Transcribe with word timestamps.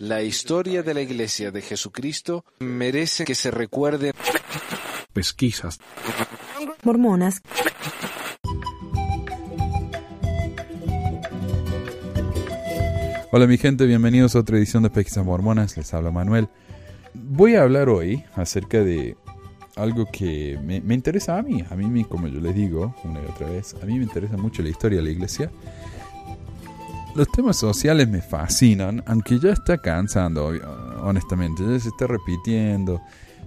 La 0.00 0.22
historia 0.22 0.82
de 0.82 0.94
la 0.94 1.00
Iglesia 1.00 1.50
de 1.50 1.62
Jesucristo 1.62 2.44
merece 2.60 3.24
que 3.24 3.34
se 3.34 3.50
recuerde. 3.50 4.12
Pesquisas. 5.12 5.78
Mormonas. 6.82 7.42
Hola 13.30 13.46
mi 13.46 13.58
gente, 13.58 13.86
bienvenidos 13.86 14.36
a 14.36 14.38
otra 14.38 14.56
edición 14.56 14.82
de 14.82 14.90
Pesquisas 14.90 15.24
Mormonas, 15.24 15.76
les 15.76 15.92
habla 15.92 16.10
Manuel. 16.10 16.48
Voy 17.14 17.56
a 17.56 17.62
hablar 17.62 17.88
hoy 17.88 18.24
acerca 18.36 18.82
de 18.82 19.16
algo 19.76 20.06
que 20.10 20.58
me, 20.62 20.80
me 20.80 20.94
interesa 20.94 21.36
a 21.36 21.42
mí, 21.42 21.64
a 21.68 21.74
mí 21.76 22.04
como 22.04 22.26
yo 22.28 22.40
les 22.40 22.54
digo 22.54 22.94
una 23.04 23.20
y 23.20 23.26
otra 23.26 23.48
vez, 23.50 23.74
a 23.82 23.86
mí 23.86 23.98
me 23.98 24.04
interesa 24.04 24.36
mucho 24.36 24.62
la 24.62 24.70
historia 24.70 24.98
de 24.98 25.04
la 25.04 25.10
iglesia. 25.10 25.50
Los 27.18 27.32
temas 27.32 27.56
sociales 27.56 28.08
me 28.08 28.22
fascinan, 28.22 29.02
aunque 29.04 29.40
ya 29.40 29.50
está 29.50 29.76
cansando, 29.76 30.52
honestamente, 31.02 31.64
ya 31.64 31.80
se 31.80 31.88
está 31.88 32.06
repitiendo. 32.06 33.00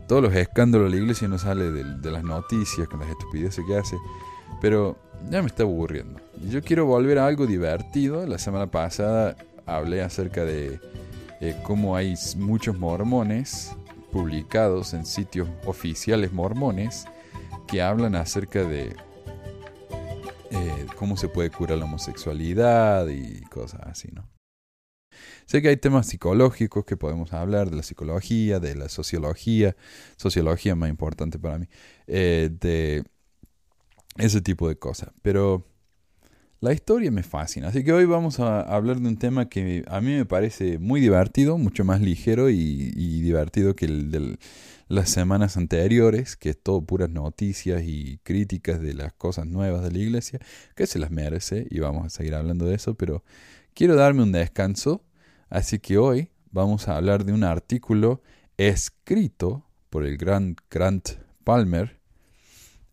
Todos 0.10 0.24
los 0.24 0.36
escándalos 0.36 0.92
de 0.92 0.98
la 0.98 1.02
iglesia 1.02 1.30
no 1.30 1.38
sale 1.38 1.72
de, 1.72 1.86
de 1.86 2.12
las 2.12 2.22
noticias 2.22 2.86
con 2.90 3.00
las 3.00 3.08
estupideces 3.08 3.64
que 3.66 3.78
hace, 3.78 3.96
pero 4.60 4.98
ya 5.30 5.42
me 5.42 5.48
está 5.48 5.64
aburriendo. 5.64 6.20
Yo 6.50 6.62
quiero 6.62 6.86
volver 6.86 7.18
a 7.18 7.28
algo 7.28 7.48
divertido. 7.48 8.28
La 8.28 8.40
semana 8.40 8.70
pasada 8.70 9.38
hablé 9.66 10.02
acerca 10.02 10.44
de 10.44 10.82
eh, 11.40 11.56
cómo 11.64 11.96
hay 11.96 12.16
muchos 12.36 12.78
mormones 12.78 13.74
publicados 14.12 14.94
en 14.94 15.06
sitios 15.06 15.48
oficiales 15.66 16.34
mormones 16.34 17.06
que 17.70 17.82
hablan 17.82 18.16
acerca 18.16 18.66
de 18.66 18.98
eh, 20.52 20.86
cómo 20.98 21.18
se 21.18 21.30
puede 21.30 21.50
curar 21.50 21.78
la 21.78 21.86
homosexualidad 21.86 23.08
y 23.08 23.42
cosas 23.46 23.82
así, 23.86 24.10
¿no? 24.14 24.30
Sé 25.46 25.62
que 25.62 25.70
hay 25.70 25.78
temas 25.78 26.08
psicológicos 26.08 26.86
que 26.86 26.98
podemos 26.98 27.34
hablar, 27.34 27.70
de 27.70 27.78
la 27.78 27.84
psicología, 27.84 28.60
de 28.60 28.76
la 28.76 28.90
sociología, 28.90 29.76
sociología 30.18 30.76
más 30.76 30.90
importante 30.90 31.40
para 31.40 31.60
mí, 31.60 31.68
eh, 32.08 32.50
de 32.60 33.04
ese 34.18 34.42
tipo 34.42 34.68
de 34.68 34.78
cosas, 34.78 35.10
pero 35.22 35.66
la 36.62 36.74
historia 36.74 37.12
me 37.12 37.24
fascina, 37.24 37.70
así 37.70 37.84
que 37.84 37.92
hoy 37.92 38.06
vamos 38.06 38.40
a 38.40 38.62
hablar 38.62 39.00
de 39.00 39.08
un 39.08 39.18
tema 39.18 39.50
que 39.50 39.84
a 39.88 40.00
mí 40.00 40.12
me 40.14 40.26
parece 40.26 40.78
muy 40.78 41.02
divertido, 41.02 41.58
mucho 41.58 41.84
más 41.84 42.02
ligero 42.02 42.50
y, 42.50 42.92
divertido 43.22 43.76
que 43.76 43.86
el 43.86 44.12
de 44.12 44.38
las 44.92 45.10
semanas 45.10 45.56
anteriores, 45.56 46.36
que 46.36 46.50
es 46.50 46.62
todo 46.62 46.82
puras 46.82 47.10
noticias 47.10 47.82
y 47.86 48.20
críticas 48.24 48.82
de 48.82 48.94
las 48.94 49.14
cosas 49.14 49.48
nuevas 49.48 49.84
de 49.84 49.92
la 49.92 49.98
iglesia, 50.00 50.40
que 50.76 50.86
se 50.86 51.00
las 51.00 51.12
merece 51.12 51.66
y 51.70 51.80
vamos 51.80 52.06
a 52.06 52.10
seguir 52.10 52.36
hablando 52.36 52.66
de 52.66 52.76
eso, 52.76 52.96
pero 52.96 53.24
quiero 53.74 53.96
darme 53.96 54.24
un 54.24 54.34
descanso, 54.34 55.06
así 55.50 55.80
que 55.80 55.98
hoy 55.98 56.30
vamos 56.52 56.90
a 56.90 56.98
hablar 56.98 57.24
de 57.24 57.32
un 57.32 57.46
artículo 57.46 58.22
escrito 58.58 59.66
por 59.90 60.06
el 60.06 60.18
gran 60.18 60.58
Grant 60.70 61.12
Palmer, 61.46 62.02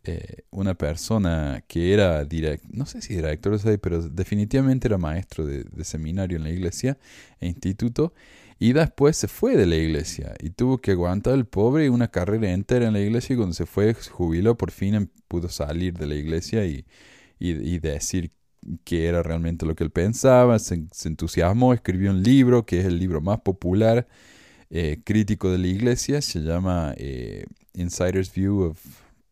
eh, 0.05 0.45
una 0.51 0.75
persona 0.75 1.65
que 1.67 1.93
era, 1.93 2.25
no 2.71 2.87
sé 2.87 3.03
si 3.03 3.17
director 3.17 3.61
de 3.61 3.79
pero 3.79 4.09
definitivamente 4.09 4.87
era 4.87 4.99
maestro 4.99 5.45
de, 5.45 5.65
seminario 5.85 6.37
en 6.37 6.45
la 6.45 6.51
iglesia 6.51 6.97
e 7.41 7.49
instituto, 7.49 8.15
y 8.59 8.73
después 8.73 9.17
se 9.17 9.29
fue 9.29 9.57
de 9.57 9.67
la 9.67 9.77
iglesia 9.77 10.35
y 10.41 10.51
tuvo 10.51 10.79
que 10.79 10.93
aguantar 10.93 11.35
el 11.35 11.47
pobre 11.47 11.91
una 11.91 12.09
carrera 12.09 12.51
entera 12.53 12.89
en 12.89 12.95
la 12.95 13.01
iglesia 13.01 13.35
y 13.35 13.37
cuando 13.37 13.55
se 13.55 13.67
fue, 13.67 13.95
jubiló, 13.95 14.57
por 14.57 14.73
fin 14.73 14.95
em, 14.95 15.09
pudo 15.29 15.49
salir 15.49 15.95
de 15.95 16.07
la 16.07 16.17
iglesia 16.17 16.65
y, 16.67 16.85
y, 17.39 17.79
decir 17.79 18.33
que 18.85 19.07
era 19.07 19.23
realmente 19.23 19.65
lo 19.65 19.77
que 19.77 19.85
él 19.85 19.91
pensaba, 19.91 20.59
se, 20.59 20.87
entusiasmó, 21.05 21.73
escribió 21.73 22.11
un 22.11 22.23
libro 22.23 22.67
que 22.67 22.81
es 22.81 22.87
el 22.87 22.99
libro 22.99 23.21
más 23.21 23.41
popular 23.41 24.09
eh, 24.71 25.01
crítico 25.05 25.51
de 25.51 25.59
la 25.59 25.69
iglesia, 25.69 26.21
se 26.21 26.41
llama 26.41 26.95
eh, 26.97 27.47
Insider's 27.75 28.33
View 28.35 28.63
of 28.63 28.81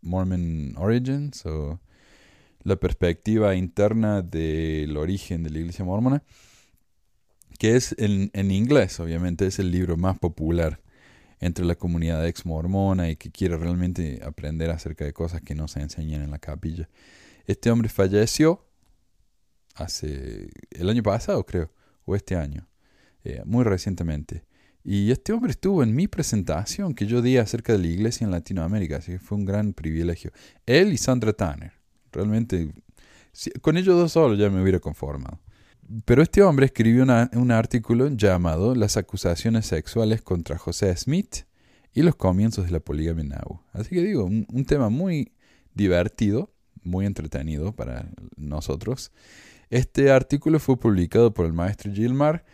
Mormon 0.02 0.74
Origins 0.78 1.44
o 1.46 1.80
la 2.62 2.76
perspectiva 2.76 3.54
interna 3.54 4.22
del 4.22 4.96
origen 4.96 5.42
de 5.42 5.50
la 5.50 5.58
iglesia 5.58 5.84
mormona, 5.84 6.22
que 7.58 7.76
es 7.76 7.94
en, 7.98 8.30
en 8.32 8.50
inglés, 8.50 8.98
obviamente, 9.00 9.46
es 9.46 9.58
el 9.58 9.70
libro 9.70 9.96
más 9.96 10.18
popular 10.18 10.80
entre 11.40 11.64
la 11.64 11.74
comunidad 11.74 12.26
ex 12.26 12.46
mormona 12.46 13.10
y 13.10 13.16
que 13.16 13.30
quiere 13.30 13.56
realmente 13.56 14.20
aprender 14.24 14.70
acerca 14.70 15.04
de 15.04 15.12
cosas 15.12 15.42
que 15.42 15.54
no 15.54 15.68
se 15.68 15.80
enseñan 15.80 16.22
en 16.22 16.30
la 16.30 16.38
capilla. 16.38 16.88
Este 17.46 17.70
hombre 17.70 17.88
falleció 17.88 18.64
hace 19.74 20.48
el 20.70 20.88
año 20.88 21.02
pasado, 21.02 21.44
creo, 21.44 21.70
o 22.04 22.16
este 22.16 22.36
año, 22.36 22.66
eh, 23.24 23.42
muy 23.44 23.64
recientemente. 23.64 24.44
Y 24.82 25.10
este 25.10 25.32
hombre 25.32 25.50
estuvo 25.50 25.82
en 25.82 25.94
mi 25.94 26.06
presentación 26.06 26.94
que 26.94 27.06
yo 27.06 27.20
di 27.20 27.36
acerca 27.36 27.72
de 27.72 27.80
la 27.80 27.88
iglesia 27.88 28.24
en 28.24 28.30
Latinoamérica, 28.30 28.98
así 28.98 29.12
que 29.12 29.18
fue 29.18 29.36
un 29.36 29.44
gran 29.44 29.72
privilegio. 29.72 30.32
Él 30.64 30.92
y 30.92 30.96
Sandra 30.96 31.32
Tanner. 31.32 31.72
Realmente, 32.12 32.72
con 33.60 33.76
ellos 33.76 33.96
dos 33.96 34.12
solos 34.12 34.38
ya 34.38 34.48
me 34.48 34.62
hubiera 34.62 34.78
conformado. 34.78 35.40
Pero 36.04 36.22
este 36.22 36.42
hombre 36.42 36.66
escribió 36.66 37.04
un 37.04 37.50
artículo 37.50 38.08
llamado 38.08 38.74
Las 38.74 38.96
acusaciones 38.96 39.66
sexuales 39.66 40.22
contra 40.22 40.58
José 40.58 40.94
Smith 40.96 41.44
y 41.92 42.02
los 42.02 42.16
comienzos 42.16 42.66
de 42.66 42.72
la 42.72 42.80
poligamia 42.80 43.22
en 43.22 43.32
Así 43.72 43.94
que 43.94 44.02
digo, 44.02 44.24
un, 44.24 44.46
un 44.52 44.64
tema 44.64 44.88
muy 44.88 45.32
divertido, 45.74 46.52
muy 46.82 47.06
entretenido 47.06 47.74
para 47.74 48.08
nosotros. 48.36 49.12
Este 49.70 50.10
artículo 50.10 50.58
fue 50.58 50.78
publicado 50.78 51.32
por 51.32 51.46
el 51.46 51.52
maestro 51.52 51.92
Gilmar 51.92 52.44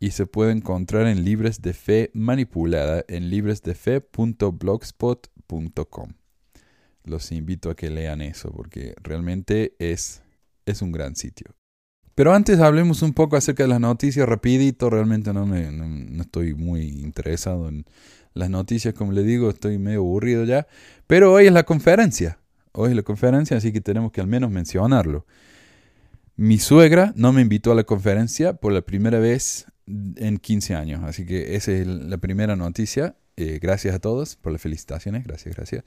y 0.00 0.12
se 0.12 0.26
puede 0.26 0.52
encontrar 0.52 1.06
en 1.06 1.24
Libres 1.24 1.62
de 1.62 1.74
Fe 1.74 2.10
Manipulada 2.14 3.04
en 3.08 3.30
libresdefe.blogspot.com. 3.30 6.12
Los 7.04 7.32
invito 7.32 7.70
a 7.70 7.76
que 7.76 7.90
lean 7.90 8.20
eso 8.20 8.52
porque 8.52 8.94
realmente 9.02 9.74
es, 9.78 10.22
es 10.66 10.82
un 10.82 10.92
gran 10.92 11.16
sitio. 11.16 11.54
Pero 12.18 12.34
antes 12.34 12.58
hablemos 12.58 13.02
un 13.02 13.12
poco 13.12 13.36
acerca 13.36 13.62
de 13.62 13.68
las 13.68 13.78
noticias 13.78 14.28
rapidito. 14.28 14.90
Realmente 14.90 15.32
no, 15.32 15.46
me, 15.46 15.70
no, 15.70 16.20
estoy 16.20 16.52
muy 16.52 16.88
interesado 16.88 17.68
en 17.68 17.86
las 18.34 18.50
noticias, 18.50 18.92
como 18.92 19.12
le 19.12 19.22
digo, 19.22 19.50
estoy 19.50 19.78
medio 19.78 20.00
aburrido 20.00 20.42
ya. 20.42 20.66
Pero 21.06 21.32
hoy 21.32 21.46
es 21.46 21.52
la 21.52 21.62
conferencia. 21.62 22.40
Hoy 22.72 22.90
es 22.90 22.96
la 22.96 23.04
conferencia, 23.04 23.56
así 23.56 23.70
que 23.70 23.80
tenemos 23.80 24.10
que 24.10 24.20
al 24.20 24.26
menos 24.26 24.50
mencionarlo. 24.50 25.26
Mi 26.34 26.58
suegra 26.58 27.12
no 27.14 27.32
me 27.32 27.40
invitó 27.40 27.70
a 27.70 27.76
la 27.76 27.84
conferencia 27.84 28.54
por 28.54 28.72
la 28.72 28.80
primera 28.82 29.20
vez 29.20 29.66
en 29.86 30.38
15 30.38 30.74
años. 30.74 31.04
Así 31.04 31.24
que 31.24 31.54
esa 31.54 31.70
es 31.70 31.86
la 31.86 32.18
primera 32.18 32.56
noticia. 32.56 33.14
Eh, 33.36 33.60
gracias 33.62 33.94
a 33.94 34.00
todos 34.00 34.34
por 34.34 34.50
las 34.50 34.60
felicitaciones. 34.60 35.22
Gracias, 35.22 35.54
gracias. 35.54 35.84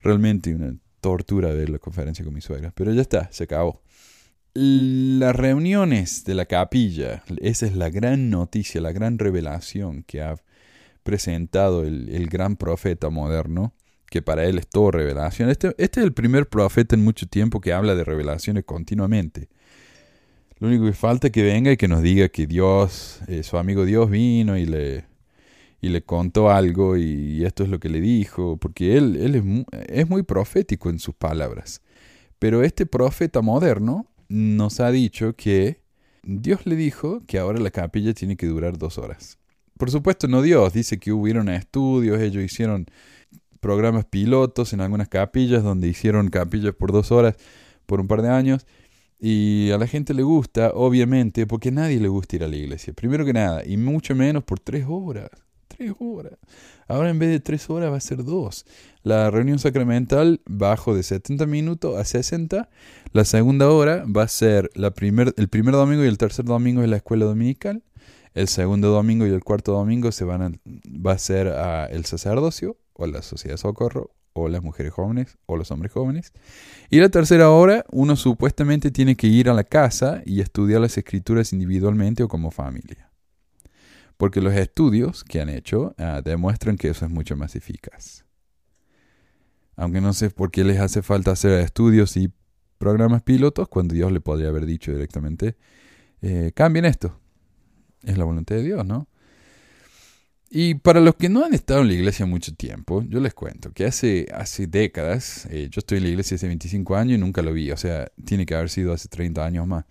Realmente 0.00 0.54
una 0.54 0.74
tortura 1.02 1.50
ver 1.50 1.68
la 1.68 1.78
conferencia 1.78 2.24
con 2.24 2.32
mi 2.32 2.40
suegra. 2.40 2.72
Pero 2.74 2.90
ya 2.94 3.02
está, 3.02 3.28
se 3.30 3.44
acabó. 3.44 3.82
Las 4.56 5.34
reuniones 5.34 6.22
de 6.22 6.36
la 6.36 6.46
capilla, 6.46 7.24
esa 7.40 7.66
es 7.66 7.74
la 7.74 7.90
gran 7.90 8.30
noticia, 8.30 8.80
la 8.80 8.92
gran 8.92 9.18
revelación 9.18 10.04
que 10.04 10.22
ha 10.22 10.36
presentado 11.02 11.82
el, 11.82 12.08
el 12.08 12.28
gran 12.28 12.54
profeta 12.54 13.10
moderno, 13.10 13.74
que 14.08 14.22
para 14.22 14.44
él 14.44 14.58
es 14.58 14.68
todo 14.68 14.92
revelación. 14.92 15.50
Este, 15.50 15.74
este 15.76 15.98
es 15.98 16.06
el 16.06 16.12
primer 16.12 16.48
profeta 16.48 16.94
en 16.94 17.02
mucho 17.02 17.26
tiempo 17.26 17.60
que 17.60 17.72
habla 17.72 17.96
de 17.96 18.04
revelaciones 18.04 18.64
continuamente. 18.64 19.48
Lo 20.60 20.68
único 20.68 20.84
que 20.84 20.92
falta 20.92 21.26
es 21.26 21.32
que 21.32 21.42
venga 21.42 21.72
y 21.72 21.76
que 21.76 21.88
nos 21.88 22.00
diga 22.00 22.28
que 22.28 22.46
Dios, 22.46 23.22
eh, 23.26 23.42
su 23.42 23.58
amigo 23.58 23.84
Dios 23.84 24.08
vino 24.08 24.56
y 24.56 24.66
le, 24.66 25.06
y 25.80 25.88
le 25.88 26.02
contó 26.02 26.50
algo 26.52 26.96
y 26.96 27.44
esto 27.44 27.64
es 27.64 27.70
lo 27.70 27.80
que 27.80 27.88
le 27.88 28.00
dijo, 28.00 28.56
porque 28.56 28.96
él, 28.96 29.16
él 29.16 29.34
es, 29.34 29.44
muy, 29.44 29.66
es 29.88 30.08
muy 30.08 30.22
profético 30.22 30.90
en 30.90 31.00
sus 31.00 31.16
palabras. 31.16 31.82
Pero 32.38 32.62
este 32.62 32.86
profeta 32.86 33.42
moderno 33.42 34.13
nos 34.28 34.80
ha 34.80 34.90
dicho 34.90 35.34
que 35.36 35.80
Dios 36.22 36.66
le 36.66 36.76
dijo 36.76 37.22
que 37.26 37.38
ahora 37.38 37.60
la 37.60 37.70
capilla 37.70 38.14
tiene 38.14 38.36
que 38.36 38.46
durar 38.46 38.78
dos 38.78 38.98
horas. 38.98 39.38
Por 39.78 39.90
supuesto, 39.90 40.28
no 40.28 40.42
Dios, 40.42 40.72
dice 40.72 40.98
que 40.98 41.12
hubieron 41.12 41.48
estudios, 41.48 42.20
ellos 42.20 42.42
hicieron 42.42 42.86
programas 43.60 44.04
pilotos 44.04 44.72
en 44.72 44.80
algunas 44.80 45.08
capillas 45.08 45.62
donde 45.62 45.88
hicieron 45.88 46.28
capillas 46.28 46.74
por 46.74 46.92
dos 46.92 47.10
horas 47.10 47.36
por 47.86 48.00
un 48.00 48.06
par 48.06 48.22
de 48.22 48.28
años 48.28 48.66
y 49.18 49.70
a 49.70 49.78
la 49.78 49.86
gente 49.86 50.12
le 50.12 50.22
gusta, 50.22 50.72
obviamente, 50.74 51.46
porque 51.46 51.70
a 51.70 51.72
nadie 51.72 51.98
le 51.98 52.08
gusta 52.08 52.36
ir 52.36 52.44
a 52.44 52.48
la 52.48 52.56
iglesia. 52.56 52.92
Primero 52.92 53.24
que 53.24 53.32
nada, 53.32 53.62
y 53.64 53.76
mucho 53.76 54.14
menos 54.14 54.44
por 54.44 54.60
tres 54.60 54.84
horas. 54.86 55.30
Tres 55.76 55.92
horas. 55.98 56.34
Ahora 56.86 57.10
en 57.10 57.18
vez 57.18 57.30
de 57.30 57.40
tres 57.40 57.68
horas 57.70 57.90
va 57.90 57.96
a 57.96 58.00
ser 58.00 58.24
dos. 58.24 58.66
La 59.02 59.30
reunión 59.30 59.58
sacramental 59.58 60.40
bajo 60.46 60.94
de 60.94 61.02
70 61.02 61.46
minutos 61.46 61.96
a 61.96 62.04
60. 62.04 62.68
La 63.12 63.24
segunda 63.24 63.70
hora 63.70 64.04
va 64.04 64.22
a 64.22 64.28
ser 64.28 64.70
la 64.74 64.92
primer, 64.92 65.34
el 65.36 65.48
primer 65.48 65.74
domingo 65.74 66.04
y 66.04 66.08
el 66.08 66.18
tercer 66.18 66.44
domingo 66.44 66.82
en 66.82 66.90
la 66.90 66.96
escuela 66.96 67.24
dominical. 67.24 67.82
El 68.34 68.48
segundo 68.48 68.90
domingo 68.90 69.26
y 69.26 69.30
el 69.30 69.44
cuarto 69.44 69.72
domingo 69.72 70.10
se 70.10 70.24
van 70.24 70.42
a, 70.42 70.52
va 70.64 71.12
a 71.12 71.18
ser 71.18 71.52
el 71.90 72.04
sacerdocio 72.04 72.76
o 72.92 73.06
la 73.06 73.22
sociedad 73.22 73.54
de 73.54 73.58
socorro 73.58 74.10
o 74.32 74.48
las 74.48 74.62
mujeres 74.62 74.92
jóvenes 74.92 75.38
o 75.46 75.56
los 75.56 75.70
hombres 75.70 75.92
jóvenes. 75.92 76.32
Y 76.90 76.98
la 76.98 77.08
tercera 77.08 77.50
hora, 77.50 77.84
uno 77.90 78.16
supuestamente 78.16 78.90
tiene 78.90 79.16
que 79.16 79.28
ir 79.28 79.48
a 79.48 79.54
la 79.54 79.64
casa 79.64 80.22
y 80.26 80.40
estudiar 80.40 80.80
las 80.80 80.98
escrituras 80.98 81.52
individualmente 81.52 82.22
o 82.22 82.28
como 82.28 82.50
familia. 82.50 83.13
Porque 84.24 84.40
los 84.40 84.54
estudios 84.54 85.22
que 85.22 85.42
han 85.42 85.50
hecho 85.50 85.94
ah, 85.98 86.22
demuestran 86.24 86.78
que 86.78 86.88
eso 86.88 87.04
es 87.04 87.10
mucho 87.10 87.36
más 87.36 87.56
eficaz. 87.56 88.24
Aunque 89.76 90.00
no 90.00 90.14
sé 90.14 90.30
por 90.30 90.50
qué 90.50 90.64
les 90.64 90.80
hace 90.80 91.02
falta 91.02 91.32
hacer 91.32 91.60
estudios 91.60 92.16
y 92.16 92.32
programas 92.78 93.20
pilotos 93.20 93.68
cuando 93.68 93.92
Dios 93.92 94.10
le 94.10 94.22
podría 94.22 94.48
haber 94.48 94.64
dicho 94.64 94.92
directamente, 94.92 95.58
eh, 96.22 96.52
cambien 96.54 96.86
esto. 96.86 97.20
Es 98.02 98.16
la 98.16 98.24
voluntad 98.24 98.56
de 98.56 98.62
Dios, 98.62 98.86
¿no? 98.86 99.08
Y 100.48 100.76
para 100.76 101.00
los 101.00 101.16
que 101.16 101.28
no 101.28 101.44
han 101.44 101.52
estado 101.52 101.82
en 101.82 101.88
la 101.88 101.92
iglesia 101.92 102.24
mucho 102.24 102.54
tiempo, 102.54 103.04
yo 103.06 103.20
les 103.20 103.34
cuento 103.34 103.72
que 103.72 103.84
hace, 103.84 104.28
hace 104.32 104.66
décadas, 104.66 105.46
eh, 105.50 105.68
yo 105.70 105.80
estoy 105.80 105.98
en 105.98 106.04
la 106.04 106.08
iglesia 106.08 106.36
hace 106.36 106.46
25 106.46 106.96
años 106.96 107.18
y 107.18 107.20
nunca 107.20 107.42
lo 107.42 107.52
vi, 107.52 107.70
o 107.72 107.76
sea, 107.76 108.10
tiene 108.24 108.46
que 108.46 108.54
haber 108.54 108.70
sido 108.70 108.94
hace 108.94 109.06
30 109.06 109.44
años 109.44 109.66
más. 109.66 109.84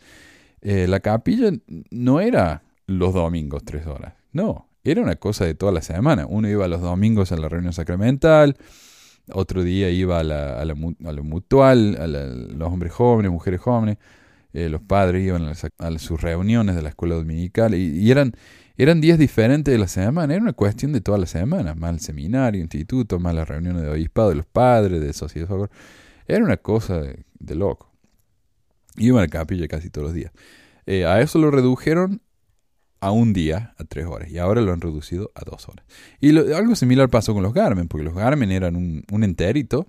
Eh, 0.62 0.88
la 0.88 1.02
capilla 1.02 1.52
no 1.92 2.20
era 2.20 2.64
los 2.88 3.14
domingos 3.14 3.64
tres 3.64 3.86
horas, 3.88 4.14
no, 4.34 4.68
era 4.84 5.02
una 5.02 5.16
cosa 5.16 5.46
de 5.46 5.56
toda 5.56 5.72
la 5.72 5.82
semana. 5.82 6.26
Uno 6.28 6.50
iba 6.50 6.68
los 6.68 6.82
domingos 6.82 7.32
a 7.32 7.38
la 7.38 7.48
reunión 7.48 7.74
sacramental, 7.74 8.58
otro 9.32 9.64
día 9.64 9.90
iba 9.90 10.20
a, 10.20 10.24
la, 10.24 10.60
a, 10.60 10.66
la, 10.66 10.76
mutual, 10.76 11.98
a 12.00 12.08
los 12.08 12.72
hombres 12.72 12.92
jóvenes, 12.92 13.32
mujeres 13.32 13.62
jóvenes, 13.62 13.98
eh, 14.52 14.70
los 14.70 14.82
padres 14.82 15.26
iban 15.26 15.46
a, 15.46 16.00
sus 16.00 16.22
reuniones 16.22 16.76
de 16.76 16.82
la 16.82 16.90
escuela 16.90 17.16
dominical 17.16 17.74
y 17.74 18.12
eran 18.12 18.36
eran 18.76 19.02
días 19.02 19.20
diferentes 19.20 19.72
de 19.72 19.78
la 19.78 19.88
semana, 19.88 20.34
era 20.34 20.42
una 20.42 20.54
cuestión 20.54 20.94
de 20.94 21.02
toda 21.02 21.20
la 21.20 21.28
semana, 21.28 21.76
más 21.76 21.94
el 21.94 22.00
seminario, 22.00 22.60
instituto, 22.60 23.20
más 23.20 23.36
las 23.36 23.48
reuniones 23.48 23.84
de 23.84 23.90
obispado 23.90 24.30
de 24.30 24.36
los 24.36 24.48
padres, 24.48 25.00
de 25.00 25.14
sociedad 25.14 25.48
de. 25.48 25.70
Era 26.28 26.44
una 26.44 26.58
cosa 26.58 27.00
de, 27.00 27.56
loco. 27.56 27.92
Iban 28.98 29.20
a 29.20 29.22
la 29.24 29.28
capilla 29.28 29.68
casi 29.68 29.90
todos 29.90 30.08
los 30.08 30.14
días. 30.16 30.32
Eh, 30.88 31.06
a 31.06 31.22
eso 31.22 31.38
lo 31.38 31.52
redujeron 31.52 32.22
a 33.06 33.12
un 33.12 33.34
día, 33.34 33.74
a 33.78 33.84
tres 33.84 34.06
horas, 34.06 34.30
y 34.32 34.38
ahora 34.38 34.62
lo 34.62 34.74
han 34.74 34.82
reducido 34.82 35.32
a 35.36 35.42
dos 35.46 35.68
horas. 35.68 35.86
Y 36.20 36.38
algo 36.54 36.76
similar 36.76 37.10
pasó 37.10 37.34
con 37.34 37.44
los 37.44 37.54
Garmin, 37.54 37.88
porque 37.88 38.04
los 38.04 38.16
Garmin 38.16 38.52
eran 38.52 38.76
un, 38.76 39.06
un 39.12 39.24
enterito 39.24 39.88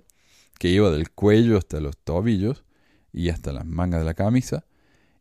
que 0.59 0.69
iba 0.69 0.89
del 0.89 1.11
cuello 1.11 1.57
hasta 1.57 1.79
los 1.79 1.97
tobillos 1.97 2.63
y 3.11 3.29
hasta 3.29 3.51
las 3.53 3.65
mangas 3.65 4.01
de 4.01 4.05
la 4.05 4.13
camisa, 4.13 4.65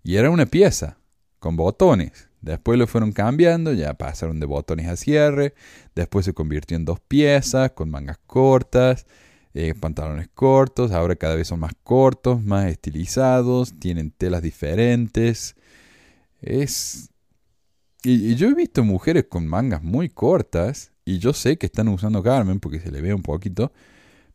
y 0.02 0.17
era 0.17 0.31
una 0.31 0.46
pieza 0.46 0.99
con 1.38 1.56
botones 1.56 2.29
Después 2.44 2.79
lo 2.79 2.87
fueron 2.87 3.12
cambiando, 3.12 3.73
ya 3.73 3.94
pasaron 3.94 4.38
de 4.38 4.44
botones 4.44 4.87
a 4.88 4.97
cierre, 4.97 5.55
después 5.94 6.26
se 6.26 6.35
convirtió 6.35 6.76
en 6.76 6.85
dos 6.85 7.00
piezas 7.00 7.70
con 7.70 7.88
mangas 7.88 8.19
cortas, 8.26 9.06
eh, 9.55 9.73
pantalones 9.73 10.29
cortos, 10.35 10.93
ahora 10.93 11.17
cada 11.17 11.37
vez 11.37 11.49
son 11.49 11.61
más 11.61 11.73
cortos, 11.82 12.43
más 12.44 12.67
estilizados, 12.67 13.73
tienen 13.81 14.11
telas 14.11 14.43
diferentes. 14.43 15.56
Es... 16.43 17.08
Y, 18.04 18.34
yo 18.34 18.48
he 18.48 18.54
visto 18.54 18.84
mujeres 18.84 19.24
con 19.28 19.46
mangas 19.46 19.82
muy 19.82 20.08
cortas, 20.10 20.92
y 21.04 21.18
yo 21.18 21.32
sé 21.32 21.56
que 21.56 21.66
están 21.66 21.88
usando 21.88 22.22
Carmen 22.22 22.60
porque 22.60 22.80
se 22.80 22.90
le 22.90 23.00
ve 23.00 23.14
un 23.14 23.22
poquito, 23.22 23.72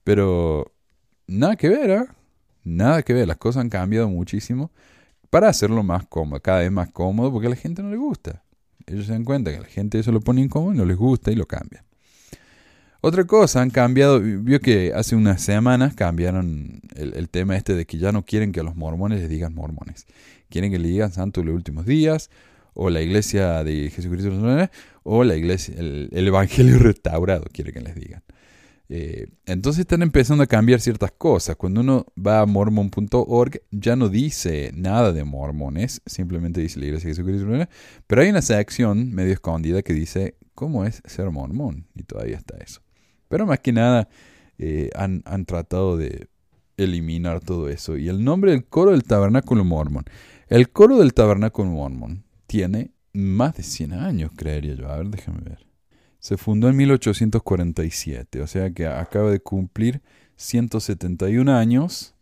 pero 0.04 0.72
nada 1.28 1.56
que 1.56 1.70
ver, 1.70 1.90
¿eh? 1.90 2.06
Nada 2.64 3.04
que 3.04 3.14
ver, 3.14 3.28
las 3.28 3.38
cosas 3.38 3.62
han 3.62 3.70
cambiado 3.70 4.10
muchísimo 4.10 4.72
para 5.30 5.50
hacerlo 5.50 5.84
más 5.84 6.06
cómodo, 6.08 6.42
cada 6.42 6.60
vez 6.60 6.72
más 6.72 6.90
cómodo, 6.92 7.32
porque 7.32 7.48
a 7.48 7.52
la 7.52 7.56
gente 7.56 7.82
no 7.84 7.90
le 7.90 7.98
gusta. 7.98 8.44
Ellos 8.88 9.06
se 9.06 9.12
dan 9.12 9.24
cuenta 9.24 9.52
que 9.52 9.58
a 9.58 9.62
la 9.62 9.68
gente 9.68 10.00
eso 10.00 10.12
lo 10.12 10.22
pone 10.22 10.42
incómodo 10.42 10.74
y 10.74 10.78
no 10.78 10.86
les 10.86 10.98
gusta 10.98 11.32
y 11.32 11.36
lo 11.36 11.46
cambian. 11.46 11.84
Otra 13.02 13.24
cosa, 13.24 13.62
han 13.62 13.70
cambiado, 13.70 14.20
vio 14.20 14.60
que 14.60 14.92
hace 14.94 15.16
unas 15.16 15.42
semanas 15.42 15.94
cambiaron 15.94 16.82
el, 16.96 17.30
tema 17.30 17.56
este 17.56 17.74
de 17.74 17.86
que 17.86 17.98
ya 17.98 18.12
no 18.12 18.26
quieren 18.26 18.52
que 18.52 18.60
a 18.60 18.64
los 18.64 18.76
mormones 18.76 19.22
les 19.22 19.30
digan 19.30 19.56
mormones. 19.56 20.06
Quieren 20.50 20.72
que 20.72 20.80
le 20.80 20.90
digan 20.90 21.14
santo 21.14 21.42
los 21.42 21.56
últimos 21.56 21.86
días, 21.86 22.30
o 22.82 22.90
la 22.90 23.02
iglesia 23.02 23.62
de 23.66 23.90
Jesucristo, 23.90 24.32
o 25.04 25.24
la 25.26 25.36
iglesia, 25.36 25.76
el, 25.78 26.08
el 26.14 26.28
evangelio 26.28 26.80
restaurado, 26.80 27.44
quiere 27.52 27.74
que 27.74 27.82
les 27.82 27.94
digan. 27.94 28.24
Eh, 28.88 29.28
entonces 29.46 29.82
están 29.82 30.02
empezando 30.02 30.46
a 30.46 30.48
cambiar 30.48 30.80
ciertas 30.80 31.12
cosas. 31.12 31.58
Cuando 31.58 31.82
uno 31.82 32.06
va 32.18 32.40
a 32.40 32.46
mormon.org 32.46 33.62
ya 33.70 33.98
no 33.98 34.08
dice 34.08 34.72
nada 34.74 35.12
de 35.12 35.26
mormones, 35.26 36.02
simplemente 36.06 36.62
dice 36.62 36.80
la 36.80 36.86
iglesia 36.86 37.10
de 37.10 37.16
Jesucristo. 37.16 37.70
Pero 38.08 38.22
hay 38.22 38.30
una 38.30 38.42
sección 38.42 39.14
medio 39.14 39.34
escondida 39.34 39.82
que 39.82 39.94
dice 39.94 40.36
cómo 40.56 40.86
es 40.86 41.02
ser 41.06 41.30
mormón 41.32 41.86
y 41.96 42.04
todavía 42.04 42.38
está 42.38 42.58
eso. 42.60 42.82
Pero 43.28 43.46
más 43.46 43.60
que 43.60 43.74
nada 43.74 44.08
eh, 44.58 44.90
han, 44.96 45.22
han 45.26 45.44
tratado 45.46 45.98
de 45.98 46.30
eliminar 46.78 47.42
todo 47.42 47.68
eso. 47.68 47.98
Y 47.98 48.08
el 48.08 48.24
nombre 48.24 48.52
del 48.52 48.64
coro 48.64 48.92
del 48.92 49.04
tabernáculo 49.04 49.66
mormón. 49.66 50.06
El 50.48 50.70
coro 50.70 50.98
del 50.98 51.14
tabernáculo 51.14 51.70
mormón 51.70 52.24
tiene 52.50 52.92
más 53.14 53.56
de 53.56 53.64
100 53.64 53.94
años, 53.94 54.32
creería 54.36 54.74
yo. 54.74 54.90
A 54.90 54.98
ver, 54.98 55.08
déjame 55.08 55.42
ver. 55.42 55.68
Se 56.18 56.36
fundó 56.36 56.68
en 56.68 56.76
1847, 56.78 58.42
o 58.42 58.48
sea 58.48 58.72
que 58.72 58.88
acaba 58.88 59.30
de 59.30 59.40
cumplir 59.40 60.02
171 60.36 61.56
años. 61.56 62.16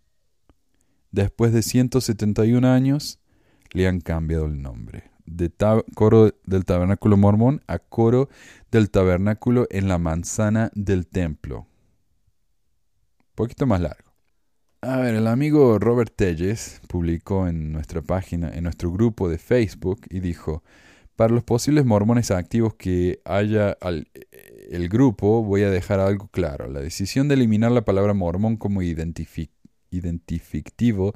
Después 1.11 1.53
de 1.53 1.61
171 1.63 2.67
años, 2.67 3.19
le 3.71 3.87
han 3.87 4.01
cambiado 4.01 4.45
el 4.45 4.61
nombre. 4.61 5.11
De 5.25 5.49
coro 5.95 6.35
del 6.45 6.65
tabernáculo 6.65 7.15
mormón 7.15 7.61
a 7.67 7.79
coro 7.79 8.29
del 8.69 8.89
tabernáculo 8.89 9.65
en 9.71 9.87
la 9.87 9.97
manzana 9.97 10.71
del 10.75 11.07
templo. 11.07 11.59
Un 13.19 13.35
poquito 13.35 13.65
más 13.65 13.79
largo. 13.79 14.06
A 14.81 14.99
ver, 14.99 15.15
el 15.15 15.25
amigo 15.25 15.79
Robert 15.79 16.13
Telles 16.15 16.81
publicó 16.87 17.47
en 17.47 17.73
nuestra 17.73 18.03
página, 18.03 18.51
en 18.53 18.63
nuestro 18.63 18.91
grupo 18.91 19.27
de 19.27 19.39
Facebook, 19.39 20.01
y 20.09 20.19
dijo, 20.19 20.61
para 21.15 21.33
los 21.33 21.43
posibles 21.43 21.83
mormones 21.83 22.29
activos 22.29 22.75
que 22.75 23.19
haya 23.25 23.71
al, 23.81 24.07
el 24.69 24.87
grupo, 24.87 25.43
voy 25.43 25.63
a 25.63 25.71
dejar 25.71 25.99
algo 25.99 26.27
claro. 26.27 26.67
La 26.67 26.79
decisión 26.79 27.27
de 27.27 27.33
eliminar 27.33 27.71
la 27.71 27.85
palabra 27.85 28.13
mormón 28.13 28.55
como 28.55 28.83
identificativo 28.83 31.15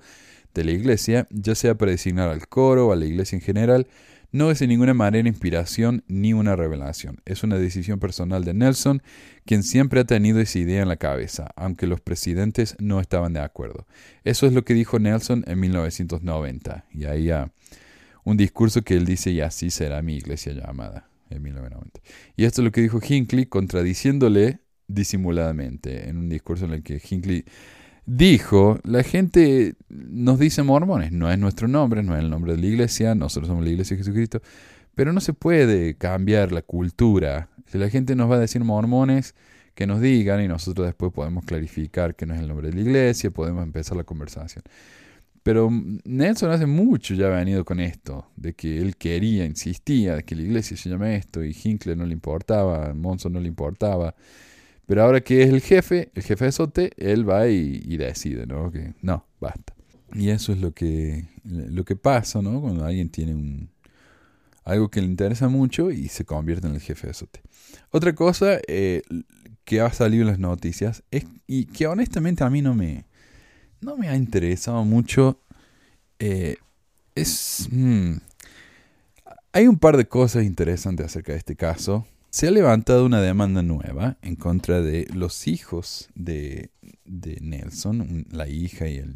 de 0.55 0.63
la 0.63 0.71
iglesia, 0.71 1.27
ya 1.29 1.53
sea 1.53 1.75
para 1.75 1.91
designar 1.91 2.29
al 2.29 2.47
coro 2.47 2.87
o 2.87 2.93
a 2.93 2.95
la 2.95 3.05
iglesia 3.05 3.35
en 3.35 3.41
general, 3.41 3.85
no 4.31 4.49
es 4.49 4.59
de 4.59 4.67
ninguna 4.67 4.93
manera 4.93 5.27
inspiración 5.27 6.03
ni 6.07 6.33
una 6.33 6.55
revelación. 6.55 7.21
Es 7.25 7.43
una 7.43 7.57
decisión 7.57 7.99
personal 7.99 8.45
de 8.45 8.53
Nelson, 8.53 9.01
quien 9.45 9.63
siempre 9.63 9.99
ha 9.99 10.05
tenido 10.05 10.39
esa 10.39 10.59
idea 10.59 10.81
en 10.81 10.87
la 10.87 10.97
cabeza, 10.97 11.49
aunque 11.55 11.87
los 11.87 12.01
presidentes 12.01 12.75
no 12.79 12.99
estaban 12.99 13.33
de 13.33 13.41
acuerdo. 13.41 13.87
Eso 14.23 14.47
es 14.47 14.53
lo 14.53 14.63
que 14.63 14.73
dijo 14.73 14.99
Nelson 14.99 15.43
en 15.47 15.59
1990. 15.59 16.85
Y 16.93 17.05
ahí 17.05 17.25
ya 17.25 17.51
un 18.23 18.37
discurso 18.37 18.83
que 18.83 18.95
él 18.95 19.05
dice, 19.05 19.31
y 19.31 19.41
así 19.41 19.69
será 19.69 20.01
mi 20.01 20.15
iglesia 20.15 20.53
llamada, 20.53 21.09
en 21.29 21.41
1990. 21.41 21.99
Y 22.37 22.45
esto 22.45 22.61
es 22.61 22.65
lo 22.65 22.71
que 22.71 22.81
dijo 22.81 22.99
Hinckley, 23.05 23.45
contradiciéndole 23.45 24.59
disimuladamente, 24.87 26.09
en 26.09 26.17
un 26.17 26.29
discurso 26.29 26.65
en 26.65 26.71
el 26.71 26.83
que 26.83 27.01
Hinckley 27.03 27.45
dijo, 28.17 28.79
la 28.83 29.03
gente 29.03 29.75
nos 29.89 30.37
dice 30.37 30.63
mormones, 30.63 31.11
no 31.11 31.31
es 31.31 31.39
nuestro 31.39 31.67
nombre, 31.67 32.03
no 32.03 32.15
es 32.15 32.23
el 32.23 32.29
nombre 32.29 32.53
de 32.53 32.59
la 32.59 32.67
iglesia, 32.67 33.15
nosotros 33.15 33.47
somos 33.47 33.63
la 33.63 33.69
iglesia 33.69 33.95
de 33.95 34.03
Jesucristo, 34.03 34.41
pero 34.95 35.13
no 35.13 35.21
se 35.21 35.33
puede 35.33 35.95
cambiar 35.95 36.51
la 36.51 36.61
cultura. 36.61 37.49
Si 37.67 37.77
la 37.77 37.89
gente 37.89 38.15
nos 38.15 38.29
va 38.29 38.35
a 38.35 38.39
decir 38.39 38.63
mormones, 38.63 39.33
que 39.75 39.87
nos 39.87 40.01
digan 40.01 40.41
y 40.43 40.49
nosotros 40.49 40.85
después 40.85 41.13
podemos 41.13 41.45
clarificar 41.45 42.15
que 42.15 42.25
no 42.25 42.33
es 42.33 42.41
el 42.41 42.49
nombre 42.49 42.69
de 42.69 42.75
la 42.75 42.81
iglesia, 42.81 43.31
podemos 43.31 43.63
empezar 43.63 43.95
la 43.95 44.03
conversación. 44.03 44.63
Pero 45.43 45.69
Nelson 46.03 46.51
hace 46.51 46.65
mucho 46.65 47.15
ya 47.15 47.27
ha 47.27 47.29
venido 47.29 47.63
con 47.63 47.79
esto, 47.79 48.27
de 48.35 48.53
que 48.53 48.77
él 48.79 48.97
quería, 48.97 49.45
insistía, 49.45 50.17
de 50.17 50.23
que 50.23 50.35
la 50.35 50.41
iglesia 50.41 50.75
se 50.75 50.89
llama 50.89 51.13
esto, 51.13 51.43
y 51.43 51.55
Hinkler 51.63 51.97
no 51.97 52.05
le 52.05 52.13
importaba, 52.13 52.93
Monson 52.93 53.31
no 53.31 53.39
le 53.39 53.47
importaba. 53.47 54.13
Pero 54.85 55.03
ahora 55.03 55.21
que 55.21 55.43
es 55.43 55.49
el 55.49 55.61
jefe, 55.61 56.11
el 56.15 56.23
jefe 56.23 56.45
de 56.45 56.51
Sote, 56.51 56.91
él 56.97 57.29
va 57.29 57.47
y, 57.47 57.97
decide, 57.97 58.45
¿no? 58.45 58.71
Que 58.71 58.93
no, 59.01 59.25
basta. 59.39 59.73
Y 60.13 60.29
eso 60.29 60.51
es 60.51 60.59
lo 60.59 60.73
que, 60.73 61.25
lo 61.45 61.85
que 61.85 61.95
pasa, 61.95 62.41
¿no? 62.41 62.61
Cuando 62.61 62.83
alguien 62.83 63.09
tiene 63.09 63.33
un, 63.33 63.69
algo 64.63 64.89
que 64.89 65.01
le 65.01 65.07
interesa 65.07 65.47
mucho 65.47 65.91
y 65.91 66.07
se 66.09 66.25
convierte 66.25 66.67
en 66.67 66.75
el 66.75 66.81
jefe 66.81 67.07
de 67.07 67.13
Sote. 67.13 67.41
Otra 67.91 68.13
cosa 68.13 68.59
eh, 68.67 69.01
que 69.63 69.81
ha 69.81 69.91
salido 69.93 70.23
en 70.23 70.27
las 70.27 70.39
noticias 70.39 71.03
es, 71.11 71.25
y 71.47 71.65
que 71.65 71.87
honestamente 71.87 72.43
a 72.43 72.49
mí 72.49 72.61
no 72.61 72.75
me, 72.75 73.05
no 73.79 73.97
me 73.97 74.09
ha 74.09 74.15
interesado 74.15 74.83
mucho. 74.85 75.39
Eh, 76.19 76.57
es. 77.15 77.67
Mm, 77.71 78.17
hay 79.53 79.67
un 79.67 79.77
par 79.77 79.97
de 79.97 80.07
cosas 80.07 80.43
interesantes 80.43 81.07
acerca 81.07 81.33
de 81.33 81.39
este 81.39 81.55
caso. 81.55 82.05
Se 82.31 82.47
ha 82.47 82.51
levantado 82.51 83.05
una 83.05 83.21
demanda 83.21 83.61
nueva 83.61 84.17
en 84.23 84.35
contra 84.35 84.81
de 84.81 85.07
los 85.13 85.47
hijos 85.47 86.09
de, 86.15 86.71
de 87.05 87.37
Nelson, 87.41 88.25
la 88.31 88.47
hija 88.47 88.87
y 88.87 88.97
el, 88.97 89.15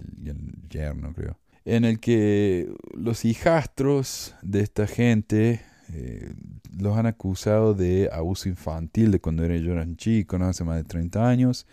yerno, 0.69 1.13
creo. 1.13 1.38
En 1.65 1.84
el 1.84 2.00
que 2.00 2.72
los 2.93 3.25
hijastros 3.25 4.36
de 4.43 4.60
esta 4.60 4.86
gente 4.86 5.62
eh, 5.91 6.34
los 6.77 6.95
han 6.98 7.07
acusado 7.07 7.74
de 7.74 8.10
abuso 8.13 8.50
infantil 8.50 9.10
de 9.10 9.19
cuando 9.19 9.43
eran 9.43 9.95
chicos, 9.98 10.39
¿no? 10.39 10.45
hace 10.45 10.63
más 10.63 10.77
de 10.77 10.84
30 10.84 11.27
años 11.27 11.65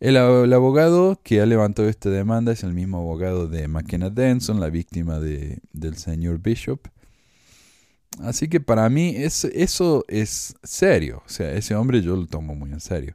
el, 0.00 0.16
abogado 0.16 1.20
que 1.22 1.42
ha 1.42 1.46
levantado 1.46 1.86
esta 1.90 2.08
demanda 2.08 2.52
es 2.52 2.64
el 2.64 2.72
mismo 2.72 2.96
abogado 2.96 3.48
de 3.48 3.68
McKenna 3.68 4.08
Denson, 4.08 4.58
la 4.58 4.70
víctima 4.70 5.20
de, 5.20 5.58
del 5.74 5.96
señor 5.96 6.40
Bishop. 6.40 6.80
Así 8.18 8.48
que 8.48 8.60
para 8.60 8.88
mí 8.90 9.14
es, 9.16 9.44
eso 9.44 10.04
es 10.08 10.54
serio. 10.62 11.22
O 11.24 11.28
sea, 11.28 11.52
ese 11.52 11.74
hombre 11.74 12.02
yo 12.02 12.16
lo 12.16 12.26
tomo 12.26 12.54
muy 12.54 12.72
en 12.72 12.80
serio. 12.80 13.14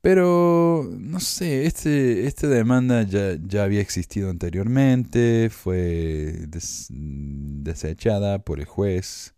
Pero, 0.00 0.90
no 0.98 1.20
sé, 1.20 1.64
este, 1.64 2.26
esta 2.26 2.48
demanda 2.48 3.04
ya, 3.04 3.36
ya 3.40 3.62
había 3.62 3.80
existido 3.80 4.30
anteriormente, 4.30 5.48
fue 5.48 6.48
desechada 6.90 8.40
por 8.40 8.58
el 8.58 8.66
juez 8.66 9.34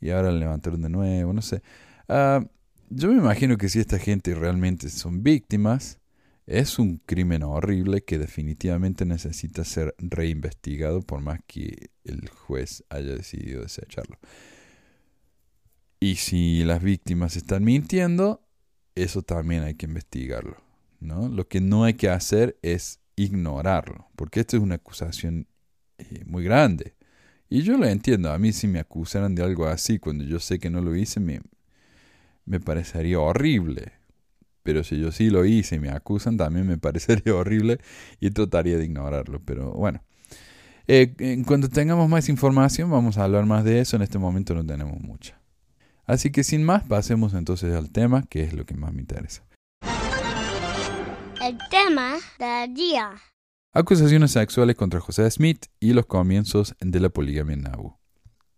y 0.00 0.10
ahora 0.10 0.32
la 0.32 0.38
levantaron 0.40 0.82
de 0.82 0.88
nuevo, 0.90 1.32
no 1.34 1.42
sé. 1.42 1.62
Ah, 2.08 2.44
yo 2.90 3.08
me 3.10 3.18
imagino 3.18 3.58
que 3.58 3.68
si 3.68 3.80
esta 3.80 3.98
gente 3.98 4.34
realmente 4.34 4.88
son 4.90 5.22
víctimas, 5.22 5.98
es 6.46 6.78
un 6.78 6.98
crimen 6.98 7.42
horrible 7.42 8.02
que 8.02 8.18
definitivamente 8.18 9.04
necesita 9.04 9.64
ser 9.64 9.94
reinvestigado 9.98 11.02
por 11.02 11.20
más 11.20 11.40
que 11.46 11.90
el 12.04 12.28
juez 12.28 12.84
haya 12.88 13.14
decidido 13.14 13.62
desecharlo. 13.62 14.18
Y 16.00 16.16
si 16.16 16.64
las 16.64 16.82
víctimas 16.82 17.36
están 17.36 17.64
mintiendo, 17.64 18.44
eso 18.94 19.22
también 19.22 19.62
hay 19.62 19.74
que 19.74 19.86
investigarlo. 19.86 20.56
¿no? 21.00 21.28
Lo 21.28 21.46
que 21.48 21.60
no 21.60 21.84
hay 21.84 21.94
que 21.94 22.10
hacer 22.10 22.58
es 22.62 23.00
ignorarlo, 23.16 24.08
porque 24.16 24.40
esto 24.40 24.56
es 24.56 24.62
una 24.62 24.76
acusación 24.76 25.46
eh, 25.98 26.24
muy 26.26 26.44
grande. 26.44 26.94
Y 27.48 27.62
yo 27.62 27.76
lo 27.76 27.86
entiendo, 27.86 28.32
a 28.32 28.38
mí 28.38 28.52
si 28.52 28.66
me 28.66 28.78
acusaran 28.78 29.34
de 29.34 29.42
algo 29.42 29.66
así 29.66 29.98
cuando 29.98 30.24
yo 30.24 30.40
sé 30.40 30.58
que 30.58 30.70
no 30.70 30.80
lo 30.80 30.96
hice, 30.96 31.20
me, 31.20 31.42
me 32.46 32.60
parecería 32.60 33.20
horrible. 33.20 33.92
Pero 34.62 34.84
si 34.84 34.98
yo 34.98 35.12
sí 35.12 35.30
lo 35.30 35.44
hice 35.44 35.76
y 35.76 35.80
me 35.80 35.90
acusan, 35.90 36.36
también 36.36 36.66
me 36.66 36.78
parecería 36.78 37.34
horrible 37.34 37.78
y 38.20 38.30
trataría 38.30 38.78
de 38.78 38.84
ignorarlo. 38.84 39.40
Pero 39.44 39.72
bueno, 39.72 40.02
eh, 40.86 41.14
en 41.18 41.44
cuanto 41.44 41.68
tengamos 41.68 42.08
más 42.08 42.28
información, 42.28 42.90
vamos 42.90 43.18
a 43.18 43.24
hablar 43.24 43.46
más 43.46 43.64
de 43.64 43.80
eso. 43.80 43.96
En 43.96 44.02
este 44.02 44.18
momento 44.18 44.54
no 44.54 44.64
tenemos 44.64 45.00
mucha. 45.00 45.40
Así 46.04 46.30
que 46.30 46.44
sin 46.44 46.64
más, 46.64 46.82
pasemos 46.84 47.34
entonces 47.34 47.74
al 47.74 47.90
tema, 47.90 48.24
que 48.28 48.42
es 48.42 48.52
lo 48.52 48.66
que 48.66 48.74
más 48.74 48.92
me 48.92 49.00
interesa. 49.00 49.44
El 51.40 51.58
tema 51.70 52.16
del 52.38 52.74
día. 52.74 53.12
Acusaciones 53.72 54.32
sexuales 54.32 54.76
contra 54.76 55.00
José 55.00 55.30
Smith 55.30 55.66
y 55.80 55.92
los 55.92 56.06
comienzos 56.06 56.74
de 56.80 57.00
la 57.00 57.08
poligamia 57.08 57.54
en 57.54 57.62
Nauvoo. 57.62 57.98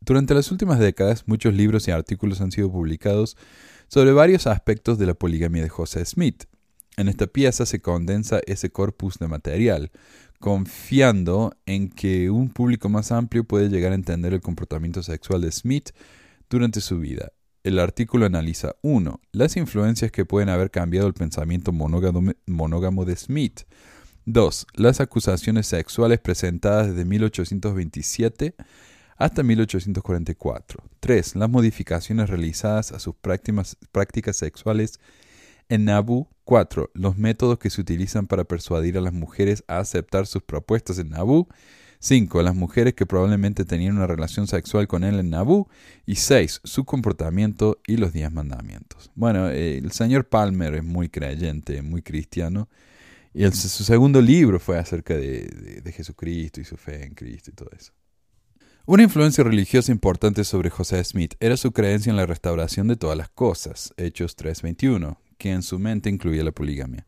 Durante 0.00 0.34
las 0.34 0.50
últimas 0.50 0.78
décadas, 0.78 1.25
muchos 1.26 1.54
libros 1.54 1.88
y 1.88 1.92
artículos 1.92 2.40
han 2.40 2.52
sido 2.52 2.70
publicados 2.70 3.37
sobre 3.94 4.12
varios 4.12 4.48
aspectos 4.48 4.98
de 4.98 5.06
la 5.06 5.14
poligamia 5.14 5.62
de 5.62 5.68
José 5.68 6.04
Smith. 6.04 6.46
En 6.96 7.06
esta 7.06 7.28
pieza 7.28 7.64
se 7.64 7.80
condensa 7.80 8.40
ese 8.44 8.70
corpus 8.70 9.20
de 9.20 9.28
material, 9.28 9.92
confiando 10.40 11.56
en 11.64 11.90
que 11.90 12.28
un 12.28 12.48
público 12.48 12.88
más 12.88 13.12
amplio 13.12 13.44
puede 13.44 13.68
llegar 13.68 13.92
a 13.92 13.94
entender 13.94 14.34
el 14.34 14.40
comportamiento 14.40 15.00
sexual 15.04 15.42
de 15.42 15.52
Smith 15.52 15.90
durante 16.50 16.80
su 16.80 16.98
vida. 16.98 17.30
El 17.62 17.78
artículo 17.78 18.26
analiza 18.26 18.74
1. 18.82 19.20
Las 19.30 19.56
influencias 19.56 20.10
que 20.10 20.24
pueden 20.24 20.48
haber 20.48 20.72
cambiado 20.72 21.06
el 21.06 21.14
pensamiento 21.14 21.70
monógamo 21.70 23.04
de 23.04 23.14
Smith. 23.14 23.60
2. 24.24 24.66
Las 24.74 25.00
acusaciones 25.00 25.68
sexuales 25.68 26.18
presentadas 26.18 26.88
desde 26.88 27.04
1827 27.04 28.56
hasta 29.16 29.42
1844. 29.42 30.83
3. 31.00 31.37
Las 31.37 31.50
modificaciones 31.50 32.28
realizadas 32.28 32.92
a 32.92 32.99
sus 32.99 33.14
prácticas, 33.14 33.76
prácticas 33.92 34.37
sexuales 34.37 35.00
en 35.68 35.85
Nabu. 35.85 36.28
4. 36.44 36.90
Los 36.94 37.16
métodos 37.16 37.59
que 37.59 37.71
se 37.71 37.80
utilizan 37.80 38.26
para 38.26 38.44
persuadir 38.44 38.99
a 38.99 39.00
las 39.00 39.12
mujeres 39.12 39.64
a 39.66 39.78
aceptar 39.78 40.26
sus 40.26 40.42
propuestas 40.42 40.99
en 40.99 41.11
Nabu. 41.11 41.49
5. 42.00 42.42
Las 42.42 42.54
mujeres 42.54 42.94
que 42.94 43.06
probablemente 43.06 43.64
tenían 43.64 43.97
una 43.97 44.06
relación 44.06 44.47
sexual 44.47 44.87
con 44.87 45.04
él 45.04 45.18
en 45.18 45.30
Nabu. 45.30 45.68
Y 46.04 46.16
6. 46.16 46.61
Su 46.64 46.85
comportamiento 46.85 47.80
y 47.87 47.97
los 47.97 48.12
diez 48.12 48.30
mandamientos. 48.30 49.11
Bueno, 49.14 49.49
eh, 49.49 49.78
el 49.78 49.92
señor 49.92 50.28
Palmer 50.28 50.75
es 50.75 50.85
muy 50.85 51.09
creyente, 51.09 51.80
muy 51.83 52.02
cristiano. 52.02 52.68
Y 53.33 53.50
su 53.50 53.83
segundo 53.85 54.21
libro 54.21 54.61
fue 54.61 54.78
acerca 54.78 55.16
de 55.16 55.92
Jesucristo 55.92 56.61
y 56.61 56.64
su 56.64 56.76
fe 56.76 57.04
en 57.04 57.14
Cristo 57.14 57.50
y 57.50 57.54
todo 57.54 57.71
eso. 57.76 57.92
Una 58.87 59.03
influencia 59.03 59.43
religiosa 59.43 59.93
importante 59.93 60.45
sobre 60.45 60.69
José 60.69 61.03
Smith 61.05 61.37
era 61.41 61.57
su 61.57 61.73
creencia 61.73 62.11
en 62.11 62.19
la 62.19 62.26
restauración 62.26 62.87
de 62.87 62.97
todas 62.97 63.17
las 63.17 63.31
cosas, 63.31 63.95
Hechos 63.97 64.37
3.21, 64.37 65.17
que 65.38 65.53
en 65.53 65.62
su 65.62 65.79
mente 65.79 66.11
incluía 66.11 66.45
la 66.45 66.53
poligamia. 66.53 67.07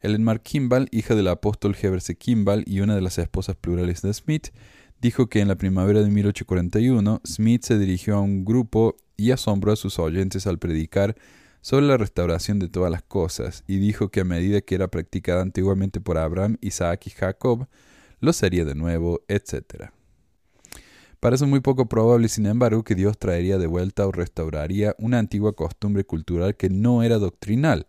Ellen 0.00 0.24
Mark 0.24 0.42
Kimball, 0.42 0.88
hija 0.90 1.14
del 1.14 1.28
apóstol 1.28 1.76
Heber 1.78 2.00
C. 2.00 2.16
Kimball 2.16 2.64
y 2.66 2.80
una 2.80 2.94
de 2.94 3.02
las 3.02 3.18
esposas 3.18 3.56
plurales 3.56 4.00
de 4.00 4.14
Smith, 4.14 4.48
dijo 5.02 5.26
que 5.26 5.40
en 5.40 5.48
la 5.48 5.56
primavera 5.56 6.00
de 6.00 6.08
1841 6.08 7.20
Smith 7.26 7.62
se 7.62 7.78
dirigió 7.78 8.16
a 8.16 8.22
un 8.22 8.46
grupo 8.46 8.96
y 9.18 9.30
asombró 9.30 9.72
a 9.72 9.76
sus 9.76 9.98
oyentes 9.98 10.46
al 10.46 10.58
predicar 10.58 11.14
sobre 11.60 11.84
la 11.84 11.98
restauración 11.98 12.58
de 12.58 12.70
todas 12.70 12.90
las 12.90 13.02
cosas, 13.02 13.64
y 13.66 13.76
dijo 13.76 14.08
que 14.08 14.20
a 14.20 14.24
medida 14.24 14.62
que 14.62 14.76
era 14.76 14.88
practicada 14.88 15.42
antiguamente 15.42 16.00
por 16.00 16.16
Abraham, 16.16 16.56
Isaac 16.62 17.06
y 17.06 17.10
Jacob, 17.10 17.68
lo 18.18 18.32
sería 18.32 18.64
de 18.64 18.74
nuevo, 18.74 19.20
etc. 19.28 19.90
Parece 21.20 21.46
muy 21.46 21.58
poco 21.60 21.88
probable, 21.88 22.28
sin 22.28 22.46
embargo, 22.46 22.84
que 22.84 22.94
Dios 22.94 23.18
traería 23.18 23.58
de 23.58 23.66
vuelta 23.66 24.06
o 24.06 24.12
restauraría 24.12 24.94
una 24.98 25.18
antigua 25.18 25.54
costumbre 25.54 26.04
cultural 26.04 26.56
que 26.56 26.70
no 26.70 27.02
era 27.02 27.18
doctrinal. 27.18 27.86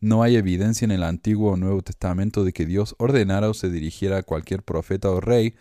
No 0.00 0.24
hay 0.24 0.34
evidencia 0.34 0.84
en 0.84 0.90
el 0.90 1.04
Antiguo 1.04 1.52
o 1.52 1.56
Nuevo 1.56 1.82
Testamento 1.82 2.44
de 2.44 2.52
que 2.52 2.66
Dios 2.66 2.96
ordenara 2.98 3.48
o 3.48 3.54
se 3.54 3.70
dirigiera 3.70 4.18
a 4.18 4.22
cualquier 4.24 4.64
profeta 4.64 5.08
o 5.10 5.20
rey 5.20 5.54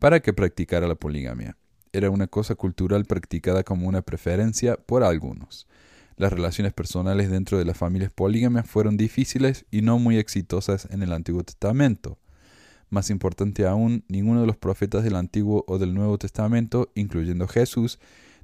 para 0.00 0.20
que 0.20 0.32
practicara 0.32 0.88
la 0.88 0.96
poligamia. 0.96 1.56
Era 1.92 2.10
una 2.10 2.26
cosa 2.26 2.56
cultural 2.56 3.04
practicada 3.04 3.62
como 3.62 3.86
una 3.86 4.02
preferencia 4.02 4.76
por 4.76 5.04
algunos. 5.04 5.68
Las 6.16 6.32
relaciones 6.32 6.72
personales 6.72 7.30
dentro 7.30 7.58
de 7.58 7.64
las 7.64 7.76
familias 7.76 8.12
polígamas 8.12 8.68
fueron 8.68 8.96
difíciles 8.96 9.66
y 9.70 9.82
no 9.82 10.00
muy 10.00 10.18
exitosas 10.18 10.88
en 10.90 11.02
el 11.02 11.12
Antiguo 11.12 11.44
Testamento. 11.44 12.18
Más 12.88 13.10
importante 13.10 13.66
aún, 13.66 14.04
ninguno 14.08 14.40
de 14.40 14.46
los 14.46 14.56
profetas 14.56 15.02
del 15.02 15.16
Antiguo 15.16 15.64
o 15.66 15.78
del 15.78 15.94
Nuevo 15.94 16.18
Testamento, 16.18 16.90
incluyendo 16.94 17.48
Jesús, 17.48 17.98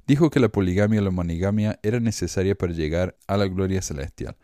dijo 0.05 0.29
que 0.29 0.39
la 0.39 0.49
poligamia 0.49 0.99
o 0.99 1.03
la 1.03 1.11
monogamia 1.11 1.79
era 1.81 1.99
necesaria 1.99 2.55
para 2.55 2.73
llegar 2.73 3.15
a 3.27 3.37
la 3.37 3.47
gloria 3.47 3.81
celestial. 3.81 4.35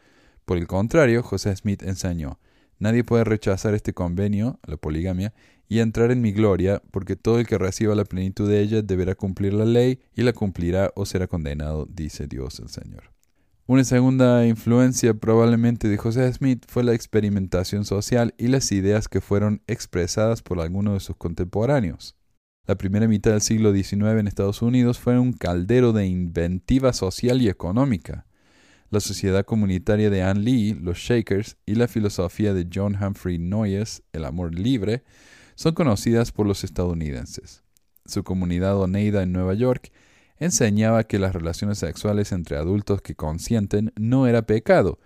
Por 0.46 0.58
el 0.58 0.68
contrario, 0.68 1.22
José 1.22 1.56
Smith 1.56 1.84
enseñó, 1.84 2.40
nadie 2.80 3.04
puede 3.04 3.24
rechazar 3.26 3.74
este 3.74 3.94
convenio, 3.94 4.60
la 4.66 4.78
poligamia, 4.78 5.34
y 5.68 5.80
entrar 5.80 6.12
en 6.12 6.22
mi 6.22 6.32
gloria, 6.32 6.82
porque 6.92 7.16
todo 7.16 7.40
el 7.40 7.46
que 7.46 7.58
reciba 7.58 7.94
la 7.94 8.06
plenitud 8.06 8.50
de 8.50 8.62
ella 8.62 8.82
deberá 8.82 9.14
cumplir 9.16 9.54
la 9.54 9.66
ley, 9.66 10.00
y 10.16 10.24
la 10.24 10.34
cumplirá 10.34 10.92
o 10.96 11.06
será 11.06 11.28
condenado, 11.28 11.86
dice 11.86 12.26
Dios 12.26 12.60
el 12.60 12.70
Señor. 12.70 13.19
Una 13.70 13.84
segunda 13.84 14.48
influencia 14.48 15.14
probablemente 15.14 15.90
de 15.90 15.98
José 15.98 16.34
Smith 16.34 16.66
fue 16.68 16.84
la 16.84 16.96
experimentación 16.96 17.86
social 17.86 18.34
y 18.36 18.48
las 18.48 18.72
ideas 18.72 19.08
que 19.08 19.22
fueron 19.22 19.62
expresadas 19.68 20.42
por 20.42 20.60
algunos 20.60 20.96
de 20.96 21.00
sus 21.02 21.16
contemporáneos. 21.18 22.16
La 22.66 22.80
primera 22.80 23.08
mitad 23.08 23.30
del 23.30 23.42
siglo 23.42 23.72
XIX 23.72 24.18
en 24.18 24.28
Estados 24.28 24.64
Unidos 24.64 24.98
fue 24.98 25.20
un 25.20 25.34
caldero 25.34 25.94
de 25.94 26.08
inventiva 26.08 26.94
social 26.94 27.44
y 27.44 27.48
económica. 27.48 28.26
La 28.90 29.02
sociedad 29.02 29.46
comunitaria 29.46 30.10
de 30.10 30.24
Ann 30.24 30.44
Lee, 30.44 30.74
los 30.74 30.98
Shakers, 30.98 31.58
y 31.68 31.76
la 31.76 31.88
filosofía 31.88 32.56
de 32.56 32.68
John 32.74 32.98
Humphrey 33.00 33.38
Noyes, 33.38 34.02
el 34.14 34.26
amor 34.26 34.56
libre, 34.56 35.04
son 35.54 35.76
conocidas 35.76 36.32
por 36.32 36.48
los 36.48 36.64
estadounidenses. 36.64 37.62
Su 38.04 38.24
comunidad 38.24 38.80
Oneida 38.80 39.22
en 39.22 39.32
Nueva 39.32 39.54
York 39.54 39.92
enseñaba 40.40 41.04
que 41.04 41.20
las 41.20 41.34
relaciones 41.34 41.78
sexuales 41.80 42.32
entre 42.32 42.58
adultos 42.58 43.02
que 43.02 43.16
consienten 43.16 43.92
no 43.98 44.28
era 44.28 44.44
pecado, 44.44 45.00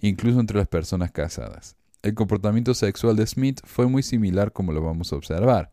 incluso 0.00 0.40
entre 0.40 0.58
las 0.58 0.68
personas 0.68 1.10
casadas. 1.12 1.76
El 2.02 2.14
comportamiento 2.14 2.72
sexual 2.74 3.16
de 3.16 3.26
Smith 3.26 3.60
fue 3.64 3.86
muy 3.88 4.02
similar 4.02 4.52
como 4.52 4.72
lo 4.72 4.82
vamos 4.82 5.12
a 5.12 5.16
observar. 5.16 5.72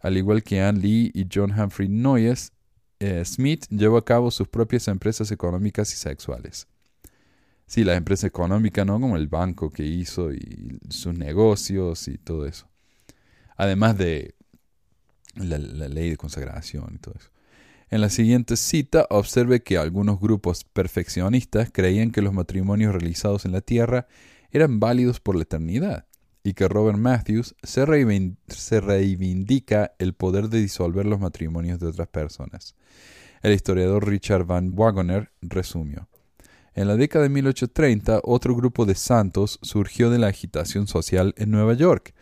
Al 0.00 0.16
igual 0.16 0.42
que 0.42 0.60
Anne 0.60 0.80
Lee 0.80 1.10
y 1.12 1.26
John 1.32 1.50
Humphrey 1.58 1.88
Noyes, 1.88 2.52
eh, 3.00 3.24
Smith 3.24 3.66
llevó 3.70 3.96
a 3.96 4.04
cabo 4.04 4.30
sus 4.30 4.48
propias 4.48 4.88
empresas 4.88 5.30
económicas 5.32 5.92
y 5.92 5.96
sexuales. 5.96 6.68
Sí, 7.66 7.82
la 7.82 7.96
empresa 7.96 8.28
económica, 8.28 8.84
¿no? 8.84 9.00
Como 9.00 9.16
el 9.16 9.26
banco 9.26 9.70
que 9.70 9.84
hizo 9.84 10.32
y 10.32 10.78
sus 10.88 11.14
negocios 11.14 12.06
y 12.06 12.16
todo 12.16 12.46
eso. 12.46 12.68
Además 13.56 13.98
de 13.98 14.34
la 15.34 15.58
ley 15.58 16.10
de 16.10 16.16
consagración 16.16 16.94
y 16.94 16.98
todo 16.98 17.14
eso. 17.18 17.30
En 17.88 18.00
la 18.00 18.10
siguiente 18.10 18.56
cita 18.56 19.06
observe 19.10 19.62
que 19.62 19.78
algunos 19.78 20.18
grupos 20.18 20.64
perfeccionistas 20.64 21.70
creían 21.72 22.10
que 22.10 22.20
los 22.20 22.32
matrimonios 22.32 22.92
realizados 22.92 23.44
en 23.44 23.52
la 23.52 23.60
tierra 23.60 24.08
eran 24.50 24.80
válidos 24.80 25.20
por 25.20 25.36
la 25.36 25.42
eternidad 25.42 26.06
y 26.42 26.54
que 26.54 26.68
Robert 26.68 26.98
Matthews 26.98 27.54
se, 27.62 27.86
reivindica 27.86 29.92
el 29.98 30.14
poder 30.14 30.48
de 30.48 30.60
disolver 30.60 31.06
los 31.06 31.20
matrimonios 31.20 31.78
de 31.78 31.88
otras 31.88 32.08
personas. 32.08 32.74
El 33.42 33.52
historiador 33.52 34.08
Richard 34.08 34.44
Van 34.44 34.72
Wagoner 34.74 35.30
resumió. 35.40 36.08
En 36.74 36.88
la 36.88 36.96
década 36.96 37.24
de 37.24 37.30
1830, 37.30 38.20
otro 38.22 38.54
grupo 38.54 38.84
de 38.84 38.94
santos 38.94 39.58
surgió 39.62 40.10
de 40.10 40.18
la 40.18 40.28
agitación 40.28 40.86
social 40.86 41.34
en 41.36 41.50
Nueva 41.50 41.74
York. 41.74 42.14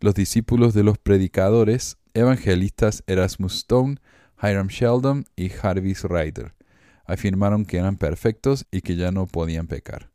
Los 0.00 0.14
discípulos 0.14 0.74
de 0.74 0.82
los 0.82 0.98
predicadores 0.98 1.96
evangelistas 2.14 3.02
Erasmus 3.06 3.54
Stone, 3.54 3.96
Hiram 4.42 4.66
Sheldon 4.66 5.26
y 5.36 5.48
Jarvis 5.48 6.02
Ryder. 6.02 6.54
Afirmaron 7.04 7.64
que 7.64 7.78
eran 7.78 7.96
perfectos 7.96 8.66
y 8.70 8.80
que 8.80 8.96
ya 8.96 9.12
no 9.12 9.26
podían 9.26 9.66
pecar. 9.66 10.10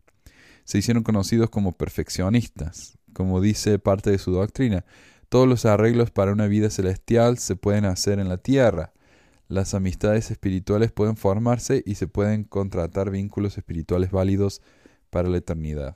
Se 0.65 0.77
hicieron 0.77 1.03
conocidos 1.03 1.50
como 1.50 1.72
perfeccionistas. 1.72 2.98
Como 3.13 3.39
dice 3.39 3.79
parte 3.79 4.12
de 4.12 4.17
su 4.17 4.31
doctrina, 4.31 4.84
todos 5.29 5.48
los 5.48 5.65
arreglos 5.65 6.12
para 6.12 6.31
una 6.31 6.48
vida 6.48 6.69
celestial 6.69 7.38
se 7.38 7.55
pueden 7.55 7.86
hacer 7.86 8.19
en 8.19 8.29
la 8.29 8.38
tierra. 8.38 8.93
Las 9.48 9.74
amistades 9.74 10.29
espirituales 10.29 10.91
pueden 10.91 11.15
formarse 11.15 11.84
y 11.86 11.96
se 11.96 12.07
pueden 12.07 12.43
contratar 12.43 13.12
vínculos 13.12 13.57
espirituales 13.57 14.12
válidos 14.12 14.62
para 15.10 15.29
la 15.29 15.38
eternidad. 15.38 15.96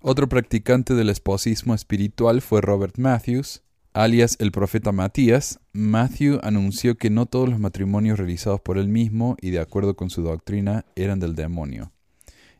Otro 0.00 0.28
practicante 0.28 0.94
del 0.94 1.10
esposismo 1.10 1.74
espiritual 1.74 2.40
fue 2.40 2.60
Robert 2.60 2.98
Matthews, 2.98 3.62
alias 3.92 4.36
el 4.40 4.52
profeta 4.52 4.92
Matías. 4.92 5.60
Matthew 5.72 6.40
anunció 6.42 6.96
que 6.96 7.10
no 7.10 7.26
todos 7.26 7.48
los 7.48 7.58
matrimonios 7.58 8.18
realizados 8.18 8.60
por 8.60 8.78
él 8.78 8.88
mismo 8.88 9.36
y 9.40 9.50
de 9.50 9.60
acuerdo 9.60 9.96
con 9.96 10.10
su 10.10 10.22
doctrina 10.22 10.84
eran 10.96 11.20
del 11.20 11.34
demonio, 11.34 11.92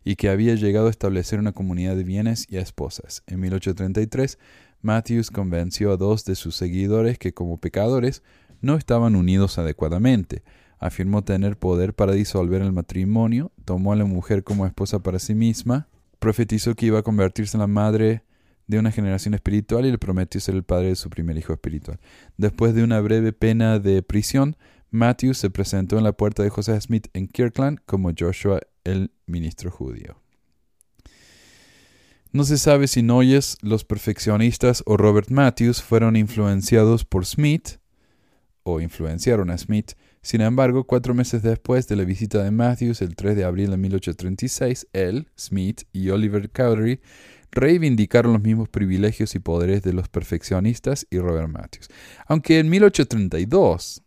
y 0.04 0.16
que 0.16 0.28
había 0.28 0.54
llegado 0.54 0.86
a 0.86 0.90
establecer 0.90 1.38
una 1.38 1.52
comunidad 1.52 1.96
de 1.96 2.04
bienes 2.04 2.46
y 2.48 2.56
esposas. 2.56 3.22
En 3.26 3.40
1833, 3.40 4.38
Matthews 4.82 5.30
convenció 5.30 5.92
a 5.92 5.96
dos 5.96 6.24
de 6.24 6.34
sus 6.34 6.56
seguidores 6.56 7.18
que 7.18 7.34
como 7.34 7.58
pecadores 7.58 8.22
no 8.60 8.76
estaban 8.76 9.16
unidos 9.16 9.58
adecuadamente. 9.58 10.42
Afirmó 10.78 11.24
tener 11.24 11.58
poder 11.58 11.94
para 11.94 12.12
disolver 12.12 12.62
el 12.62 12.72
matrimonio, 12.72 13.50
tomó 13.64 13.92
a 13.92 13.96
la 13.96 14.04
mujer 14.04 14.44
como 14.44 14.66
esposa 14.66 15.00
para 15.00 15.18
sí 15.18 15.34
misma, 15.34 15.88
profetizó 16.18 16.74
que 16.74 16.86
iba 16.86 17.00
a 17.00 17.02
convertirse 17.02 17.56
en 17.56 17.60
la 17.60 17.66
madre 17.66 18.22
de 18.68 18.78
una 18.78 18.92
generación 18.92 19.34
espiritual 19.34 19.86
y 19.86 19.90
le 19.90 19.98
prometió 19.98 20.40
ser 20.40 20.54
el 20.54 20.62
padre 20.62 20.88
de 20.88 20.96
su 20.96 21.10
primer 21.10 21.36
hijo 21.36 21.52
espiritual. 21.52 21.98
Después 22.36 22.74
de 22.74 22.84
una 22.84 23.00
breve 23.00 23.32
pena 23.32 23.78
de 23.78 24.02
prisión, 24.02 24.56
Matthews 24.90 25.38
se 25.38 25.50
presentó 25.50 25.98
en 25.98 26.04
la 26.04 26.12
puerta 26.12 26.42
de 26.42 26.50
José 26.50 26.80
Smith 26.80 27.08
en 27.14 27.26
Kirkland 27.26 27.80
como 27.84 28.12
Joshua 28.16 28.60
el 28.84 29.10
ministro 29.26 29.70
judío. 29.70 30.20
No 32.30 32.44
se 32.44 32.58
sabe 32.58 32.88
si 32.88 33.02
Noyes, 33.02 33.56
los 33.62 33.84
perfeccionistas 33.84 34.82
o 34.84 34.98
Robert 34.98 35.30
Matthews 35.30 35.82
fueron 35.82 36.14
influenciados 36.14 37.06
por 37.06 37.24
Smith 37.24 37.78
o 38.64 38.80
influenciaron 38.80 39.50
a 39.50 39.56
Smith. 39.56 39.92
Sin 40.20 40.42
embargo, 40.42 40.84
cuatro 40.84 41.14
meses 41.14 41.42
después 41.42 41.88
de 41.88 41.96
la 41.96 42.04
visita 42.04 42.42
de 42.42 42.50
Matthews, 42.50 43.00
el 43.00 43.16
3 43.16 43.34
de 43.34 43.44
abril 43.44 43.70
de 43.70 43.78
1836, 43.78 44.88
él, 44.92 45.28
Smith 45.38 45.84
y 45.90 46.10
Oliver 46.10 46.50
Cowdery 46.50 47.00
reivindicaron 47.50 48.32
los 48.32 48.42
mismos 48.42 48.68
privilegios 48.68 49.34
y 49.34 49.38
poderes 49.38 49.82
de 49.82 49.92
los 49.92 50.08
perfeccionistas 50.08 51.06
y 51.10 51.18
Robert 51.18 51.48
Matthews. 51.48 51.88
Aunque 52.26 52.58
en 52.58 52.68
1832 52.68 54.02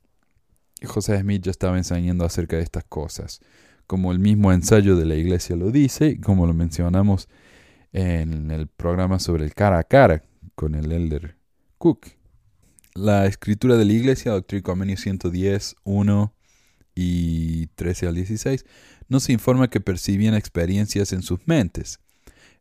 José 0.86 1.20
Smith 1.20 1.44
ya 1.44 1.52
estaba 1.52 1.78
enseñando 1.78 2.26
acerca 2.26 2.58
de 2.58 2.64
estas 2.64 2.84
cosas, 2.84 3.40
como 3.88 4.12
el 4.12 4.20
mismo 4.20 4.52
ensayo 4.52 4.96
de 4.96 5.06
la 5.06 5.16
iglesia 5.16 5.56
lo 5.56 5.72
dice 5.72 6.10
y 6.10 6.18
como 6.18 6.48
lo 6.48 6.54
mencionamos 6.54 7.30
en 7.94 8.52
el 8.52 8.68
programa 8.68 9.20
sobre 9.20 9.44
el 9.44 9.54
cara 9.54 9.80
a 9.80 9.84
cara 9.84 10.24
con 10.56 10.76
el 10.76 10.92
elder 10.92 11.36
Cook. 11.78 12.08
La 12.94 13.26
escritura 13.26 13.78
de 13.78 13.86
la 13.86 13.94
iglesia, 13.94 14.32
Doctrina 14.32 14.60
y 14.60 14.64
Convenio 14.64 14.98
110, 14.98 15.76
1 15.84 16.34
y 16.96 17.68
13 17.68 18.08
al 18.08 18.16
16, 18.16 18.66
nos 19.08 19.30
informa 19.30 19.70
que 19.70 19.80
percibían 19.80 20.36
experiencias 20.36 21.14
en 21.14 21.22
sus 21.22 21.40
mentes. 21.48 22.00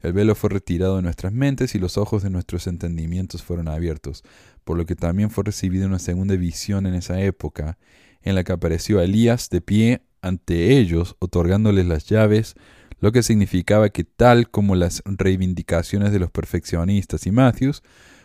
El 0.03 0.13
velo 0.13 0.35
fue 0.35 0.51
retirado 0.51 0.97
de 0.97 1.03
nuestras 1.03 1.33
mentes 1.33 1.75
y 1.75 1.79
los 1.79 1.99
ojos 1.99 2.23
de 2.23 2.31
nuestros 2.31 2.67
entendimientos 2.67 3.43
fueron 3.43 3.69
abiertos, 3.69 4.25
por 4.65 4.77
lo 4.77 4.87
que 4.87 4.97
también 4.97 5.31
fue 5.31 5.45
recibida 5.45 5.87
una 5.87 5.99
segunda 5.99 6.37
visión 6.37 6.87
en 6.87 6.95
esa 6.95 7.21
época, 7.21 7.79
en 8.23 8.35
la 8.35 8.45
que 8.45 8.53
apareció 8.53 9.01
Elías 9.01 9.51
de 9.51 9.61
pie 9.61 10.03
ante 10.23 10.79
ellos, 10.79 11.17
otorgándoles 11.19 11.87
las 11.87 12.07
llaves 12.07 12.55
lo 13.01 13.13
que 13.13 13.23
significaba 13.23 13.89
que 13.89 14.05
tal 14.05 14.51
como 14.51 14.75
las 14.75 15.03
reivindicaciones 15.07 16.13
de 16.13 16.19
los 16.19 16.31
perfeccionistas 16.31 17.27
y 17.27 17.31
Matthews, 17.31 17.83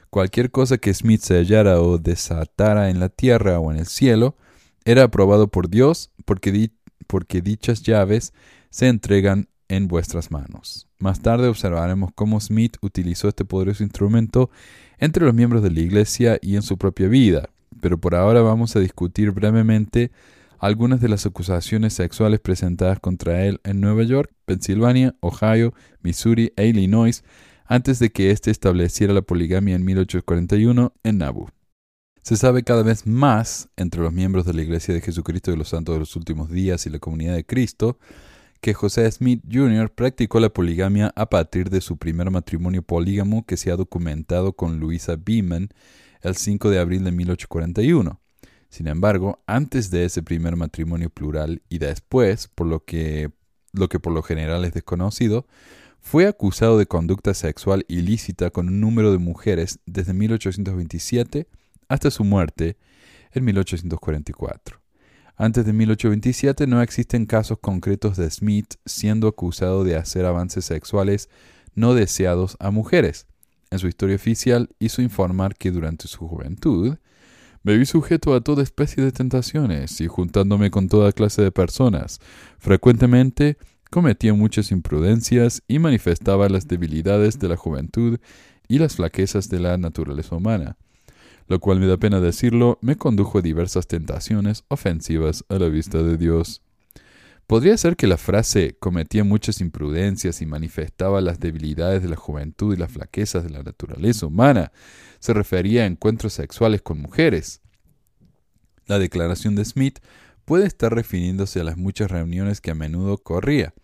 cualquier 0.10 0.52
cosa 0.52 0.78
que 0.78 0.94
Smith 0.94 1.22
sellara 1.22 1.82
o 1.82 1.98
desatara 1.98 2.90
en 2.90 3.00
la 3.00 3.10
tierra 3.10 3.60
o 3.60 3.72
en 3.72 3.80
el 3.80 3.86
cielo, 3.86 4.36
era 4.84 5.04
aprobado 5.04 5.48
por 5.48 5.70
Dios 5.70 6.12
porque, 6.26 6.72
porque 7.08 7.42
dichas 7.42 7.84
llaves 7.84 8.34
se 8.70 8.88
entregan 8.88 9.48
en 9.70 9.88
vuestras 9.88 10.32
manos. 10.32 10.88
Más 11.00 11.22
tarde 11.22 11.48
observaremos 11.48 12.12
cómo 12.14 12.40
Smith 12.40 12.78
utilizó 12.82 13.28
este 13.28 13.46
poderoso 13.46 13.84
instrumento 13.84 14.50
entre 14.98 15.26
los 15.26 15.34
miembros 15.34 15.64
de 15.64 15.72
la 15.72 15.80
Iglesia 15.80 16.38
y 16.42 16.56
en 16.56 16.62
su 16.62 16.78
propia 16.78 17.08
vida, 17.08 17.50
pero 17.82 17.98
por 17.98 18.16
ahora 18.16 18.42
vamos 18.42 18.76
a 18.76 18.80
discutir 18.80 19.32
brevemente 19.32 20.12
algunas 20.60 21.02
de 21.02 21.10
las 21.10 21.26
acusaciones 21.26 21.94
sexuales 21.94 22.40
presentadas 22.40 23.00
contra 23.00 23.46
él 23.46 23.60
en 23.64 23.82
Nueva 23.82 24.04
York, 24.04 24.32
Pensilvania, 24.46 25.16
Ohio, 25.20 25.74
Missouri 26.02 26.54
e 26.56 26.68
Illinois 26.68 27.24
antes 27.66 28.00
de 28.00 28.12
que 28.12 28.32
éste 28.32 28.52
estableciera 28.52 29.14
la 29.14 29.22
poligamia 29.22 29.76
en 29.76 29.84
1841 29.84 30.94
en 31.04 31.18
Nauvoo. 31.18 31.50
Se 32.22 32.38
sabe 32.38 32.64
cada 32.64 32.82
vez 32.82 33.06
más 33.06 33.70
entre 33.76 34.02
los 34.02 34.12
miembros 34.12 34.46
de 34.46 34.54
la 34.54 34.64
Iglesia 34.64 34.94
de 34.94 35.02
Jesucristo 35.02 35.52
de 35.52 35.58
los 35.58 35.70
Santos 35.70 35.94
de 35.94 36.00
los 36.00 36.16
Últimos 36.16 36.50
Días 36.50 36.86
y 36.86 36.90
la 36.90 37.00
Comunidad 37.00 37.36
de 37.36 37.46
Cristo 37.46 38.00
que 38.66 38.74
José 38.74 39.12
Smith 39.12 39.44
Jr. 39.48 39.92
practicó 39.92 40.40
la 40.40 40.50
poligamia 40.50 41.14
a 41.16 41.30
partir 41.30 41.70
de 41.70 41.82
su 41.82 41.98
primer 41.98 42.32
matrimonio 42.32 42.82
polígamo 42.82 43.46
que 43.46 43.58
se 43.58 43.70
ha 43.70 43.76
documentado 43.76 44.54
con 44.54 44.80
Luisa 44.80 45.18
Beeman 45.24 45.70
el 46.22 46.36
5 46.36 46.72
de 46.72 46.80
abril 46.80 47.04
de 47.04 47.12
1841. 47.12 48.20
Sin 48.70 48.88
embargo, 48.88 49.44
antes 49.46 49.92
de 49.92 50.06
ese 50.06 50.24
primer 50.24 50.56
matrimonio 50.56 51.12
plural 51.12 51.62
y 51.70 51.78
después, 51.78 52.48
por 52.48 52.66
lo 52.66 52.84
que, 52.84 53.30
lo 53.72 53.88
que 53.88 54.00
por 54.00 54.14
lo 54.14 54.24
general 54.24 54.66
es 54.66 54.74
desconocido, 54.74 55.46
fue 56.02 56.26
acusado 56.26 56.80
de 56.80 56.88
conducta 56.88 57.36
sexual 57.36 57.86
ilícita 57.88 58.50
con 58.50 58.70
un 58.70 58.82
número 58.82 59.12
de 59.12 59.20
mujeres 59.20 59.78
desde 59.86 60.16
1827 60.16 61.48
hasta 61.88 62.10
su 62.10 62.24
muerte 62.24 62.78
en 63.32 63.46
1844. 63.46 64.85
Antes 65.38 65.66
de 65.66 65.74
1827 65.74 66.66
no 66.66 66.82
existen 66.82 67.26
casos 67.26 67.60
concretos 67.60 68.16
de 68.16 68.30
Smith 68.32 68.76
siendo 68.86 69.28
acusado 69.28 69.84
de 69.84 69.98
hacer 69.98 70.26
avances 70.26 70.66
sexuales 70.66 71.30
no 71.74 71.94
deseados 71.94 72.56
a 72.60 72.72
mujeres. 72.72 73.28
En 73.70 73.80
su 73.80 73.88
historia 73.88 74.16
oficial 74.16 74.70
hizo 74.80 75.02
informar 75.02 75.56
que 75.56 75.72
durante 75.72 76.08
su 76.08 76.28
juventud 76.28 76.96
me 77.64 77.78
vi 77.78 77.86
sujeto 77.86 78.34
a 78.34 78.42
toda 78.42 78.64
especie 78.64 79.04
de 79.04 79.12
tentaciones 79.12 80.00
y 80.00 80.08
juntándome 80.08 80.72
con 80.72 80.88
toda 80.88 81.12
clase 81.12 81.42
de 81.42 81.52
personas. 81.52 82.22
Frecuentemente 82.60 83.58
cometía 83.90 84.34
muchas 84.34 84.72
imprudencias 84.72 85.64
y 85.68 85.80
manifestaba 85.80 86.48
las 86.48 86.68
debilidades 86.68 87.40
de 87.40 87.50
la 87.50 87.58
juventud 87.58 88.20
y 88.68 88.80
las 88.80 88.96
flaquezas 88.96 89.50
de 89.50 89.60
la 89.60 89.78
naturaleza 89.78 90.36
humana, 90.36 90.78
lo 91.48 91.60
cual 91.60 91.80
me 91.80 91.88
da 91.88 91.98
pena 91.98 92.20
decirlo, 92.20 92.80
me 92.82 92.96
condujo 92.96 93.40
a 93.40 93.42
diversas 93.42 93.88
tentaciones 93.88 94.64
ofensivas 94.68 95.46
a 95.50 95.56
la 95.56 95.70
vista 95.70 96.02
de 96.02 96.18
Dios. 96.18 96.62
Podría 97.48 97.78
ser 97.78 97.96
que 97.96 98.08
la 98.08 98.18
frase 98.18 98.76
cometía 98.80 99.24
muchas 99.24 99.62
imprudencias 99.62 100.42
y 100.42 100.48
manifestaba 100.48 101.22
las 101.22 101.40
debilidades 101.40 102.02
de 102.02 102.10
la 102.10 102.16
juventud 102.16 102.74
y 102.74 102.78
las 102.78 102.92
flaquezas 102.92 103.44
de 103.44 103.52
la 103.52 103.62
naturaleza 103.62 104.26
humana 104.26 104.72
se 105.20 105.34
refería 105.34 105.84
a 105.84 105.86
encuentros 105.86 106.34
sexuales 106.34 106.82
con 106.82 107.00
mujeres. 107.00 107.62
La 108.88 108.98
declaración 108.98 109.56
de 109.56 109.66
Smith 109.66 110.00
puede 110.44 110.66
estar 110.66 110.94
refiriéndose 110.94 111.60
a 111.60 111.64
las 111.64 111.78
muchas 111.78 112.10
reuniones 112.10 112.62
que 112.62 112.72
a 112.72 112.76
menudo 112.76 113.20
corría, 113.20 113.76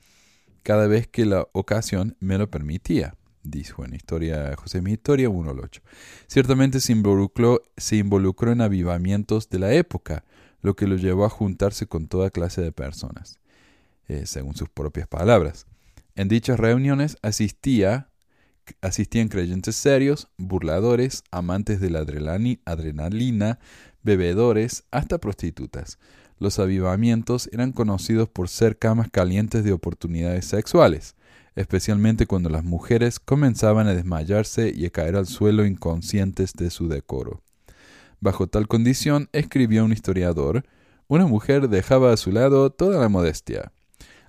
cada 0.64 0.88
vez 0.88 1.08
que 1.08 1.26
la 1.26 1.48
ocasión 1.54 2.16
me 2.20 2.38
lo 2.40 2.50
permitía, 2.50 3.16
dijo 3.44 3.86
en 3.86 3.94
Historia 3.94 4.56
José 4.56 4.82
mi 4.82 4.94
Historia 4.94 5.30
1.8. 5.30 5.82
Ciertamente 6.28 6.80
se 6.80 6.92
involucró, 6.92 7.62
se 7.78 7.98
involucró 7.98 8.52
en 8.52 8.62
avivamientos 8.62 9.50
de 9.50 9.60
la 9.60 9.74
época, 9.74 10.24
lo 10.62 10.76
que 10.76 10.88
lo 10.88 10.96
llevó 10.96 11.26
a 11.26 11.30
juntarse 11.30 11.88
con 11.88 12.08
toda 12.08 12.30
clase 12.30 12.62
de 12.62 12.72
personas, 12.72 13.40
eh, 14.08 14.26
según 14.26 14.56
sus 14.56 14.70
propias 14.70 15.08
palabras. 15.08 15.66
En 16.16 16.28
dichas 16.28 16.60
reuniones 16.60 17.18
asistía 17.22 18.12
asistían 18.82 19.28
creyentes 19.28 19.76
serios, 19.76 20.28
burladores, 20.38 21.24
amantes 21.32 21.82
de 21.82 21.90
la 21.90 22.00
adrenalina, 22.00 23.60
bebedores, 24.04 24.84
hasta 24.92 25.18
prostitutas. 25.18 25.98
Los 26.40 26.60
avivamientos 26.60 27.50
eran 27.52 27.72
conocidos 27.72 28.30
por 28.30 28.50
ser 28.50 28.78
camas 28.78 29.10
calientes 29.12 29.64
de 29.64 29.74
oportunidades 29.74 30.46
sexuales, 30.46 31.16
especialmente 31.56 32.26
cuando 32.26 32.50
las 32.50 32.64
mujeres 32.64 33.20
comenzaban 33.20 33.88
a 33.88 33.94
desmayarse 33.94 34.72
y 34.76 34.86
a 34.86 34.90
caer 34.90 35.16
al 35.16 35.28
suelo 35.28 35.66
inconscientes 35.66 36.54
de 36.54 36.70
su 36.70 36.88
decoro. 36.88 37.42
Bajo 38.20 38.48
tal 38.48 38.68
condición, 38.68 39.30
escribió 39.34 39.84
un 39.84 39.94
historiador, 39.94 40.66
una 41.08 41.26
mujer 41.26 41.70
dejaba 41.70 42.14
a 42.14 42.18
su 42.18 42.32
lado 42.32 42.70
toda 42.70 43.00
la 43.00 43.10
modestia, 43.10 43.72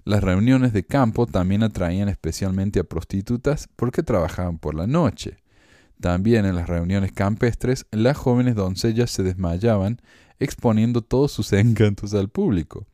las 0.05 0.25
reuniones 0.25 0.73
de 0.73 0.85
campo 0.85 1.27
también 1.27 1.63
atraían 1.63 2.09
especialmente 2.09 2.81
a 2.81 2.85
prostitutas 2.85 3.69
porque 3.77 4.03
trabajaban 4.03 4.59
por 4.59 4.75
la 4.75 4.89
noche. 4.89 5.39
También 6.01 6.45
en 6.45 6.57
las 6.57 6.69
reuniones 6.69 7.13
campestres 7.13 7.87
las 7.93 8.17
jóvenes 8.17 8.57
doncellas 8.57 9.13
se 9.13 9.23
desmayaban 9.23 10.01
exponiendo 10.41 11.03
todos 11.03 11.31
sus 11.31 11.53
encantos 11.53 12.15
al 12.15 12.29
público. 12.29 12.87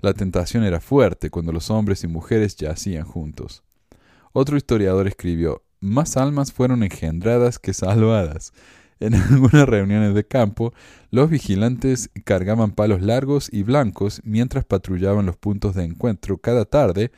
La 0.00 0.14
tentación 0.14 0.62
era 0.62 0.80
fuerte 0.80 1.28
cuando 1.28 1.52
los 1.52 1.70
hombres 1.70 2.04
y 2.04 2.06
mujeres 2.06 2.54
yacían 2.56 3.04
juntos. 3.04 3.64
Otro 4.32 4.56
historiador 4.56 5.08
escribió, 5.08 5.62
más 5.80 6.16
almas 6.16 6.52
fueron 6.52 6.84
engendradas 6.84 7.58
que 7.58 7.74
salvadas. 7.74 8.52
En 9.00 9.14
algunas 9.16 9.68
reuniones 9.68 10.14
de 10.14 10.24
campo, 10.24 10.72
los 11.10 11.30
vigilantes 11.30 12.10
cargaban 12.24 12.72
palos 12.72 13.02
largos 13.02 13.48
y 13.52 13.64
blancos 13.64 14.20
mientras 14.24 14.64
patrullaban 14.64 15.26
los 15.26 15.36
puntos 15.36 15.74
de 15.74 15.84
encuentro 15.84 16.38
cada 16.38 16.64
tarde 16.64 17.10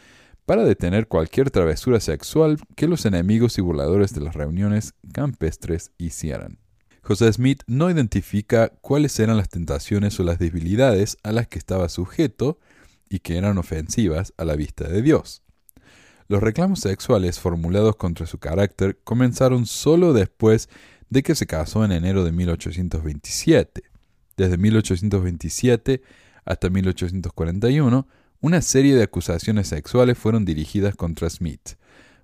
para 0.47 0.65
detener 0.65 1.07
cualquier 1.07 1.51
travesura 1.51 2.01
sexual 2.01 2.59
que 2.77 2.89
los 2.89 3.05
enemigos 3.05 3.59
y 3.59 3.61
burladores 3.61 4.15
de 4.15 4.23
las 4.23 4.35
reuniones 4.35 4.95
campestres 5.13 5.93
hicieran. 5.99 6.59
José 7.03 7.33
Smith 7.33 7.63
no 7.67 7.91
identifica 7.91 8.69
cuáles 8.81 9.19
eran 9.21 9.37
las 9.37 9.49
tentaciones 9.49 10.19
o 10.21 10.23
las 10.23 10.39
debilidades 10.39 11.17
a 11.23 11.33
las 11.33 11.49
que 11.49 11.59
estaba 11.59 11.89
sujeto 11.89 12.59
y 13.11 13.19
que 13.19 13.37
eran 13.37 13.59
ofensivas 13.59 14.33
a 14.39 14.47
la 14.47 14.57
vista 14.57 14.89
de 14.89 15.03
Dios. 15.03 15.43
Los 16.29 16.43
reclamos 16.43 16.81
sexuales 16.81 17.41
formulados 17.41 17.97
contra 17.97 18.25
su 18.25 18.39
carácter 18.39 19.01
comenzaron 19.03 19.67
solo 19.67 20.13
después 20.13 20.71
de 21.11 21.25
que 21.25 21.35
se 21.35 21.47
casó 21.47 21.85
en 21.85 21.91
enero 21.91 22.25
de 22.25 22.31
1827. 22.31 23.83
Desde 24.37 24.57
1827 24.57 26.03
hasta 26.45 26.71
1841, 26.71 28.07
una 28.41 28.63
serie 28.63 28.95
de 28.95 29.03
acusaciones 29.03 29.69
sexuales 29.69 30.17
fueron 30.17 30.45
dirigidas 30.45 30.95
contra 30.95 31.29
Smith, 31.29 31.71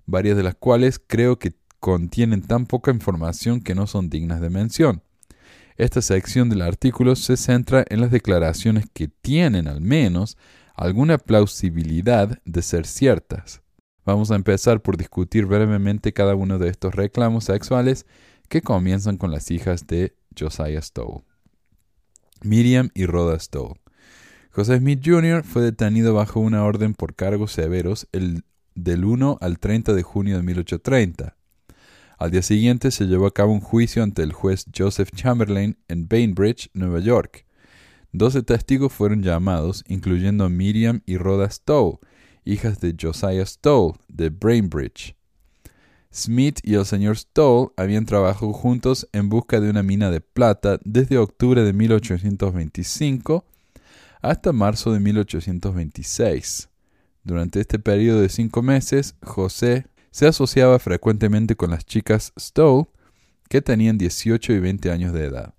varias 0.05 0.37
de 0.37 0.43
las 0.43 0.55
cuales 0.55 0.99
creo 1.05 1.37
que 1.37 1.53
contienen 1.79 2.41
tan 2.41 2.65
poca 2.65 2.91
información 2.91 3.61
que 3.61 3.75
no 3.75 3.87
son 3.87 4.09
dignas 4.09 4.41
de 4.41 4.49
mención. 4.49 5.03
Esta 5.75 6.01
sección 6.01 6.49
del 6.49 6.63
artículo 6.63 7.15
se 7.15 7.37
centra 7.37 7.85
en 7.89 8.01
las 8.01 8.09
declaraciones 8.09 8.85
que 8.91 9.09
tienen 9.09 9.67
al 9.67 9.79
menos 9.79 10.37
alguna 10.77 11.17
plausibilidad 11.17 12.39
de 12.45 12.61
ser 12.61 12.85
ciertas. 12.85 13.61
Vamos 14.05 14.31
a 14.31 14.35
empezar 14.35 14.81
por 14.81 14.95
discutir 14.95 15.45
brevemente 15.47 16.13
cada 16.13 16.35
uno 16.35 16.59
de 16.59 16.69
estos 16.69 16.95
reclamos 16.95 17.45
sexuales 17.45 18.05
que 18.47 18.61
comienzan 18.61 19.17
con 19.17 19.31
las 19.31 19.51
hijas 19.51 19.87
de 19.87 20.15
Josiah 20.39 20.81
Stowe. 20.81 21.25
Miriam 22.43 22.91
y 22.93 23.07
Rhoda 23.07 23.39
Stowe. 23.39 23.81
José 24.51 24.77
Smith 24.77 25.01
Jr. 25.03 25.43
fue 25.43 25.63
detenido 25.63 26.13
bajo 26.13 26.39
una 26.39 26.63
orden 26.63 26.93
por 26.93 27.15
cargos 27.15 27.51
severos 27.51 28.07
el, 28.11 28.43
del 28.75 29.03
1 29.03 29.39
al 29.41 29.59
30 29.59 29.93
de 29.93 30.03
junio 30.03 30.37
de 30.37 30.43
1830. 30.43 31.35
Al 32.19 32.31
día 32.31 32.43
siguiente 32.43 32.91
se 32.91 33.05
llevó 33.05 33.25
a 33.25 33.33
cabo 33.33 33.51
un 33.51 33.61
juicio 33.61 34.03
ante 34.03 34.21
el 34.21 34.31
juez 34.31 34.65
Joseph 34.75 35.09
Chamberlain 35.13 35.77
en 35.87 36.07
Bainbridge, 36.07 36.69
Nueva 36.73 36.99
York. 36.99 37.46
Doce 38.17 38.41
testigos 38.41 38.91
fueron 38.93 39.21
llamados, 39.21 39.83
incluyendo 39.87 40.49
Miriam 40.49 41.01
y 41.05 41.17
Rhoda 41.17 41.47
Stowe, 41.51 41.99
hijas 42.45 42.79
de 42.79 42.95
Josiah 42.99 43.45
Stowe, 43.45 43.93
de 44.07 44.31
Bainbridge. 44.31 45.15
Smith 46.11 46.59
y 46.63 46.73
el 46.73 46.85
señor 46.87 47.15
Stowe 47.15 47.71
habían 47.77 48.07
trabajado 48.07 48.53
juntos 48.53 49.07
en 49.13 49.29
busca 49.29 49.59
de 49.59 49.69
una 49.69 49.83
mina 49.83 50.09
de 50.09 50.19
plata 50.19 50.79
desde 50.83 51.19
octubre 51.19 51.61
de 51.61 51.73
1825 51.73 53.45
hasta 54.23 54.51
marzo 54.51 54.91
de 54.93 54.99
1826. 54.99 56.69
Durante 57.23 57.59
este 57.59 57.77
periodo 57.77 58.21
de 58.21 58.29
cinco 58.29 58.63
meses, 58.63 59.13
José 59.21 59.85
se 60.09 60.25
asociaba 60.25 60.79
frecuentemente 60.79 61.55
con 61.55 61.69
las 61.69 61.85
chicas 61.85 62.33
Stowe, 62.39 62.87
que 63.47 63.61
tenían 63.61 63.99
18 63.99 64.53
y 64.53 64.59
20 64.59 64.89
años 64.91 65.13
de 65.13 65.25
edad. 65.25 65.56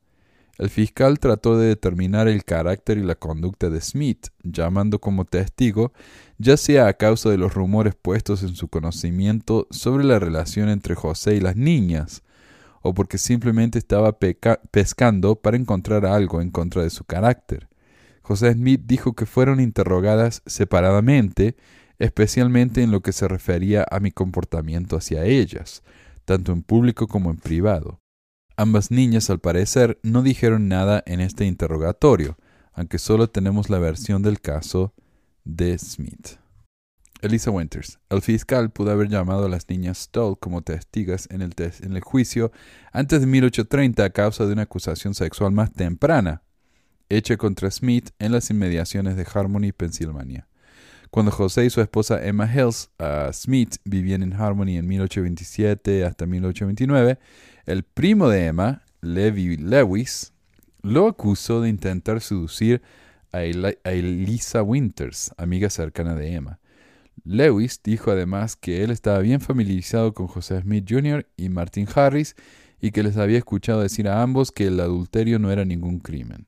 El 0.59 0.71
fiscal 0.71 1.21
trató 1.21 1.57
de 1.57 1.69
determinar 1.69 2.27
el 2.29 2.45
carácter 2.45 2.99
y 2.99 3.03
la 3.03 3.15
conducta 3.15 3.71
de 3.71 3.81
Smith, 3.81 4.27
llamando 4.43 4.99
como 4.99 5.25
testigo, 5.25 5.93
ya 6.37 6.57
sea 6.57 6.89
a 6.89 6.95
causa 6.95 7.31
de 7.31 7.39
los 7.39 7.55
rumores 7.55 7.95
puestos 7.95 8.43
en 8.43 8.57
su 8.57 8.69
conocimiento 8.69 9.69
sobre 9.71 10.05
la 10.05 10.19
relación 10.19 10.69
entre 10.69 10.97
José 10.97 11.37
y 11.37 11.41
las 11.41 11.57
niñas, 11.57 12.23
o 12.83 12.93
porque 12.93 13.19
simplemente 13.19 13.79
estaba 13.79 14.19
pescando 14.19 15.37
para 15.37 15.57
encontrar 15.57 16.05
algo 16.05 16.43
en 16.43 16.51
contra 16.51 16.83
de 16.83 16.91
su 16.91 17.05
carácter. 17.05 17.69
José 18.23 18.53
Smith 18.53 18.83
dijo 18.85 19.15
que 19.15 19.27
fueron 19.27 19.61
interrogadas 19.61 20.43
separadamente 20.45 21.57
especialmente 21.99 22.83
en 22.83 22.91
lo 22.91 23.01
que 23.01 23.13
se 23.13 23.29
refería 23.29 23.85
a 23.91 24.01
mi 24.01 24.11
comportamiento 24.11 24.97
hacia 24.97 25.25
ellas, 25.25 25.83
tanto 26.25 26.53
en 26.53 26.63
público 26.63 27.09
como 27.09 27.31
en 27.31 27.37
privado. 27.37 28.01
Ambas 28.61 28.91
niñas, 28.91 29.31
al 29.31 29.39
parecer, 29.39 30.01
no 30.03 30.21
dijeron 30.21 30.67
nada 30.67 31.01
en 31.07 31.21
este 31.21 31.47
interrogatorio, 31.47 32.37
aunque 32.73 32.99
solo 32.99 33.31
tenemos 33.31 33.71
la 33.71 33.79
versión 33.79 34.21
del 34.21 34.41
caso 34.41 34.93
de 35.45 35.79
Smith. 35.79 36.41
Elisa 37.21 37.53
Winters. 37.53 38.01
El 38.11 38.21
fiscal 38.21 38.73
pudo 38.73 38.91
haber 38.91 39.11
llamado 39.11 39.47
a 39.47 39.49
las 39.49 39.69
niñas 39.69 39.99
Stoll 39.99 40.41
como 40.41 40.63
testigas 40.63 41.29
en 41.31 41.41
el, 41.41 42.01
juicio 42.01 42.51
antes 42.91 43.21
de 43.21 43.29
1830 43.29 44.05
a 44.05 44.11
causa 44.11 44.45
de 44.45 44.55
una 44.55 44.63
acusación 44.63 45.15
sexual 45.15 45.53
más 45.53 45.73
temprana, 45.73 46.43
hecha 47.09 47.37
contra 47.37 47.71
Smith 47.71 48.11
en 48.19 48.33
las 48.33 48.51
inmediaciones 48.51 49.15
de 49.15 49.25
Harmony, 49.33 49.71
Pensilvania. 49.71 50.49
Cuando 51.11 51.31
José 51.31 51.65
y 51.65 51.71
su 51.71 51.81
esposa 51.81 52.27
Emma 52.27 52.53
Hills 52.53 52.91
Smith 53.33 53.77
vivían 53.85 54.25
en 54.25 54.33
Harmony 54.33 54.79
en 54.79 54.89
1827 54.89 56.05
hasta 56.05 56.27
1829, 56.27 57.19
el 57.69 57.83
primo 57.83 58.31
de 58.31 58.47
Emma, 58.47 58.83
Levi 59.03 59.59
Lewis, 59.59 60.33
lo 60.81 61.07
acusó 61.07 61.61
de 61.61 61.69
intentar 61.69 62.23
seducir 62.23 62.81
a, 63.31 63.43
Elisa 63.43 64.63
Winters, 64.63 65.33
amiga 65.37 65.69
cercana 65.69 66.15
de 66.15 66.33
Emma. 66.33 66.61
Lewis 67.25 67.79
dijo 67.85 68.11
además 68.11 68.57
que 68.57 68.83
él 68.83 68.91
estaba 68.91 69.19
bien 69.19 69.43
familiarizado 69.43 70.15
con 70.15 70.29
José 70.29 70.63
Smith 70.63 70.87
Jr. 70.89 71.27
y 71.37 71.51
Martin 71.51 71.87
Harris 71.95 72.37
y 72.81 72.91
que 72.91 73.03
les 73.03 73.19
había 73.19 73.37
escuchado 73.37 73.83
decir 73.83 74.09
a 74.09 74.23
ambos 74.23 74.51
que 74.51 74.69
el 74.69 74.81
adulterio 74.81 75.39
no 75.39 75.51
era 75.51 75.67
ningún 75.67 75.99
crimen. 75.99 76.47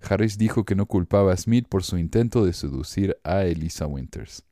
Harris 0.00 0.38
dijo 0.38 0.64
que 0.64 0.74
no 0.74 0.86
culpaba 0.86 1.32
a 1.32 1.36
Smith 1.36 1.68
por 1.68 1.84
su 1.84 1.98
intento 1.98 2.44
de 2.44 2.52
seducir 2.52 3.16
a 3.22 3.44
Elisa 3.44 3.86
Winters. 3.86 4.42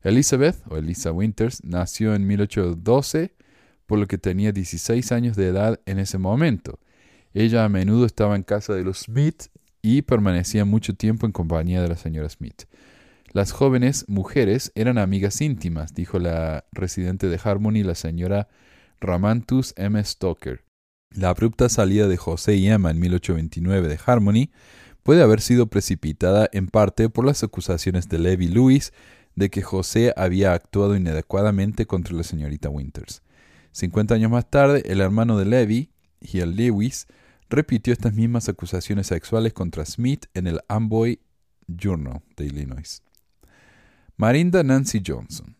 Elizabeth, 0.00 0.56
o 0.70 0.78
Elisa 0.78 1.12
Winters, 1.12 1.62
nació 1.64 2.14
en 2.14 2.26
1812, 2.26 3.34
por 3.88 3.98
lo 3.98 4.06
que 4.06 4.18
tenía 4.18 4.52
16 4.52 5.12
años 5.12 5.34
de 5.34 5.48
edad 5.48 5.80
en 5.86 5.98
ese 5.98 6.18
momento. 6.18 6.78
Ella 7.32 7.64
a 7.64 7.70
menudo 7.70 8.04
estaba 8.04 8.36
en 8.36 8.42
casa 8.42 8.74
de 8.74 8.84
los 8.84 8.98
Smith 8.98 9.44
y 9.80 10.02
permanecía 10.02 10.66
mucho 10.66 10.94
tiempo 10.94 11.24
en 11.24 11.32
compañía 11.32 11.80
de 11.80 11.88
la 11.88 11.96
señora 11.96 12.28
Smith. 12.28 12.64
Las 13.32 13.52
jóvenes 13.52 14.04
mujeres 14.06 14.72
eran 14.74 14.98
amigas 14.98 15.40
íntimas, 15.40 15.94
dijo 15.94 16.18
la 16.18 16.66
residente 16.70 17.28
de 17.28 17.40
Harmony, 17.42 17.82
la 17.82 17.94
señora 17.94 18.48
Ramantus 19.00 19.72
M. 19.78 20.04
Stoker. 20.04 20.64
La 21.10 21.30
abrupta 21.30 21.70
salida 21.70 22.08
de 22.08 22.18
José 22.18 22.56
y 22.56 22.68
Emma 22.68 22.90
en 22.90 23.00
1829 23.00 23.88
de 23.88 23.98
Harmony 24.04 24.50
puede 25.02 25.22
haber 25.22 25.40
sido 25.40 25.68
precipitada 25.68 26.50
en 26.52 26.66
parte 26.66 27.08
por 27.08 27.24
las 27.24 27.42
acusaciones 27.42 28.10
de 28.10 28.18
Levi 28.18 28.48
Lewis 28.48 28.92
de 29.34 29.48
que 29.48 29.62
José 29.62 30.12
había 30.14 30.52
actuado 30.52 30.94
inadecuadamente 30.94 31.86
contra 31.86 32.14
la 32.14 32.22
señorita 32.22 32.68
Winters. 32.68 33.22
Cincuenta 33.72 34.14
años 34.14 34.30
más 34.30 34.48
tarde, 34.50 34.82
el 34.86 35.00
hermano 35.00 35.38
de 35.38 35.44
Levi, 35.44 35.90
Hiel 36.20 36.56
Lewis, 36.56 37.06
repitió 37.48 37.92
estas 37.92 38.14
mismas 38.14 38.48
acusaciones 38.48 39.06
sexuales 39.06 39.52
contra 39.52 39.84
Smith 39.84 40.26
en 40.34 40.46
el 40.46 40.60
Amboy 40.68 41.20
Journal 41.66 42.22
de 42.36 42.46
Illinois. 42.46 43.02
Marinda 44.16 44.62
Nancy 44.62 45.02
Johnson 45.06 45.58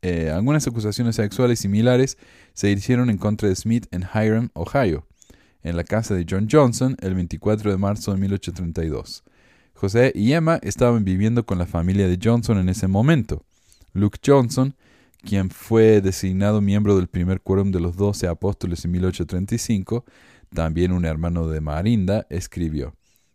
eh, 0.00 0.30
algunas 0.30 0.66
acusaciones 0.66 1.16
sexuales 1.16 1.58
similares 1.58 2.18
se 2.54 2.70
hicieron 2.70 3.10
en 3.10 3.18
contra 3.18 3.48
de 3.48 3.56
Smith 3.56 3.86
en 3.90 4.02
Hiram, 4.02 4.50
Ohio, 4.54 5.06
en 5.62 5.76
la 5.76 5.82
casa 5.82 6.14
de 6.14 6.24
John 6.28 6.46
Johnson 6.50 6.96
el 7.00 7.14
24 7.14 7.72
de 7.72 7.78
marzo 7.78 8.12
de 8.12 8.18
1832. 8.18 9.24
José 9.74 10.12
y 10.14 10.32
Emma 10.32 10.60
estaban 10.62 11.04
viviendo 11.04 11.44
con 11.46 11.58
la 11.58 11.66
familia 11.66 12.06
de 12.06 12.18
Johnson 12.22 12.58
en 12.58 12.68
ese 12.68 12.86
momento. 12.86 13.44
Luke 13.92 14.18
Johnson, 14.24 14.76
quien 15.22 15.50
fue 15.50 16.00
designado 16.00 16.60
miembro 16.60 16.96
del 16.96 17.08
primer 17.08 17.40
quórum 17.40 17.70
de 17.70 17.80
los 17.80 17.96
doce 17.96 18.26
apóstoles 18.26 18.84
en 18.84 18.92
1835, 18.92 20.04
también 20.54 20.92
un 20.92 21.04
hermano 21.04 21.48
de 21.48 21.60
Marinda, 21.60 22.26
escribió, 22.30 22.94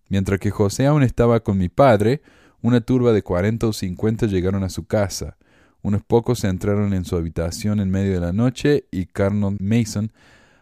Mientras 0.09 0.39
que 0.39 0.51
José 0.51 0.85
aún 0.85 1.03
estaba 1.03 1.39
con 1.41 1.57
mi 1.57 1.69
padre, 1.69 2.21
una 2.61 2.81
turba 2.81 3.13
de 3.13 3.23
cuarenta 3.23 3.67
o 3.67 3.73
cincuenta 3.73 4.25
llegaron 4.25 4.63
a 4.63 4.69
su 4.69 4.85
casa. 4.85 5.37
Unos 5.81 6.03
pocos 6.03 6.43
entraron 6.43 6.93
en 6.93 7.03
su 7.03 7.15
habitación 7.17 7.79
en 7.79 7.89
medio 7.89 8.13
de 8.13 8.19
la 8.21 8.31
noche 8.31 8.87
y 8.91 9.05
Carnon 9.05 9.57
Mason 9.59 10.11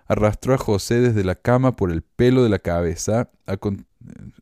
arrastró 0.08 0.56
a 0.56 0.58
José 0.58 1.00
desde 1.00 1.24
la 1.24 1.36
cama 1.36 1.76
por 1.76 1.92
el 1.92 2.02
pelo 2.02 2.44
de 2.44 2.50
la 2.50 2.60
cabeza. 2.60 3.30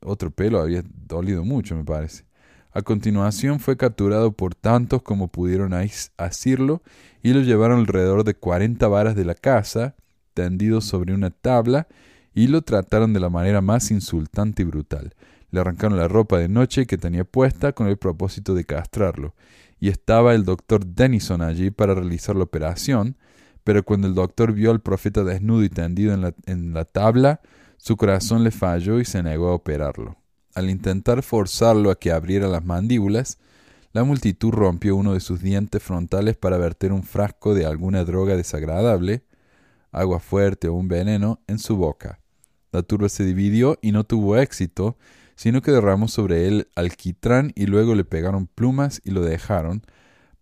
Otro 0.01 0.31
pelo 0.31 0.61
había 0.61 0.83
dolido 0.85 1.43
mucho, 1.43 1.75
me 1.75 1.83
parece. 1.83 2.28
A 2.71 2.83
continuación 2.83 3.59
fue 3.59 3.77
capturado 3.77 4.31
por 4.31 4.53
tantos 4.53 5.01
como 5.01 5.27
pudieron 5.27 5.73
asirlo 6.17 6.83
y 7.23 7.33
lo 7.33 7.41
llevaron 7.41 7.79
alrededor 7.79 8.23
de 8.23 8.35
cuarenta 8.35 8.87
varas 8.87 9.15
de 9.15 9.25
la 9.25 9.33
casa, 9.33 9.95
tendidos 10.35 10.85
sobre 10.85 11.13
una 11.13 11.31
tabla, 11.31 11.87
y 12.33 12.47
lo 12.47 12.61
trataron 12.61 13.11
de 13.11 13.19
la 13.19 13.29
manera 13.29 13.59
más 13.61 13.89
insultante 13.89 14.61
y 14.61 14.65
brutal. 14.65 15.15
Le 15.49 15.59
arrancaron 15.59 15.97
la 15.97 16.07
ropa 16.07 16.37
de 16.37 16.47
noche 16.47 16.85
que 16.85 16.97
tenía 16.97 17.23
puesta 17.25 17.73
con 17.73 17.87
el 17.87 17.97
propósito 17.97 18.53
de 18.53 18.65
castrarlo, 18.65 19.33
y 19.79 19.89
estaba 19.89 20.35
el 20.35 20.45
doctor 20.45 20.85
Denison 20.85 21.41
allí 21.41 21.71
para 21.71 21.95
realizar 21.95 22.35
la 22.35 22.43
operación, 22.43 23.17
pero 23.63 23.83
cuando 23.83 24.07
el 24.07 24.13
doctor 24.13 24.53
vio 24.53 24.69
al 24.69 24.79
profeta 24.79 25.23
desnudo 25.23 25.63
y 25.63 25.69
tendido 25.69 26.13
en 26.45 26.73
la 26.73 26.85
tabla, 26.85 27.41
su 27.77 27.97
corazón 27.97 28.43
le 28.43 28.51
falló 28.51 28.99
y 28.99 29.05
se 29.05 29.23
negó 29.23 29.49
a 29.49 29.55
operarlo. 29.55 30.18
Al 30.55 30.69
intentar 30.69 31.23
forzarlo 31.23 31.91
a 31.91 31.99
que 31.99 32.11
abriera 32.11 32.47
las 32.47 32.65
mandíbulas, 32.65 33.37
la 33.91 34.03
multitud 34.03 34.51
rompió 34.51 34.95
uno 34.95 35.13
de 35.13 35.19
sus 35.19 35.41
dientes 35.41 35.81
frontales 35.81 36.37
para 36.37 36.57
verter 36.57 36.91
un 36.91 37.03
frasco 37.03 37.53
de 37.53 37.65
alguna 37.65 38.03
droga 38.03 38.35
desagradable, 38.35 39.23
agua 39.91 40.19
fuerte 40.19 40.67
o 40.67 40.73
un 40.73 40.87
veneno, 40.87 41.41
en 41.47 41.59
su 41.59 41.75
boca. 41.75 42.19
La 42.71 42.83
turba 42.83 43.09
se 43.09 43.25
dividió 43.25 43.79
y 43.81 43.91
no 43.91 44.03
tuvo 44.03 44.37
éxito, 44.37 44.97
sino 45.35 45.61
que 45.61 45.71
derramó 45.71 46.07
sobre 46.07 46.47
él 46.47 46.67
alquitrán 46.75 47.51
y 47.55 47.65
luego 47.65 47.95
le 47.95 48.03
pegaron 48.03 48.45
plumas 48.45 49.01
y 49.03 49.11
lo 49.11 49.21
dejaron. 49.23 49.81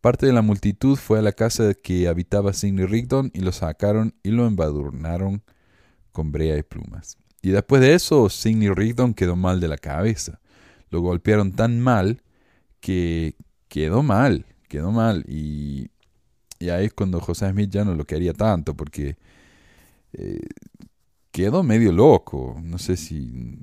Parte 0.02 0.26
de 0.26 0.34
la 0.34 0.42
multitud 0.42 0.98
fue 0.98 1.20
a 1.20 1.22
la 1.22 1.32
casa 1.32 1.74
que 1.74 2.08
habitaba 2.08 2.54
Sidney 2.54 2.86
Rigdon 2.86 3.32
y 3.34 3.42
lo 3.42 3.52
sacaron 3.52 4.16
y 4.24 4.32
lo 4.32 4.46
embadurnaron 4.46 5.44
con 6.12 6.32
brea 6.32 6.58
y 6.58 6.64
plumas. 6.64 7.18
Y 7.48 7.52
después 7.52 7.80
de 7.80 7.94
eso, 7.94 8.28
Sidney 8.28 8.68
Rigdon 8.68 9.14
quedó 9.14 9.38
mal 9.38 9.62
de 9.62 9.70
la 9.70 9.78
cabeza. 9.78 10.42
Lo 10.90 11.00
golpearon 11.00 11.54
tan 11.54 11.80
mal 11.80 12.22
que 12.82 13.36
quedó 13.70 14.04
mal, 14.04 14.46
quedó 14.68 14.92
mal. 14.92 15.24
Y, 15.30 15.90
ahí 16.60 16.88
es 16.88 16.94
cuando 16.94 17.22
José 17.22 17.50
Smith 17.50 17.70
ya 17.70 17.86
no 17.86 17.96
lo 17.96 18.04
quería 18.04 18.34
tanto, 18.34 18.76
porque 18.76 19.16
eh, 20.12 20.42
quedó 21.32 21.64
medio 21.64 21.94
loco. 21.94 22.60
No 22.62 22.78
sé 22.80 22.98
si. 22.98 23.62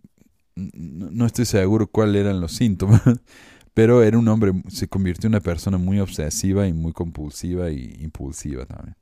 No, 0.57 1.27
estoy 1.27 1.44
seguro 1.44 1.87
cuáles 1.87 2.23
eran 2.23 2.40
los 2.40 2.53
síntomas, 2.53 3.03
pero 3.75 4.03
era 4.03 4.16
un 4.16 4.29
hombre, 4.29 4.62
se 4.68 4.88
convirtió 4.88 5.27
en 5.27 5.35
una 5.35 5.40
persona 5.40 5.77
muy 5.77 6.01
obsesiva 6.01 6.66
y 6.66 6.73
muy 6.73 6.94
compulsiva 6.94 7.70
y 7.70 7.99
impulsiva 8.01 8.64
también. 8.64 8.97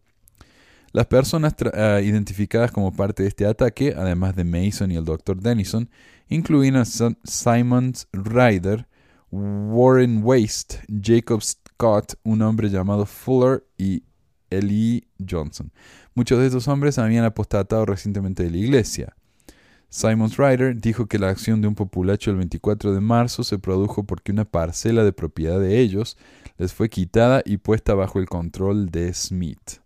Las 0.93 1.07
personas 1.07 1.55
ah, 1.73 2.01
identificadas 2.03 2.71
como 2.71 2.95
parte 2.95 3.23
de 3.23 3.29
este 3.31 3.47
ataque, 3.47 3.95
además 3.97 4.37
de 4.37 4.45
Mason 4.45 4.91
y 4.91 4.97
el 4.97 5.05
Dr. 5.05 5.41
Denison, 5.41 5.89
incluían 6.29 6.77
a 6.77 6.85
Simon 6.85 7.95
Ryder, 8.13 8.87
Warren 9.31 10.23
Waste, 10.23 10.81
Jacob 11.03 11.43
Scott, 11.43 12.15
un 12.25 12.43
hombre 12.43 12.69
llamado 12.69 13.07
Fuller 13.07 13.65
y 13.79 14.03
Eli 14.51 15.09
Johnson. 15.27 15.73
Muchos 16.15 16.39
de 16.39 16.47
estos 16.47 16.69
hombres 16.69 16.99
habían 16.99 17.25
apostatado 17.25 17.87
recientemente 17.87 18.43
de 18.43 18.51
la 18.51 18.59
iglesia. 18.59 19.17
Simon 19.89 20.31
Ryder 20.31 20.79
dijo 20.79 21.07
que 21.07 21.19
la 21.19 21.29
acción 21.29 21.61
de 21.63 21.69
un 21.69 21.75
populacho 21.75 22.31
el 22.31 22.37
24 22.37 22.95
de 22.95 23.01
marzo 23.01 23.45
se 23.45 23.59
produjo 23.59 24.05
porque 24.05 24.33
una 24.33 24.45
parcela 24.45 25.05
de 25.05 25.13
propiedad 25.13 25.59
de 25.59 25.81
ellos 25.81 26.19
les 26.59 26.73
fue 26.73 26.91
quitada 26.91 27.43
y 27.45 27.59
puesta 27.59 27.95
bajo 27.95 28.19
el 28.19 28.27
control 28.27 28.91
de 28.91 29.13
Smith. 29.13 29.82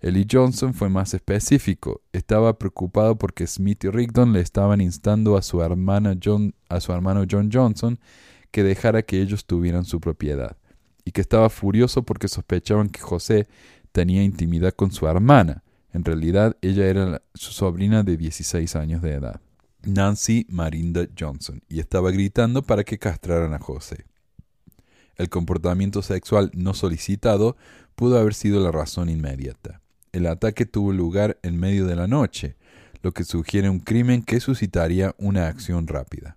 Eli 0.00 0.26
Johnson 0.30 0.74
fue 0.74 0.88
más 0.88 1.12
específico. 1.12 2.02
Estaba 2.12 2.58
preocupado 2.58 3.16
porque 3.16 3.46
Smith 3.46 3.84
y 3.84 3.90
Rigdon 3.90 4.32
le 4.32 4.40
estaban 4.40 4.80
instando 4.80 5.36
a 5.36 5.42
su, 5.42 5.60
hermana 5.62 6.16
John, 6.22 6.54
a 6.68 6.80
su 6.80 6.92
hermano 6.92 7.24
John 7.28 7.50
Johnson 7.52 7.98
que 8.50 8.62
dejara 8.62 9.02
que 9.02 9.20
ellos 9.20 9.44
tuvieran 9.44 9.84
su 9.84 10.00
propiedad, 10.00 10.56
y 11.04 11.12
que 11.12 11.20
estaba 11.20 11.50
furioso 11.50 12.02
porque 12.02 12.28
sospechaban 12.28 12.88
que 12.88 13.00
José 13.00 13.46
tenía 13.92 14.22
intimidad 14.22 14.72
con 14.72 14.90
su 14.90 15.06
hermana. 15.06 15.64
En 15.92 16.04
realidad 16.04 16.56
ella 16.62 16.86
era 16.86 17.22
su 17.34 17.52
sobrina 17.52 18.02
de 18.02 18.16
16 18.16 18.76
años 18.76 19.02
de 19.02 19.14
edad, 19.14 19.40
Nancy 19.82 20.46
Marinda 20.48 21.06
Johnson, 21.18 21.62
y 21.68 21.80
estaba 21.80 22.10
gritando 22.10 22.62
para 22.62 22.84
que 22.84 22.98
castraran 22.98 23.54
a 23.54 23.58
José. 23.58 24.06
El 25.16 25.28
comportamiento 25.28 26.02
sexual 26.02 26.50
no 26.54 26.74
solicitado 26.74 27.56
pudo 27.96 28.18
haber 28.18 28.34
sido 28.34 28.60
la 28.60 28.70
razón 28.70 29.08
inmediata. 29.08 29.80
El 30.18 30.26
ataque 30.26 30.66
tuvo 30.66 30.92
lugar 30.92 31.38
en 31.42 31.60
medio 31.60 31.86
de 31.86 31.94
la 31.94 32.08
noche, 32.08 32.56
lo 33.02 33.12
que 33.12 33.22
sugiere 33.22 33.70
un 33.70 33.78
crimen 33.78 34.24
que 34.24 34.40
suscitaría 34.40 35.14
una 35.16 35.46
acción 35.46 35.86
rápida. 35.86 36.36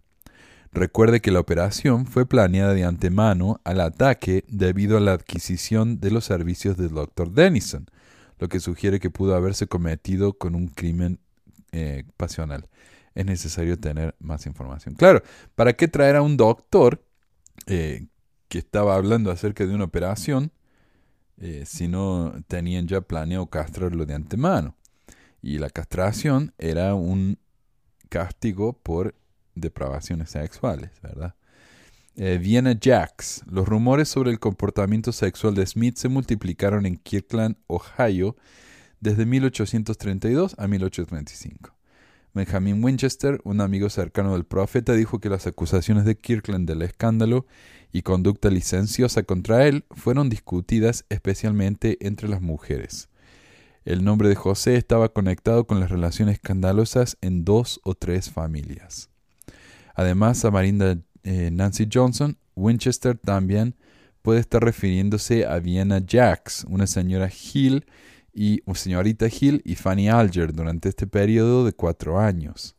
Recuerde 0.72 1.20
que 1.20 1.32
la 1.32 1.39
operación 1.39 2.06
fue 2.06 2.28
planeada 2.28 2.76
de 2.76 2.84
antemano 2.84 3.60
al 3.63 3.82
ataque 3.82 4.46
debido 4.48 4.98
a 4.98 5.00
la 5.00 5.13
adquisición 5.13 6.00
de 6.00 6.12
los 6.12 6.26
servicios 6.26 6.78
del 6.78 6.89
Dr. 6.89 7.32
Denison, 7.32 7.89
lo 8.38 8.50
que 8.50 8.60
sugiere 8.60 9.00
que 9.00 9.10
pudo 9.10 9.36
haberse 9.36 9.65
cometido 9.65 10.34
con 10.34 10.54
un 10.54 10.67
crimen 10.67 11.17
eh, 11.72 12.04
pasional. 12.17 12.70
Es 13.15 13.26
necesario 13.26 13.80
tener 13.80 14.13
más 14.20 14.46
información. 14.46 14.94
Claro, 14.94 15.24
¿para 15.56 15.74
qué 15.74 15.88
traer 15.88 16.17
a 16.17 16.22
un 16.22 16.38
doctor 16.38 17.04
eh, 17.65 18.06
que 18.48 18.60
estaba 18.60 18.94
hablando 18.94 19.32
acerca 19.32 19.65
de 19.65 19.74
una 19.74 19.86
operación 19.86 20.52
eh, 21.42 21.64
si 21.66 21.88
no 21.88 22.34
tenían 22.48 22.88
ya 22.88 23.02
planeado 23.02 23.48
castrarlo 23.48 24.06
de 24.06 24.14
antemano? 24.14 24.76
Y 25.42 25.58
la 25.58 25.70
castración 25.70 26.54
era 26.58 26.94
un 26.94 27.40
castigo 28.10 28.74
por 28.74 29.16
depravaciones 29.56 30.30
sexuales, 30.30 30.92
¿verdad? 31.02 31.36
Eh, 32.16 32.38
Vienna 32.38 32.78
Jacks. 32.80 33.42
Los 33.50 33.68
rumores 33.68 34.10
sobre 34.10 34.32
el 34.32 34.40
comportamiento 34.40 35.12
sexual 35.12 35.56
de 35.56 35.66
Smith 35.66 35.98
se 35.98 36.10
multiplicaron 36.10 36.86
en 36.86 36.98
Kirkland, 36.98 37.56
Ohio, 37.68 38.36
desde 39.00 39.26
1832 39.26 40.56
a 40.60 40.68
1835. 40.68 41.74
Benjamin 42.34 42.84
Winchester, 42.84 43.41
un 43.44 43.60
amigo 43.60 43.89
cercano 43.89 44.34
del 44.34 44.46
profeta, 44.46 44.94
dijo 44.94 45.20
que 45.20 45.30
las 45.30 45.48
acusaciones 45.48 46.06
de 46.06 46.15
Kirkland 46.17 46.67
del 46.67 46.82
escándalo 46.82 47.46
y 47.91 48.04
conducta 48.04 48.50
licenciosa 48.50 49.24
contra 49.24 49.67
él 49.67 49.84
fueron 49.91 50.30
discutidas 50.30 51.06
especialmente 51.10 51.98
entre 52.00 52.30
las 52.30 52.41
mujeres. 52.41 53.10
El 53.84 54.04
nombre 54.04 54.30
de 54.30 54.36
José 54.36 54.76
estaba 54.76 55.10
conectado 55.10 55.65
con 55.65 55.80
las 55.80 55.89
relaciones 55.89 56.36
escandalosas 56.36 57.17
en 57.22 57.44
dos 57.44 57.82
o 57.84 57.96
tres 57.96 58.30
familias. 58.30 59.10
Además, 59.96 60.46
a 60.46 60.52
Marinda 60.52 60.98
eh, 61.24 61.50
Nancy 61.52 61.88
Johnson, 61.91 62.38
Winchester 62.56 63.17
también 63.17 63.76
puede 64.22 64.39
estar 64.39 64.63
refiriéndose 64.63 65.46
a 65.46 65.60
Vienna 65.60 66.00
Jacks, 66.06 66.65
una 66.70 66.88
señora 66.88 67.30
Hill 67.30 67.86
y 68.34 68.62
señorita 68.74 69.28
Hill 69.28 69.62
y 69.65 69.76
Fanny 69.76 70.10
Alger 70.10 70.54
durante 70.54 70.89
este 70.89 71.08
periodo 71.08 71.65
de 71.65 71.74
cuatro 71.74 72.20
años. 72.20 72.76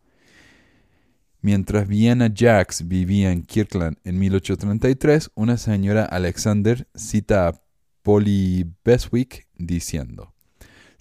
Mientras 1.40 1.88
Vienna 1.88 2.28
Jacks 2.32 2.86
vivía 2.86 3.32
en 3.32 3.42
Kirkland 3.42 3.96
en 4.04 4.18
1833, 4.18 5.30
una 5.34 5.56
señora 5.56 6.04
Alexander 6.04 6.86
cita 6.94 7.48
a 7.48 7.60
Polly 8.02 8.70
Beswick 8.84 9.48
diciendo 9.56 10.32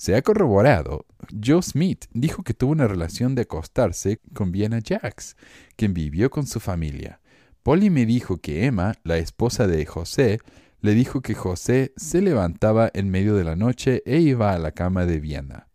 se 0.01 0.15
ha 0.15 0.23
corroborado. 0.23 1.05
Joe 1.45 1.61
Smith 1.61 2.05
dijo 2.11 2.41
que 2.41 2.55
tuvo 2.55 2.71
una 2.71 2.87
relación 2.87 3.35
de 3.35 3.43
acostarse 3.43 4.19
con 4.33 4.51
Vienna 4.51 4.79
Jacks, 4.79 5.37
quien 5.75 5.93
vivió 5.93 6.31
con 6.31 6.47
su 6.47 6.59
familia. 6.59 7.21
Polly 7.61 7.91
me 7.91 8.07
dijo 8.07 8.37
que 8.37 8.65
Emma, 8.65 8.95
la 9.03 9.19
esposa 9.19 9.67
de 9.67 9.85
José, 9.85 10.39
le 10.81 10.93
dijo 10.93 11.21
que 11.21 11.35
José 11.35 11.93
se 11.95 12.21
levantaba 12.21 12.89
en 12.93 13.09
medio 13.09 13.35
de 13.35 13.43
la 13.43 13.55
noche 13.55 14.01
e 14.05 14.19
iba 14.19 14.53
a 14.53 14.59
la 14.59 14.71
cama 14.71 15.05
de 15.05 15.19
Viena. 15.19 15.67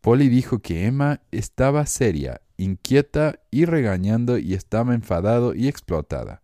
Polly 0.00 0.28
dijo 0.28 0.60
que 0.60 0.86
Emma 0.86 1.20
estaba 1.30 1.84
seria, 1.86 2.40
inquieta 2.56 3.40
y 3.50 3.66
regañando 3.66 4.38
y 4.38 4.54
estaba 4.54 4.94
enfadado 4.94 5.54
y 5.54 5.68
explotada. 5.68 6.42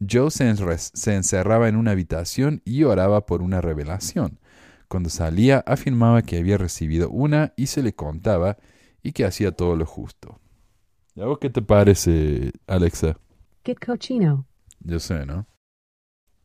Joe 0.00 0.30
se 0.30 1.14
encerraba 1.14 1.68
en 1.68 1.76
una 1.76 1.92
habitación 1.92 2.62
y 2.64 2.84
oraba 2.84 3.26
por 3.26 3.42
una 3.42 3.60
revelación. 3.60 4.40
Cuando 4.88 5.10
salía 5.10 5.62
afirmaba 5.66 6.22
que 6.22 6.38
había 6.38 6.58
recibido 6.58 7.10
una 7.10 7.52
y 7.56 7.66
se 7.66 7.82
le 7.82 7.94
contaba 7.94 8.56
y 9.02 9.12
que 9.12 9.24
hacía 9.24 9.52
todo 9.52 9.76
lo 9.76 9.86
justo. 9.86 10.40
¿Y 11.14 11.20
a 11.20 11.26
vos 11.26 11.38
qué 11.38 11.50
te 11.50 11.62
parece, 11.62 12.52
Alexa? 12.66 13.18
Qué 13.62 13.74
cochino. 13.74 14.46
Yo 14.80 14.98
sé, 14.98 15.26
¿no? 15.26 15.46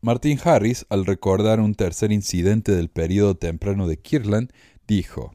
Martin 0.00 0.38
Harris, 0.44 0.86
al 0.90 1.04
recordar 1.04 1.58
un 1.58 1.74
tercer 1.74 2.12
incidente 2.12 2.72
del 2.72 2.88
período 2.88 3.36
temprano 3.36 3.88
de 3.88 3.98
Kirtland, 3.98 4.52
dijo, 4.86 5.34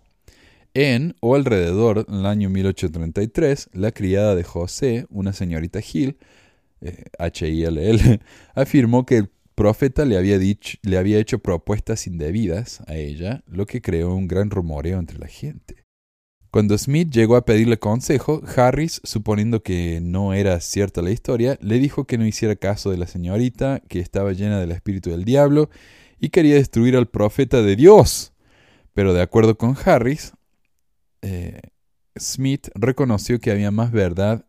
en 0.73 1.15
o 1.19 1.35
alrededor 1.35 2.05
del 2.05 2.25
año 2.25 2.49
1833, 2.49 3.69
la 3.73 3.91
criada 3.91 4.35
de 4.35 4.43
José, 4.43 5.05
una 5.09 5.33
señorita 5.33 5.79
Hill, 5.81 6.17
eh, 6.79 7.03
H-I-L-L, 7.19 8.21
afirmó 8.55 9.05
que 9.05 9.17
el 9.17 9.29
profeta 9.53 10.05
le 10.05 10.17
había, 10.17 10.39
dicho, 10.39 10.77
le 10.81 10.97
había 10.97 11.19
hecho 11.19 11.39
propuestas 11.39 12.07
indebidas 12.07 12.81
a 12.87 12.95
ella, 12.95 13.43
lo 13.47 13.65
que 13.65 13.81
creó 13.81 14.15
un 14.15 14.27
gran 14.29 14.49
rumoreo 14.49 14.97
entre 14.97 15.19
la 15.19 15.27
gente. 15.27 15.82
Cuando 16.53 16.77
Smith 16.77 17.09
llegó 17.09 17.35
a 17.35 17.45
pedirle 17.45 17.79
consejo, 17.79 18.43
Harris, 18.55 19.01
suponiendo 19.03 19.63
que 19.63 19.99
no 20.03 20.35
era 20.35 20.61
cierta 20.61 21.01
la 21.01 21.09
historia, 21.09 21.57
le 21.61 21.79
dijo 21.79 22.05
que 22.05 22.19
no 22.19 22.27
hiciera 22.27 22.55
caso 22.55 22.91
de 22.91 22.97
la 22.97 23.07
señorita, 23.07 23.81
que 23.89 23.97
estaba 23.97 24.33
llena 24.33 24.59
del 24.59 24.71
espíritu 24.71 25.09
del 25.09 25.25
diablo 25.25 25.71
y 26.19 26.29
quería 26.29 26.53
destruir 26.53 26.95
al 26.95 27.07
profeta 27.07 27.63
de 27.63 27.75
Dios. 27.75 28.33
Pero 28.93 29.15
de 29.15 29.23
acuerdo 29.23 29.57
con 29.57 29.75
Harris, 29.83 30.33
eh, 31.23 31.59
Smith 32.15 32.67
reconoció 32.75 33.39
que 33.39 33.49
había 33.49 33.71
más 33.71 33.91
verdad 33.91 34.45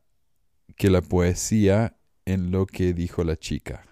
que 0.76 0.90
la 0.90 1.00
poesía 1.00 1.96
en 2.26 2.50
lo 2.50 2.66
que 2.66 2.92
dijo 2.92 3.24
la 3.24 3.38
chica. 3.38 3.86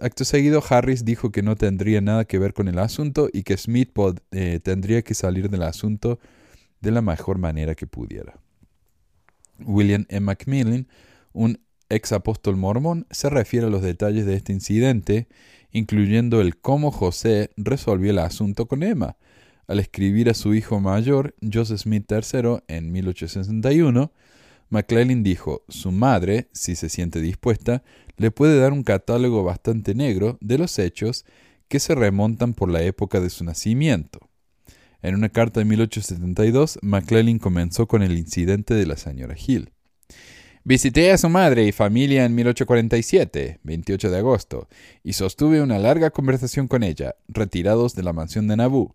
Acto 0.00 0.24
seguido, 0.24 0.62
Harris 0.68 1.04
dijo 1.04 1.30
que 1.30 1.42
no 1.42 1.54
tendría 1.54 2.00
nada 2.00 2.24
que 2.24 2.38
ver 2.38 2.54
con 2.54 2.66
el 2.68 2.78
asunto 2.78 3.28
y 3.32 3.42
que 3.42 3.56
Smith 3.56 3.90
eh, 4.30 4.58
tendría 4.62 5.02
que 5.02 5.14
salir 5.14 5.50
del 5.50 5.62
asunto 5.62 6.18
de 6.80 6.90
la 6.90 7.02
mejor 7.02 7.38
manera 7.38 7.74
que 7.74 7.86
pudiera. 7.86 8.38
William 9.60 10.06
M. 10.08 10.20
Macmillan, 10.20 10.88
un 11.32 11.60
ex 11.90 12.12
apóstol 12.12 12.56
mormón, 12.56 13.06
se 13.10 13.28
refiere 13.28 13.66
a 13.66 13.70
los 13.70 13.82
detalles 13.82 14.24
de 14.24 14.34
este 14.34 14.52
incidente, 14.52 15.28
incluyendo 15.70 16.40
el 16.40 16.56
cómo 16.56 16.90
José 16.90 17.50
resolvió 17.56 18.10
el 18.10 18.18
asunto 18.18 18.66
con 18.66 18.82
Emma. 18.82 19.16
Al 19.66 19.78
escribir 19.78 20.30
a 20.30 20.34
su 20.34 20.54
hijo 20.54 20.80
mayor, 20.80 21.34
Joseph 21.52 21.80
Smith 21.80 22.10
III, 22.10 22.62
en 22.66 22.92
1861, 22.92 24.10
McClellan 24.72 25.22
dijo, 25.22 25.64
su 25.68 25.92
madre, 25.92 26.48
si 26.52 26.76
se 26.76 26.88
siente 26.88 27.20
dispuesta, 27.20 27.82
le 28.16 28.30
puede 28.30 28.58
dar 28.58 28.72
un 28.72 28.84
catálogo 28.84 29.44
bastante 29.44 29.94
negro 29.94 30.38
de 30.40 30.56
los 30.56 30.78
hechos 30.78 31.26
que 31.68 31.78
se 31.78 31.94
remontan 31.94 32.54
por 32.54 32.70
la 32.70 32.82
época 32.82 33.20
de 33.20 33.28
su 33.28 33.44
nacimiento. 33.44 34.30
En 35.02 35.14
una 35.14 35.28
carta 35.28 35.60
de 35.60 35.66
1872, 35.66 36.78
McClellan 36.80 37.38
comenzó 37.38 37.86
con 37.86 38.02
el 38.02 38.16
incidente 38.16 38.72
de 38.72 38.86
la 38.86 38.96
señora 38.96 39.36
Hill. 39.36 39.72
Visité 40.64 41.12
a 41.12 41.18
su 41.18 41.28
madre 41.28 41.66
y 41.66 41.72
familia 41.72 42.24
en 42.24 42.34
1847, 42.34 43.60
28 43.62 44.10
de 44.10 44.16
agosto, 44.16 44.68
y 45.04 45.12
sostuve 45.12 45.60
una 45.60 45.78
larga 45.78 46.08
conversación 46.08 46.66
con 46.66 46.82
ella, 46.82 47.16
retirados 47.28 47.94
de 47.94 48.04
la 48.04 48.14
mansión 48.14 48.48
de 48.48 48.56
Naboo. 48.56 48.94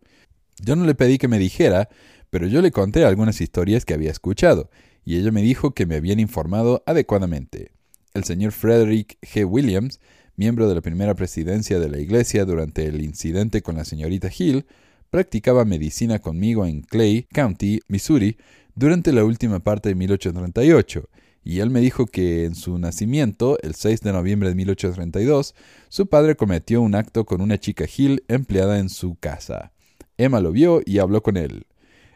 Yo 0.60 0.76
no 0.76 0.86
le 0.86 0.96
pedí 0.96 1.20
que 1.20 1.28
me 1.28 1.38
dijera, 1.38 1.88
pero 2.32 2.48
yo 2.48 2.64
le 2.64 2.72
conté 2.72 3.06
algunas 3.06 3.42
historias 3.42 3.86
que 3.86 3.94
había 3.94 4.10
escuchado, 4.10 4.72
y 5.08 5.16
ella 5.16 5.32
me 5.32 5.42
dijo 5.42 5.72
que 5.72 5.86
me 5.86 5.96
habían 5.96 6.20
informado 6.20 6.84
adecuadamente. 6.86 7.72
El 8.14 8.26
señor 8.26 8.52
Frederick 8.52 9.18
G. 9.22 9.46
Williams, 9.50 10.02
miembro 10.36 10.68
de 10.68 10.76
la 10.76 10.82
primera 10.82 11.16
presidencia 11.16 11.80
de 11.80 11.88
la 11.88 11.98
Iglesia 11.98 12.44
durante 12.44 12.88
el 12.88 13.00
incidente 13.00 13.62
con 13.62 13.78
la 13.78 13.86
señorita 13.86 14.30
Hill, 14.38 14.66
practicaba 15.10 15.64
medicina 15.64 16.20
conmigo 16.20 16.66
en 16.66 16.82
Clay 16.82 17.26
County, 17.32 17.80
Missouri, 17.88 18.36
durante 18.76 19.14
la 19.14 19.24
última 19.24 19.60
parte 19.60 19.88
de 19.88 19.96
1838, 19.96 21.10
y 21.42 21.62
él 21.62 21.70
me 21.70 21.80
dijo 21.80 22.06
que 22.06 22.44
en 22.44 22.56
su 22.56 22.78
nacimiento, 22.78 23.58
el 23.62 23.76
6 23.76 24.02
de 24.02 24.12
noviembre 24.12 24.50
de 24.50 24.56
1832, 24.56 25.56
su 25.88 26.08
padre 26.08 26.36
cometió 26.36 26.82
un 26.82 26.96
acto 26.96 27.24
con 27.24 27.40
una 27.40 27.58
chica 27.58 27.86
Hill 27.86 28.26
empleada 28.28 28.78
en 28.78 28.90
su 28.90 29.16
casa. 29.16 29.72
Emma 30.18 30.42
lo 30.42 30.52
vio 30.52 30.82
y 30.86 30.98
habló 31.00 31.24
con 31.24 31.38
él. 31.38 31.66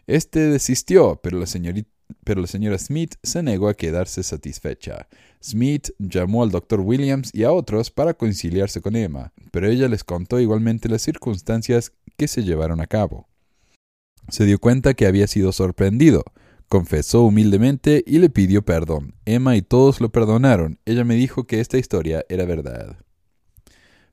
Este 0.08 0.42
desistió, 0.48 1.22
pero 1.24 1.40
la, 1.40 1.46
pero 2.24 2.42
la 2.42 2.48
señora 2.48 2.78
Smith 2.78 3.16
se 3.24 3.44
negó 3.44 3.68
a 3.68 3.74
quedarse 3.74 4.24
satisfecha. 4.24 5.08
Smith 5.42 5.90
llamó 6.00 6.44
al 6.44 6.52
doctor 6.52 6.80
Williams 6.82 7.32
y 7.34 7.44
a 7.44 7.52
otros 7.52 7.92
para 7.92 8.14
conciliarse 8.14 8.82
con 8.82 8.96
Emma, 8.96 9.34
pero 9.52 9.68
ella 9.68 9.88
les 9.88 10.04
contó 10.04 10.40
igualmente 10.40 10.90
las 10.90 11.02
circunstancias 11.02 11.94
que 12.18 12.28
se 12.28 12.44
llevaron 12.44 12.82
a 12.82 12.88
cabo. 12.88 13.28
Se 14.30 14.46
dio 14.46 14.60
cuenta 14.60 14.94
que 14.94 15.08
había 15.08 15.28
sido 15.28 15.52
sorprendido, 15.52 16.24
confesó 16.70 17.24
humildemente 17.24 18.04
y 18.06 18.20
le 18.20 18.30
pidió 18.30 18.62
perdón. 18.62 19.16
Emma 19.26 19.56
y 19.56 19.62
todos 19.62 20.00
lo 20.00 20.10
perdonaron. 20.10 20.80
Ella 20.86 21.04
me 21.04 21.16
dijo 21.16 21.46
que 21.46 21.60
esta 21.60 21.78
historia 21.78 22.24
era 22.30 22.46
verdad. 22.46 22.98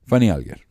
Fanny 0.05 0.29
Alger. 0.29 0.69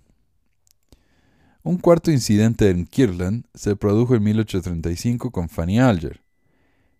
Un 1.62 1.78
cuarto 1.78 2.10
incidente 2.10 2.70
en 2.70 2.86
Kirtland 2.86 3.44
se 3.54 3.76
produjo 3.76 4.14
en 4.14 4.22
1835 4.22 5.30
con 5.30 5.48
Fanny 5.48 5.78
Alger, 5.78 6.22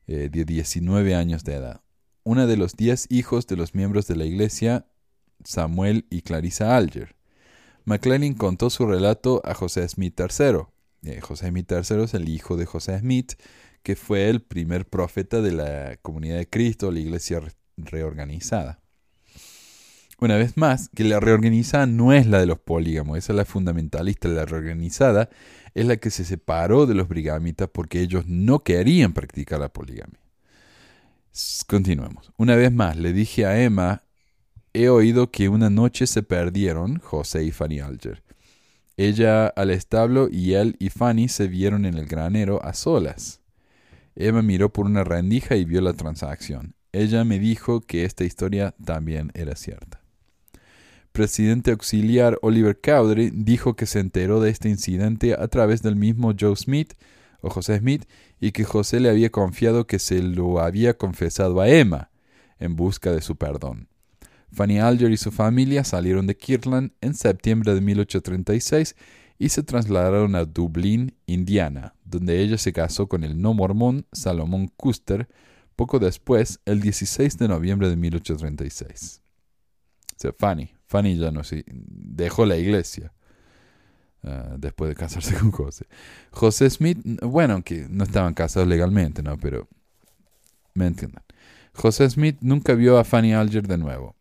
eh, 0.09 0.29
de 0.31 0.45
19 0.45 1.15
años 1.15 1.45
de 1.45 1.55
edad, 1.55 1.83
una 2.25 2.47
de 2.47 2.57
los 2.57 2.75
diez 2.75 3.07
hijos 3.11 3.47
de 3.47 3.57
los 3.57 3.75
miembros 3.75 4.07
de 4.07 4.17
la 4.17 4.25
iglesia, 4.25 4.87
Samuel 5.45 6.07
y 6.11 6.23
Clarissa 6.23 6.77
Alger. 6.77 7.15
McLean 7.85 8.35
contó 8.35 8.71
su 8.71 8.87
relato 8.87 9.41
a 9.45 9.55
José 9.55 9.89
Smith 9.89 10.19
III. 10.19 10.63
Eh, 11.05 11.21
José 11.21 11.49
Smith 11.49 11.71
III 11.71 12.03
es 12.03 12.15
el 12.15 12.29
hijo 12.29 12.57
de 12.57 12.67
José 12.67 12.99
Smith, 12.99 13.35
que 13.83 13.97
fue 13.97 14.29
el 14.29 14.43
primer 14.43 14.87
profeta 14.87 15.41
de 15.41 15.53
la 15.53 15.97
comunidad 16.03 16.39
de 16.39 16.49
Cristo, 16.49 16.91
la 16.91 17.01
iglesia 17.01 17.41
reorganizada. 17.77 18.81
Una 20.21 20.37
vez 20.37 20.57
más, 20.57 20.89
que 20.89 21.05
la 21.05 21.21
reorganizada 21.21 21.87
no 21.87 22.13
es 22.13 22.27
la 22.27 22.41
de 22.41 22.47
los 22.47 22.59
polígamos, 22.59 23.19
esa 23.19 23.33
es 23.33 23.37
la 23.37 23.45
fundamentalista. 23.45 24.29
La 24.29 24.45
reorganizada 24.47 25.31
es 25.75 25.87
la 25.87 25.97
que 25.97 26.11
se 26.11 26.25
separó 26.25 26.87
de 26.87 26.95
los 26.95 27.09
brigamitas 27.09 27.69
porque 27.73 28.01
ellos 28.01 28.27
no 28.27 28.65
querían 28.65 29.13
practicar 29.13 29.61
la 29.61 29.73
poligamia. 29.73 30.19
Continuemos. 31.69 32.33
Una 32.37 32.57
vez 32.57 32.73
más, 32.73 32.97
le 32.97 33.13
dije 33.13 33.47
a 33.47 33.63
Emma 33.63 34.03
he 34.73 34.89
oído 34.89 35.31
que 35.31 35.49
una 35.49 35.71
noche 35.71 36.07
se 36.07 36.23
perdieron 36.23 36.99
José 36.99 37.45
y 37.45 37.53
Fanny 37.53 37.81
Alger. 37.81 38.23
Ella 38.97 39.47
al 39.47 39.71
establo 39.71 40.29
y 40.31 40.55
él 40.55 40.75
y 40.81 40.91
Fanny 40.91 41.29
se 41.29 41.47
vieron 41.47 41.85
en 41.85 41.97
el 41.97 42.07
granero 42.07 42.65
a 42.65 42.75
solas. 42.75 43.41
Emma 44.17 44.43
miró 44.43 44.73
por 44.73 44.87
una 44.87 45.05
rendija 45.05 45.55
y 45.55 45.65
vio 45.65 45.81
la 45.81 45.93
transacción. 45.93 46.75
Ella 46.91 47.23
me 47.23 47.39
dijo 47.39 47.81
que 47.81 48.05
esta 48.05 48.25
historia 48.25 48.75
también 48.85 49.31
era 49.35 49.55
cierta. 49.55 49.98
Presidente 51.19 51.73
auxiliar 51.73 52.39
Oliver 52.43 52.79
Cowdery 52.81 53.33
dijo 53.35 53.75
que 53.75 53.87
se 53.87 53.99
enteró 53.99 54.41
de 54.41 54.51
este 54.51 54.69
incidente 54.69 55.35
a 55.35 55.49
través 55.49 55.83
del 55.83 55.97
mismo 55.97 56.33
Joe 56.39 56.55
Smith 56.55 56.93
o 57.41 57.51
José 57.51 57.77
Smith 57.79 58.05
y 58.39 58.53
que 58.53 58.63
José 58.63 59.01
le 59.01 59.11
había 59.11 59.29
confiado 59.29 59.85
que 59.85 59.99
se 59.99 60.23
lo 60.23 60.61
había 60.61 60.97
confesado 60.97 61.61
a 61.61 61.69
Emma 61.69 62.13
en 62.61 62.77
busca 62.77 63.11
de 63.11 63.21
su 63.21 63.35
perdón. 63.35 63.89
Fanny 64.53 64.79
Alger 64.79 65.11
y 65.11 65.17
su 65.17 65.33
familia 65.33 65.83
salieron 65.83 66.29
de 66.29 66.37
Kirtland 66.37 66.93
en 67.01 67.15
septiembre 67.15 67.75
de 67.75 67.81
1836 67.81 68.95
y 69.41 69.49
se 69.49 69.65
trasladaron 69.65 70.37
a 70.37 70.45
Dublín, 70.45 71.17
Indiana, 71.27 71.97
donde 72.05 72.41
ella 72.41 72.59
se 72.59 72.73
casó 72.73 73.09
con 73.09 73.25
el 73.25 73.43
no 73.43 73.55
mormón 73.55 74.07
Salomón 74.13 74.69
Custer 74.69 75.29
poco 75.75 75.99
después, 75.99 76.61
el 76.65 76.81
16 76.81 77.39
de 77.39 77.49
noviembre 77.49 77.89
de 77.89 77.97
1836. 77.97 79.21
O 80.25 80.33
Fanny, 80.39 80.78
Fanny 80.89 81.17
ya 81.17 81.31
no 81.31 81.43
dejó 81.75 82.47
la 82.47 82.57
iglesia 82.57 83.13
ah, 84.25 84.57
después 84.59 84.89
de 84.89 84.97
casarse 84.97 85.35
con 85.39 85.53
José. 85.53 85.87
José 86.31 86.69
Smith, 86.71 86.99
bueno, 87.23 87.55
aunque 87.55 87.87
no 87.89 88.05
estaban 88.05 88.35
casados 88.35 88.69
legalmente, 88.69 89.23
¿no? 89.23 89.37
Pero 89.39 89.69
me 90.75 90.87
entiendan. 90.87 91.23
José 91.75 92.09
Smith 92.11 92.39
nunca 92.41 92.75
vio 92.75 92.99
a 92.99 93.05
Fanny 93.05 93.35
Alger 93.35 93.69
de 93.69 93.79
nuevo. 93.79 94.17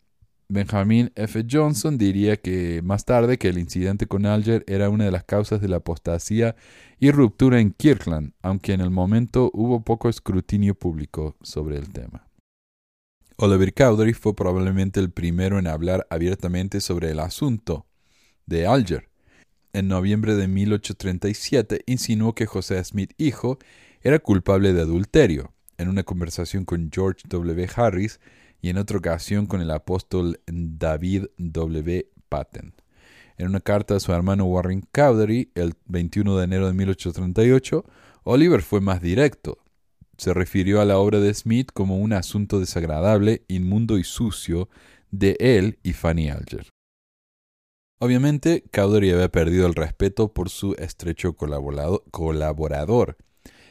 Benjamin 0.50 1.10
F. 1.14 1.44
Johnson 1.50 1.98
diría 1.98 2.36
que 2.36 2.80
más 2.82 3.04
tarde 3.04 3.36
que 3.36 3.48
el 3.48 3.58
incidente 3.58 4.06
con 4.06 4.24
Alger 4.24 4.64
era 4.66 4.88
una 4.88 5.04
de 5.04 5.10
las 5.10 5.24
causas 5.24 5.60
de 5.60 5.68
la 5.68 5.76
apostasía 5.76 6.56
y 6.98 7.10
ruptura 7.10 7.60
en 7.60 7.72
Kirkland, 7.72 8.32
aunque 8.40 8.72
en 8.72 8.80
el 8.80 8.90
momento 8.90 9.50
hubo 9.52 9.82
poco 9.82 10.08
escrutinio 10.08 10.74
público 10.74 11.36
sobre 11.42 11.76
el 11.76 11.90
tema. 11.90 12.27
Oliver 13.40 13.72
Cowdery 13.72 14.14
fue 14.14 14.34
probablemente 14.34 14.98
el 14.98 15.12
primero 15.12 15.60
en 15.60 15.68
hablar 15.68 16.08
abiertamente 16.10 16.80
sobre 16.80 17.12
el 17.12 17.20
asunto 17.20 17.86
de 18.46 18.66
Alger. 18.66 19.10
En 19.72 19.86
noviembre 19.86 20.34
de 20.34 20.48
1837 20.48 21.84
insinuó 21.86 22.34
que 22.34 22.46
José 22.46 22.82
Smith 22.82 23.12
hijo 23.16 23.60
era 24.02 24.18
culpable 24.18 24.72
de 24.72 24.80
adulterio. 24.80 25.52
En 25.76 25.88
una 25.88 26.02
conversación 26.02 26.64
con 26.64 26.90
George 26.92 27.22
W. 27.28 27.68
Harris, 27.76 28.18
y 28.60 28.70
en 28.70 28.78
otra 28.78 28.98
ocasión 28.98 29.46
con 29.46 29.60
el 29.60 29.70
apóstol 29.70 30.40
David 30.48 31.26
W. 31.36 32.10
Patten. 32.28 32.74
En 33.36 33.46
una 33.46 33.60
carta 33.60 33.94
a 33.94 34.00
su 34.00 34.12
hermano 34.12 34.46
Warren 34.46 34.82
Cowdery, 34.90 35.52
el 35.54 35.74
21 35.86 36.38
de 36.38 36.44
enero 36.44 36.66
de 36.66 36.72
1838, 36.72 37.84
Oliver 38.24 38.62
fue 38.62 38.80
más 38.80 39.00
directo. 39.00 39.58
Se 40.18 40.34
refirió 40.34 40.80
a 40.80 40.84
la 40.84 40.98
obra 40.98 41.20
de 41.20 41.32
Smith 41.32 41.70
como 41.72 41.96
un 41.98 42.12
asunto 42.12 42.60
desagradable, 42.60 43.44
inmundo 43.48 43.96
y 43.96 44.04
sucio 44.04 44.68
de 45.10 45.36
él 45.40 45.78
y 45.82 45.94
Fanny 45.94 46.28
Alger. 46.28 46.68
Obviamente, 48.00 48.64
Cowdery 48.70 49.12
había 49.12 49.30
perdido 49.30 49.66
el 49.66 49.74
respeto 49.74 50.32
por 50.32 50.50
su 50.50 50.74
estrecho 50.74 51.34
colaborador 51.34 53.16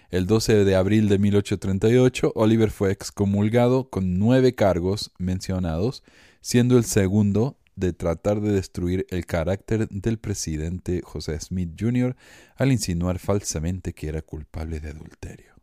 el 0.09 0.25
12 0.25 0.63
de 0.63 0.75
abril 0.75 1.09
de 1.09 1.19
1838, 1.19 2.31
Oliver 2.33 2.71
fue 2.71 2.93
excomulgado 2.93 3.89
con 3.89 4.17
nueve 4.17 4.55
cargos 4.55 5.11
mencionados, 5.17 6.01
siendo 6.39 6.77
el 6.77 6.85
segundo 6.85 7.57
de 7.75 7.91
tratar 7.91 8.39
de 8.39 8.53
destruir 8.53 9.05
el 9.09 9.25
carácter 9.25 9.89
del 9.89 10.17
presidente 10.17 11.01
José 11.03 11.37
Smith 11.41 11.75
Jr. 11.77 12.15
al 12.55 12.71
insinuar 12.71 13.19
falsamente 13.19 13.91
que 13.91 14.07
era 14.07 14.21
culpable 14.21 14.79
de 14.79 14.91
adulterio. 14.91 15.57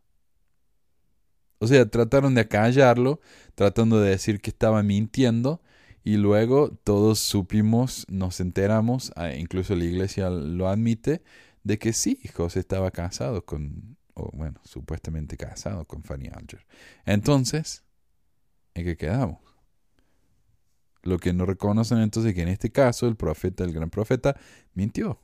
O 1.59 1.67
sea, 1.67 1.85
trataron 1.89 2.35
de 2.35 2.41
acallarlo, 2.41 3.21
tratando 3.55 3.99
de 3.99 4.09
decir 4.09 4.41
que 4.41 4.49
estaba 4.49 4.83
mintiendo, 4.83 5.61
y 6.03 6.17
luego 6.17 6.69
todos 6.83 7.19
supimos, 7.19 8.05
nos 8.09 8.39
enteramos, 8.39 9.11
incluso 9.37 9.75
la 9.75 9.85
iglesia 9.85 10.29
lo 10.29 10.67
admite, 10.67 11.23
de 11.63 11.79
que 11.79 11.93
sí, 11.93 12.19
José 12.35 12.59
estaba 12.59 12.91
casado 12.91 13.43
con 13.45 13.97
o 14.15 14.31
bueno, 14.33 14.59
supuestamente 14.63 15.37
casado 15.37 15.85
con 15.85 16.03
Fanny 16.03 16.29
Alger. 16.33 16.65
Entonces, 17.05 17.83
¿en 18.73 18.85
qué 18.85 18.97
quedamos? 18.97 19.39
Lo 21.03 21.19
que 21.19 21.33
no 21.33 21.45
reconocen 21.45 21.99
entonces 21.99 22.29
es 22.29 22.35
que 22.35 22.41
en 22.41 22.47
este 22.47 22.71
caso 22.71 23.07
el 23.07 23.15
profeta, 23.15 23.63
el 23.63 23.73
gran 23.73 23.89
profeta, 23.89 24.35
mintió. 24.73 25.21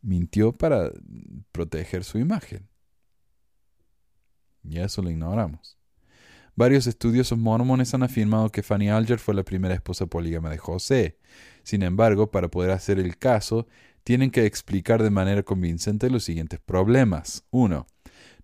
Mintió 0.00 0.52
para 0.52 0.90
proteger 1.52 2.02
su 2.02 2.18
imagen. 2.18 2.69
Y 4.62 4.78
eso 4.78 5.02
lo 5.02 5.10
ignoramos. 5.10 5.78
Varios 6.56 6.86
estudiosos 6.86 7.38
mormones 7.38 7.94
han 7.94 8.02
afirmado 8.02 8.50
que 8.50 8.62
Fanny 8.62 8.90
Alger 8.90 9.18
fue 9.18 9.34
la 9.34 9.44
primera 9.44 9.74
esposa 9.74 10.06
polígama 10.06 10.50
de 10.50 10.58
José. 10.58 11.16
Sin 11.62 11.82
embargo, 11.82 12.30
para 12.30 12.48
poder 12.48 12.70
hacer 12.70 12.98
el 12.98 13.16
caso, 13.16 13.66
tienen 14.04 14.30
que 14.30 14.46
explicar 14.46 15.02
de 15.02 15.10
manera 15.10 15.42
convincente 15.42 16.10
los 16.10 16.24
siguientes 16.24 16.60
problemas. 16.60 17.44
1. 17.50 17.86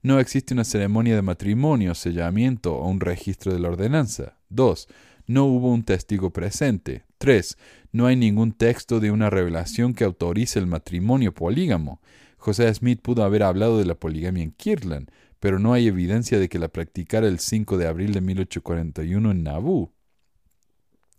No 0.02 0.20
existe 0.20 0.54
una 0.54 0.64
ceremonia 0.64 1.16
de 1.16 1.22
matrimonio, 1.22 1.94
sellamiento 1.94 2.76
o 2.76 2.88
un 2.88 3.00
registro 3.00 3.52
de 3.52 3.58
la 3.58 3.68
ordenanza. 3.68 4.38
2. 4.50 4.88
No 5.26 5.44
hubo 5.46 5.72
un 5.72 5.82
testigo 5.82 6.30
presente. 6.32 7.04
3. 7.18 7.56
No 7.92 8.06
hay 8.06 8.16
ningún 8.16 8.52
texto 8.52 9.00
de 9.00 9.10
una 9.10 9.30
revelación 9.30 9.94
que 9.94 10.04
autorice 10.04 10.58
el 10.58 10.66
matrimonio 10.66 11.34
polígamo. 11.34 12.00
José 12.36 12.72
Smith 12.72 13.00
pudo 13.02 13.24
haber 13.24 13.42
hablado 13.42 13.78
de 13.78 13.86
la 13.86 13.96
poligamia 13.96 14.44
en 14.44 14.52
Kirtland, 14.52 15.10
pero 15.40 15.58
no 15.58 15.72
hay 15.72 15.86
evidencia 15.86 16.38
de 16.38 16.48
que 16.48 16.58
la 16.58 16.68
practicara 16.68 17.26
el 17.26 17.38
5 17.38 17.78
de 17.78 17.86
abril 17.86 18.12
de 18.12 18.20
1841 18.20 19.30
en 19.30 19.42
Nabú. 19.42 19.92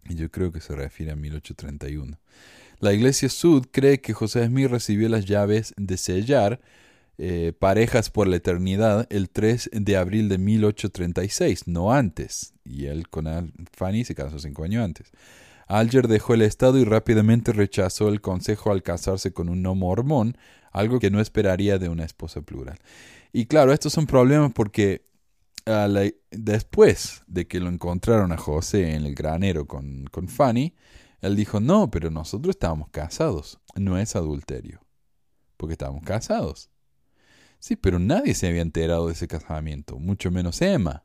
Y 0.09 0.15
yo 0.15 0.31
creo 0.31 0.51
que 0.51 0.61
se 0.61 0.75
refiere 0.75 1.11
a 1.11 1.15
1831. 1.15 2.17
La 2.79 2.93
Iglesia 2.93 3.29
Sud 3.29 3.67
cree 3.71 4.01
que 4.01 4.13
José 4.13 4.45
Smith 4.45 4.69
recibió 4.69 5.09
las 5.09 5.25
llaves 5.25 5.73
de 5.77 5.97
sellar 5.97 6.61
eh, 7.19 7.53
parejas 7.57 8.11
por 8.11 8.27
la 8.27 8.35
eternidad 8.35 9.07
el 9.09 9.31
3 9.31 9.71
de 9.73 9.97
abril 9.97 10.29
de 10.29 10.37
1836, 10.37 11.67
no 11.67 11.91
antes. 11.91 12.53
Y 12.63 12.85
él 12.85 13.09
con 13.09 13.25
Fanny 13.73 14.05
se 14.05 14.13
casó 14.13 14.37
cinco 14.37 14.63
años 14.63 14.83
antes. 14.83 15.11
Alger 15.67 16.07
dejó 16.07 16.35
el 16.35 16.43
Estado 16.43 16.77
y 16.77 16.83
rápidamente 16.83 17.51
rechazó 17.51 18.09
el 18.09 18.21
consejo 18.21 18.71
al 18.71 18.83
casarse 18.83 19.33
con 19.33 19.49
un 19.49 19.61
no 19.63 19.75
mormón, 19.75 20.37
algo 20.71 20.99
que 20.99 21.09
no 21.09 21.19
esperaría 21.19 21.79
de 21.79 21.89
una 21.89 22.05
esposa 22.05 22.41
plural. 22.41 22.77
Y 23.33 23.45
claro, 23.45 23.73
estos 23.73 23.93
son 23.93 24.07
problemas 24.07 24.51
porque 24.53 25.05
después 26.31 27.23
de 27.27 27.45
que 27.47 27.59
lo 27.59 27.69
encontraron 27.69 28.31
a 28.31 28.37
José 28.37 28.95
en 28.95 29.05
el 29.05 29.15
granero 29.15 29.67
con, 29.67 30.05
con 30.11 30.29
Fanny, 30.29 30.73
él 31.21 31.35
dijo, 31.35 31.59
no, 31.59 31.91
pero 31.91 32.09
nosotros 32.09 32.55
estábamos 32.55 32.89
casados, 32.89 33.59
no 33.75 33.97
es 33.97 34.15
adulterio, 34.15 34.81
porque 35.57 35.73
estábamos 35.73 36.03
casados. 36.03 36.69
Sí, 37.59 37.75
pero 37.75 37.99
nadie 37.99 38.33
se 38.33 38.47
había 38.47 38.61
enterado 38.61 39.07
de 39.07 39.13
ese 39.13 39.27
casamiento, 39.27 39.99
mucho 39.99 40.31
menos 40.31 40.61
Emma. 40.61 41.03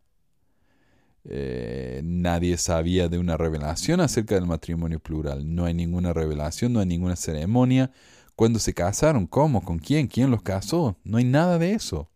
Eh, 1.24 2.02
nadie 2.04 2.56
sabía 2.56 3.08
de 3.08 3.18
una 3.18 3.36
revelación 3.36 4.00
acerca 4.00 4.34
del 4.34 4.46
matrimonio 4.46 5.00
plural. 5.00 5.54
No 5.54 5.64
hay 5.64 5.74
ninguna 5.74 6.12
revelación, 6.12 6.72
no 6.72 6.80
hay 6.80 6.86
ninguna 6.86 7.16
ceremonia. 7.16 7.90
¿Cuándo 8.36 8.58
se 8.58 8.74
casaron? 8.74 9.26
¿Cómo? 9.26 9.64
¿Con 9.64 9.78
quién? 9.78 10.08
¿Quién 10.08 10.30
los 10.30 10.42
casó? 10.42 10.98
No 11.04 11.18
hay 11.18 11.24
nada 11.24 11.58
de 11.58 11.72
eso. 11.74 12.11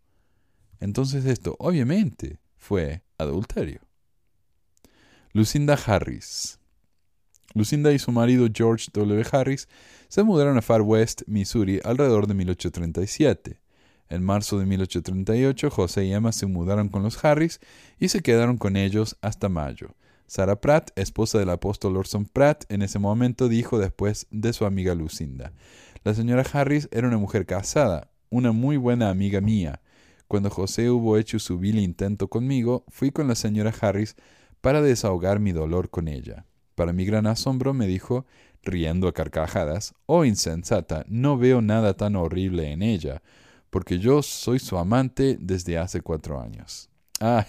Entonces 0.79 1.25
esto, 1.25 1.55
obviamente, 1.59 2.39
fue 2.55 3.03
adulterio. 3.17 3.81
Lucinda 5.33 5.77
Harris. 5.85 6.59
Lucinda 7.53 7.91
y 7.91 7.99
su 7.99 8.11
marido 8.11 8.47
George 8.53 8.87
W. 8.93 9.25
Harris 9.31 9.67
se 10.07 10.23
mudaron 10.23 10.57
a 10.57 10.61
Far 10.61 10.81
West, 10.81 11.23
Missouri, 11.27 11.79
alrededor 11.83 12.27
de 12.27 12.33
1837. 12.33 13.61
En 14.09 14.23
marzo 14.23 14.57
de 14.57 14.65
1838, 14.65 15.69
José 15.69 16.05
y 16.05 16.13
Emma 16.13 16.31
se 16.31 16.45
mudaron 16.45 16.89
con 16.89 17.03
los 17.03 17.23
Harris 17.23 17.59
y 17.99 18.09
se 18.09 18.21
quedaron 18.21 18.57
con 18.57 18.77
ellos 18.77 19.17
hasta 19.21 19.49
mayo. 19.49 19.95
Sarah 20.27 20.59
Pratt, 20.59 20.91
esposa 20.97 21.39
del 21.39 21.49
apóstol 21.49 21.97
Orson 21.97 22.25
Pratt, 22.25 22.65
en 22.69 22.81
ese 22.81 22.99
momento 22.99 23.47
dijo 23.47 23.79
después 23.79 24.27
de 24.29 24.53
su 24.53 24.65
amiga 24.65 24.93
Lucinda, 24.93 25.53
La 26.03 26.13
señora 26.13 26.45
Harris 26.51 26.89
era 26.91 27.07
una 27.07 27.17
mujer 27.17 27.45
casada, 27.45 28.11
una 28.29 28.51
muy 28.51 28.77
buena 28.77 29.09
amiga 29.09 29.41
mía. 29.41 29.81
Cuando 30.27 30.49
José 30.49 30.89
hubo 30.89 31.17
hecho 31.17 31.39
su 31.39 31.57
vil 31.57 31.79
intento 31.79 32.27
conmigo, 32.27 32.83
fui 32.89 33.11
con 33.11 33.27
la 33.27 33.35
señora 33.35 33.73
Harris 33.79 34.15
para 34.61 34.81
desahogar 34.81 35.39
mi 35.39 35.51
dolor 35.51 35.89
con 35.89 36.07
ella. 36.07 36.45
Para 36.75 36.93
mi 36.93 37.05
gran 37.05 37.27
asombro 37.27 37.73
me 37.73 37.87
dijo, 37.87 38.25
riendo 38.63 39.07
a 39.07 39.13
carcajadas, 39.13 39.93
Oh 40.05 40.25
insensata, 40.25 41.05
no 41.07 41.37
veo 41.37 41.61
nada 41.61 41.95
tan 41.95 42.15
horrible 42.15 42.71
en 42.71 42.81
ella 42.81 43.21
porque 43.69 43.99
yo 43.99 44.21
soy 44.21 44.59
su 44.59 44.77
amante 44.77 45.37
desde 45.39 45.77
hace 45.77 46.01
cuatro 46.01 46.41
años. 46.41 46.89
Ah, 47.19 47.45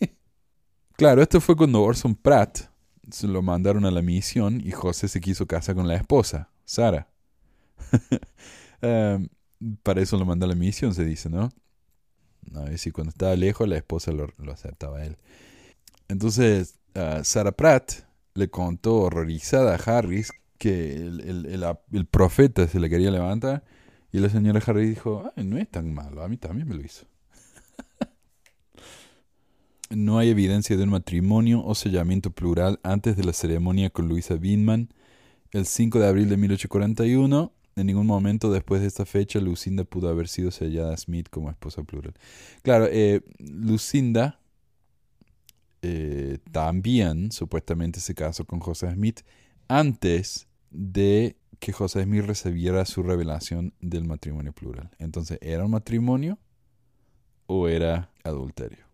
claro, 0.96 1.22
esto 1.22 1.40
fue 1.40 1.56
cuando 1.56 1.82
Orson 1.82 2.14
Pratt 2.14 2.70
se 3.10 3.26
lo 3.26 3.42
mandaron 3.42 3.84
a 3.84 3.90
la 3.90 4.02
misión 4.02 4.60
y 4.64 4.70
José 4.70 5.08
se 5.08 5.20
quiso 5.20 5.46
casar 5.46 5.74
con 5.74 5.88
la 5.88 5.96
esposa, 5.96 6.50
Sara. 6.64 7.08
Em, 8.84 9.28
para 9.84 10.00
eso 10.00 10.16
lo 10.16 10.24
mandó 10.24 10.44
a 10.44 10.48
la 10.48 10.56
misión, 10.56 10.92
se 10.92 11.04
dice, 11.04 11.30
¿no? 11.30 11.50
A 12.54 12.60
ver 12.64 12.78
si 12.78 12.90
cuando 12.90 13.10
estaba 13.10 13.34
lejos 13.36 13.68
la 13.68 13.76
esposa 13.76 14.12
lo, 14.12 14.28
aceptaba 14.52 14.98
a 14.98 15.06
él. 15.06 15.16
Entonces, 16.08 16.76
uh, 16.94 17.24
Sarah 17.24 17.52
Pratt 17.52 17.92
le 18.34 18.48
contó 18.48 18.96
horrorizada 18.96 19.74
a 19.74 19.78
Harris 19.78 20.32
que 20.58 20.94
el, 20.94 21.54
el 21.92 22.06
profeta 22.06 22.68
se 22.68 22.78
le 22.78 22.88
quería 22.88 23.10
levantar 23.10 23.64
y 24.12 24.18
la 24.18 24.28
señora 24.28 24.60
Harry 24.66 24.86
dijo, 24.86 25.32
no 25.36 25.56
es 25.56 25.68
tan 25.70 25.92
malo, 25.94 26.22
a 26.22 26.28
mí 26.28 26.36
también 26.36 26.68
me 26.68 26.74
lo 26.74 26.82
hizo. 26.82 27.06
no 29.90 30.18
hay 30.18 30.28
evidencia 30.28 30.76
de 30.76 30.82
un 30.82 30.90
matrimonio 30.90 31.64
o 31.64 31.74
sellamiento 31.74 32.30
plural 32.30 32.78
antes 32.82 33.16
de 33.16 33.24
la 33.24 33.32
ceremonia 33.32 33.88
con 33.88 34.08
Luisa 34.08 34.34
Binman 34.34 34.90
el 35.50 35.64
5 35.64 35.98
de 35.98 36.06
abril 36.06 36.28
de 36.28 36.36
1841. 36.36 37.52
En 37.74 37.86
ningún 37.86 38.06
momento 38.06 38.52
después 38.52 38.82
de 38.82 38.86
esta 38.86 39.06
fecha 39.06 39.40
Lucinda 39.40 39.84
pudo 39.84 40.08
haber 40.08 40.28
sido 40.28 40.50
sellada 40.50 40.92
a 40.92 40.96
Smith 40.96 41.28
como 41.30 41.50
esposa 41.50 41.82
plural. 41.82 42.14
Claro, 42.62 42.86
eh, 42.90 43.22
Lucinda 43.38 44.40
eh, 45.80 46.38
también 46.50 47.32
supuestamente 47.32 48.00
se 48.00 48.14
casó 48.14 48.44
con 48.44 48.60
José 48.60 48.92
Smith 48.92 49.20
antes 49.68 50.48
de 50.70 51.36
que 51.58 51.72
José 51.72 52.02
Smith 52.04 52.24
recibiera 52.24 52.84
su 52.84 53.02
revelación 53.02 53.72
del 53.80 54.04
matrimonio 54.04 54.52
plural. 54.52 54.90
Entonces, 54.98 55.38
¿era 55.40 55.64
un 55.64 55.70
matrimonio 55.70 56.38
o 57.46 57.68
era 57.68 58.10
adulterio? 58.24 58.84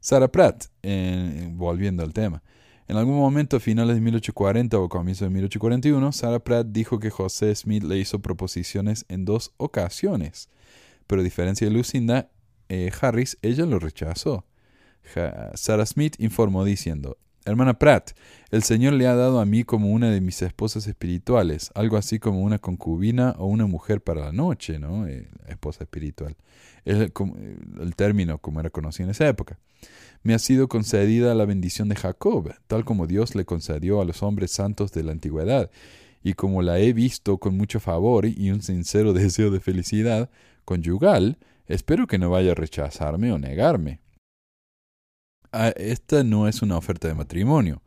Sarah 0.00 0.28
Pratt, 0.28 0.66
volviendo 1.52 2.04
al 2.04 2.12
tema. 2.12 2.42
En 2.88 2.96
algún 2.96 3.16
momento 3.16 3.56
a 3.56 3.60
finales 3.60 3.96
de 3.96 4.00
1840 4.00 4.78
o 4.78 4.88
comienzos 4.88 5.26
de 5.26 5.34
1841, 5.34 6.12
Sarah 6.12 6.38
Pratt 6.38 6.68
dijo 6.68 7.00
que 7.00 7.10
José 7.10 7.54
Smith 7.54 7.82
le 7.82 7.98
hizo 7.98 8.20
proposiciones 8.20 9.04
en 9.08 9.24
dos 9.24 9.52
ocasiones, 9.56 10.48
pero 11.06 11.20
a 11.20 11.24
diferencia 11.24 11.66
de 11.66 11.74
Lucinda 11.74 12.30
eh, 12.68 12.90
Harris, 13.00 13.38
ella 13.42 13.66
lo 13.66 13.78
rechazó. 13.78 14.44
Sarah 15.54 15.86
Smith 15.86 16.16
informó 16.18 16.64
diciendo, 16.64 17.16
Hermana 17.46 17.78
Pratt, 17.78 18.10
el 18.50 18.64
Señor 18.64 18.94
le 18.94 19.06
ha 19.06 19.14
dado 19.14 19.38
a 19.38 19.46
mí 19.46 19.62
como 19.62 19.92
una 19.92 20.10
de 20.10 20.20
mis 20.20 20.42
esposas 20.42 20.88
espirituales, 20.88 21.70
algo 21.76 21.96
así 21.96 22.18
como 22.18 22.40
una 22.40 22.58
concubina 22.58 23.36
o 23.38 23.46
una 23.46 23.66
mujer 23.66 24.02
para 24.02 24.24
la 24.24 24.32
noche, 24.32 24.80
¿no? 24.80 25.06
Eh, 25.06 25.28
esposa 25.46 25.84
espiritual. 25.84 26.36
Es 26.84 26.96
el, 26.96 27.12
el 27.80 27.94
término 27.94 28.38
como 28.38 28.58
era 28.58 28.70
conocido 28.70 29.06
en 29.06 29.12
esa 29.12 29.28
época. 29.28 29.58
Me 30.24 30.34
ha 30.34 30.40
sido 30.40 30.68
concedida 30.68 31.36
la 31.36 31.44
bendición 31.44 31.88
de 31.88 31.94
Jacob, 31.94 32.52
tal 32.66 32.84
como 32.84 33.06
Dios 33.06 33.36
le 33.36 33.44
concedió 33.44 34.00
a 34.00 34.04
los 34.04 34.24
hombres 34.24 34.50
santos 34.50 34.90
de 34.90 35.04
la 35.04 35.12
antigüedad, 35.12 35.70
y 36.24 36.34
como 36.34 36.62
la 36.62 36.80
he 36.80 36.92
visto 36.92 37.38
con 37.38 37.56
mucho 37.56 37.78
favor 37.78 38.26
y 38.26 38.50
un 38.50 38.60
sincero 38.60 39.12
deseo 39.12 39.52
de 39.52 39.60
felicidad 39.60 40.30
conyugal, 40.64 41.38
espero 41.68 42.08
que 42.08 42.18
no 42.18 42.28
vaya 42.30 42.50
a 42.50 42.54
rechazarme 42.56 43.30
o 43.30 43.38
negarme. 43.38 44.00
Esta 45.76 46.22
no 46.24 46.48
es 46.48 46.62
una 46.62 46.76
oferta 46.76 47.08
de 47.08 47.14
matrimonio. 47.14 47.82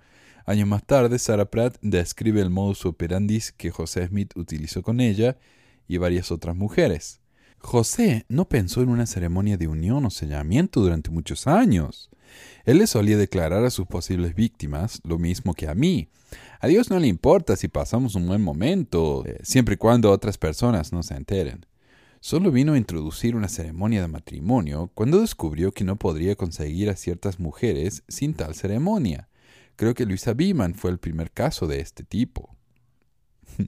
Años 0.45 0.67
más 0.67 0.83
tarde, 0.83 1.19
Sarah 1.19 1.45
Pratt 1.45 1.77
describe 1.81 2.41
el 2.41 2.49
modus 2.49 2.85
operandi 2.85 3.39
que 3.57 3.69
José 3.69 4.07
Smith 4.07 4.31
utilizó 4.35 4.81
con 4.81 4.99
ella 4.99 5.37
y 5.87 5.97
varias 5.97 6.31
otras 6.31 6.55
mujeres. 6.55 7.21
José 7.59 8.25
no 8.29 8.47
pensó 8.49 8.81
en 8.81 8.89
una 8.89 9.05
ceremonia 9.05 9.57
de 9.57 9.67
unión 9.67 10.05
o 10.05 10.09
sellamiento 10.09 10.81
durante 10.81 11.11
muchos 11.11 11.45
años. 11.45 12.09
Él 12.65 12.77
le 12.77 12.87
solía 12.87 13.17
declarar 13.17 13.63
a 13.65 13.69
sus 13.69 13.85
posibles 13.85 14.33
víctimas 14.33 15.01
lo 15.03 15.17
mismo 15.17 15.53
que 15.53 15.67
a 15.67 15.75
mí. 15.75 16.09
A 16.61 16.67
Dios 16.67 16.89
no 16.89 16.99
le 16.99 17.07
importa 17.07 17.55
si 17.55 17.67
pasamos 17.67 18.15
un 18.15 18.27
buen 18.27 18.41
momento, 18.41 19.23
eh, 19.25 19.39
siempre 19.43 19.75
y 19.75 19.77
cuando 19.77 20.11
otras 20.11 20.37
personas 20.37 20.91
no 20.91 21.03
se 21.03 21.15
enteren. 21.15 21.65
Solo 22.21 22.51
vino 22.51 22.73
a 22.73 22.77
introducir 22.77 23.37
una 23.37 23.47
ceremonia 23.47 24.01
de 24.01 24.09
matrimonio 24.09 24.91
cuando 24.93 25.21
descubrió 25.21 25.71
que 25.71 25.85
no 25.85 25.95
podría 25.95 26.35
conseguir 26.35 26.89
a 26.89 26.97
ciertas 26.97 27.39
mujeres 27.39 28.03
sin 28.09 28.33
tal 28.33 28.55
ceremonia. 28.55 29.29
Creo 29.77 29.93
que 29.93 30.05
Luisa 30.05 30.33
Beeman 30.33 30.75
fue 30.75 30.91
el 30.91 30.97
primer 30.97 31.31
caso 31.31 31.65
de 31.65 31.79
este 31.79 32.03
tipo. 32.03 32.57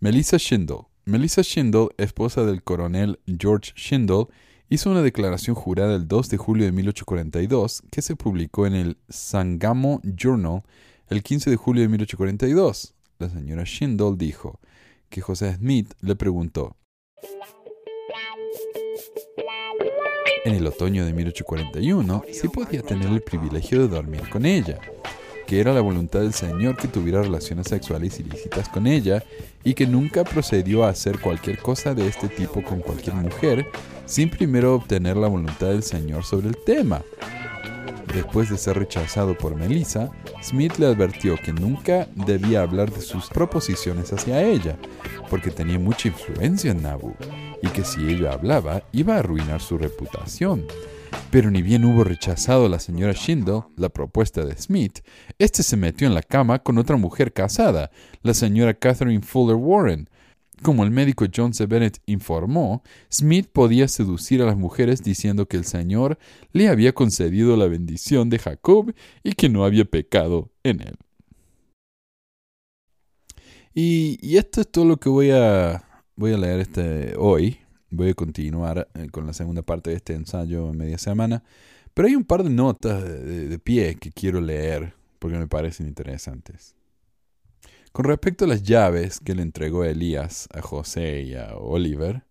Melissa 0.00 0.36
Schindel. 0.36 0.80
Melissa 1.06 1.42
Schindel, 1.42 1.88
esposa 1.96 2.44
del 2.44 2.62
coronel 2.62 3.18
George 3.26 3.72
Schindel, 3.76 4.26
hizo 4.68 4.90
una 4.90 5.00
declaración 5.00 5.56
jurada 5.56 5.96
el 5.96 6.06
2 6.06 6.28
de 6.28 6.36
julio 6.36 6.66
de 6.66 6.72
1842 6.72 7.82
que 7.90 8.02
se 8.02 8.14
publicó 8.14 8.66
en 8.66 8.74
el 8.74 8.98
Sangamo 9.08 10.02
Journal 10.04 10.64
el 11.08 11.22
15 11.22 11.48
de 11.48 11.56
julio 11.56 11.82
de 11.82 11.88
1842. 11.88 12.94
La 13.18 13.30
señora 13.30 13.64
Schindel 13.64 14.18
dijo 14.18 14.60
que 15.08 15.22
José 15.22 15.54
Smith 15.54 15.94
le 16.02 16.14
preguntó 16.14 16.76
en 20.44 20.54
el 20.54 20.66
otoño 20.66 21.04
de 21.04 21.12
1841 21.12 22.24
si 22.32 22.48
podía 22.48 22.82
tener 22.82 23.08
el 23.08 23.22
privilegio 23.22 23.80
de 23.80 23.88
dormir 23.88 24.28
con 24.28 24.44
ella 24.44 24.80
que 25.46 25.60
era 25.60 25.72
la 25.72 25.80
voluntad 25.80 26.20
del 26.20 26.32
Señor 26.32 26.76
que 26.76 26.88
tuviera 26.88 27.22
relaciones 27.22 27.68
sexuales 27.68 28.18
ilícitas 28.18 28.68
con 28.68 28.86
ella 28.86 29.22
y 29.62 29.74
que 29.74 29.86
nunca 29.86 30.24
procedió 30.24 30.84
a 30.84 30.88
hacer 30.88 31.20
cualquier 31.20 31.58
cosa 31.58 31.94
de 31.94 32.08
este 32.08 32.28
tipo 32.28 32.62
con 32.62 32.80
cualquier 32.80 33.16
mujer 33.16 33.66
sin 34.06 34.30
primero 34.30 34.74
obtener 34.74 35.16
la 35.16 35.28
voluntad 35.28 35.68
del 35.68 35.82
Señor 35.82 36.24
sobre 36.24 36.48
el 36.48 36.56
tema. 36.64 37.02
Después 38.14 38.50
de 38.50 38.58
ser 38.58 38.78
rechazado 38.78 39.36
por 39.36 39.54
Melissa, 39.54 40.10
Smith 40.42 40.76
le 40.78 40.86
advirtió 40.86 41.36
que 41.36 41.52
nunca 41.52 42.08
debía 42.14 42.62
hablar 42.62 42.90
de 42.90 43.00
sus 43.00 43.28
proposiciones 43.28 44.12
hacia 44.12 44.42
ella, 44.42 44.76
porque 45.30 45.50
tenía 45.50 45.78
mucha 45.78 46.08
influencia 46.08 46.72
en 46.72 46.82
Nabu, 46.82 47.14
y 47.62 47.68
que 47.68 47.84
si 47.84 48.08
ella 48.08 48.32
hablaba 48.32 48.82
iba 48.92 49.16
a 49.16 49.18
arruinar 49.20 49.60
su 49.60 49.78
reputación. 49.78 50.66
Pero 51.30 51.50
ni 51.50 51.62
bien 51.62 51.84
hubo 51.84 52.04
rechazado 52.04 52.68
la 52.68 52.78
señora 52.78 53.14
Schindel 53.14 53.62
la 53.76 53.88
propuesta 53.88 54.44
de 54.44 54.56
Smith, 54.56 55.00
este 55.38 55.62
se 55.62 55.76
metió 55.76 56.06
en 56.06 56.14
la 56.14 56.22
cama 56.22 56.58
con 56.58 56.78
otra 56.78 56.96
mujer 56.96 57.32
casada, 57.32 57.90
la 58.22 58.34
señora 58.34 58.74
Catherine 58.74 59.22
Fuller 59.22 59.56
Warren. 59.56 60.08
Como 60.62 60.84
el 60.84 60.90
médico 60.92 61.26
John 61.34 61.52
C. 61.52 61.66
Bennett 61.66 62.00
informó, 62.06 62.82
Smith 63.10 63.48
podía 63.52 63.88
seducir 63.88 64.40
a 64.42 64.46
las 64.46 64.56
mujeres 64.56 65.02
diciendo 65.02 65.46
que 65.46 65.56
el 65.56 65.64
Señor 65.64 66.18
le 66.52 66.68
había 66.68 66.92
concedido 66.92 67.56
la 67.56 67.66
bendición 67.66 68.30
de 68.30 68.38
Jacob 68.38 68.94
y 69.24 69.32
que 69.32 69.48
no 69.48 69.64
había 69.64 69.84
pecado 69.84 70.50
en 70.62 70.80
él. 70.82 70.96
Y, 73.74 74.36
esto 74.36 74.60
es 74.60 74.70
todo 74.70 74.84
lo 74.84 74.98
que 74.98 75.08
voy 75.08 75.30
a, 75.30 75.84
voy 76.14 76.32
a 76.32 76.38
leer 76.38 76.60
este, 76.60 77.14
hoy 77.16 77.58
voy 77.90 78.10
a 78.10 78.14
continuar 78.14 78.88
eh, 78.94 79.08
con 79.10 79.26
la 79.26 79.32
segunda 79.32 79.62
parte 79.62 79.90
de 79.90 79.96
este 79.96 80.14
ensayo 80.14 80.70
en 80.70 80.78
media 80.78 80.98
semana. 80.98 81.42
Pero 81.94 82.08
hay 82.08 82.16
un 82.16 82.24
par 82.24 82.42
de 82.42 82.50
notas 82.50 83.02
de, 83.02 83.58
pie 83.58 83.96
que 83.96 84.10
quiero 84.12 84.40
leer 84.40 84.94
porque 85.18 85.36
me 85.38 85.46
parecen 85.46 85.86
interesantes. 85.86 86.74
Con 87.92 88.06
respecto 88.06 88.46
a 88.46 88.48
las 88.48 88.62
llaves 88.62 89.20
que 89.20 89.34
le 89.34 89.42
entregó 89.42 89.84
Elías 89.84 90.48
a 90.54 90.62
José 90.62 91.20
y 91.24 91.34
a 91.34 91.56
Oliver, 91.56 92.24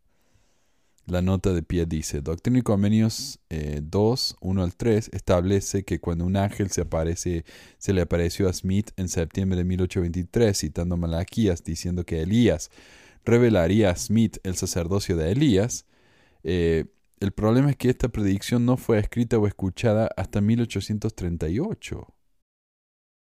la 1.06 1.22
nota 1.22 1.54
de 1.54 1.62
pie 1.62 1.86
dice, 1.86 2.22
Doctrina 2.22 2.58
y 2.58 2.62
Convenios 2.64 3.40
2, 3.50 4.32
eh, 4.32 4.36
1 4.42 4.64
al 4.64 4.76
3, 4.76 5.12
establece 5.14 5.84
que 5.84 6.00
cuando 6.00 6.26
un 6.26 6.36
ángel 6.36 6.72
se, 6.72 6.82
aparece, 6.82 7.46
se 7.78 7.94
le 7.94 8.02
apareció 8.02 8.50
a 8.50 8.54
Smith 8.54 8.90
en 8.98 9.08
septiembre 9.08 9.56
de 9.56 9.64
1823, 9.66 10.58
citando 10.58 10.98
Malaquías, 10.98 11.64
diciendo 11.64 12.06
que 12.06 12.24
Elías 12.24 12.72
revelaría 13.24 13.92
a 13.92 13.96
Smith 13.96 14.38
el 14.42 14.56
sacerdocio 14.56 15.16
de 15.16 15.32
Elías. 15.32 15.86
Eh, 16.44 16.86
el 17.20 17.34
problema 17.34 17.70
es 17.70 17.76
que 17.76 17.92
esta 17.92 18.10
predicción 18.10 18.66
no 18.66 18.78
fue 18.78 18.98
escrita 18.98 19.38
o 19.38 19.46
escuchada 19.46 20.10
hasta 20.18 20.42
1838. 20.42 22.08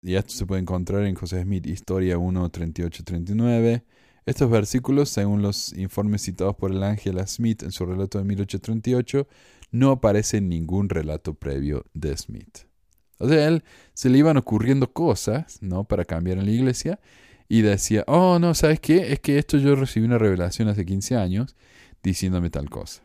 Y 0.03 0.15
esto 0.15 0.35
se 0.35 0.47
puede 0.47 0.61
encontrar 0.61 1.05
en 1.05 1.15
José 1.15 1.43
Smith, 1.43 1.67
Historia 1.67 2.19
1, 2.19 2.53
38-39. 2.53 3.83
Estos 4.25 4.51
versículos, 4.51 5.09
según 5.09 5.43
los 5.43 5.73
informes 5.73 6.23
citados 6.23 6.57
por 6.57 6.71
el 6.73 6.83
ángel 6.83 7.19
a 7.19 7.27
Smith 7.27 7.63
en 7.63 7.73
su 7.73 7.87
relato 7.87 8.19
de 8.19 8.25
1838, 8.25 9.27
no 9.71 9.91
aparecen 9.93 10.45
en 10.45 10.51
ningún 10.51 10.89
relato 10.89 11.35
previo 11.35 11.85
de 11.95 12.17
Smith. 12.17 12.67
O 13.19 13.29
sea, 13.29 13.49
él 13.49 13.65
se 13.95 14.09
le 14.09 14.19
iban 14.19 14.37
ocurriendo 14.37 14.93
cosas, 14.93 15.59
¿no? 15.63 15.85
Para 15.85 16.05
cambiar 16.05 16.39
en 16.39 16.47
la 16.47 16.53
iglesia, 16.53 17.01
y 17.49 17.63
decía, 17.63 18.05
oh, 18.07 18.39
no, 18.39 18.55
¿sabes 18.55 18.81
qué? 18.81 19.13
Es 19.13 19.21
que 19.21 19.39
esto 19.39 19.59
yo 19.59 19.77
recibí 19.77 20.07
una 20.07 20.19
revelación 20.19 20.69
hace 20.69 20.85
15 20.85 21.17
años 21.17 21.55
diciéndome 22.03 22.51
tal 22.51 22.69
cosa. 22.69 23.03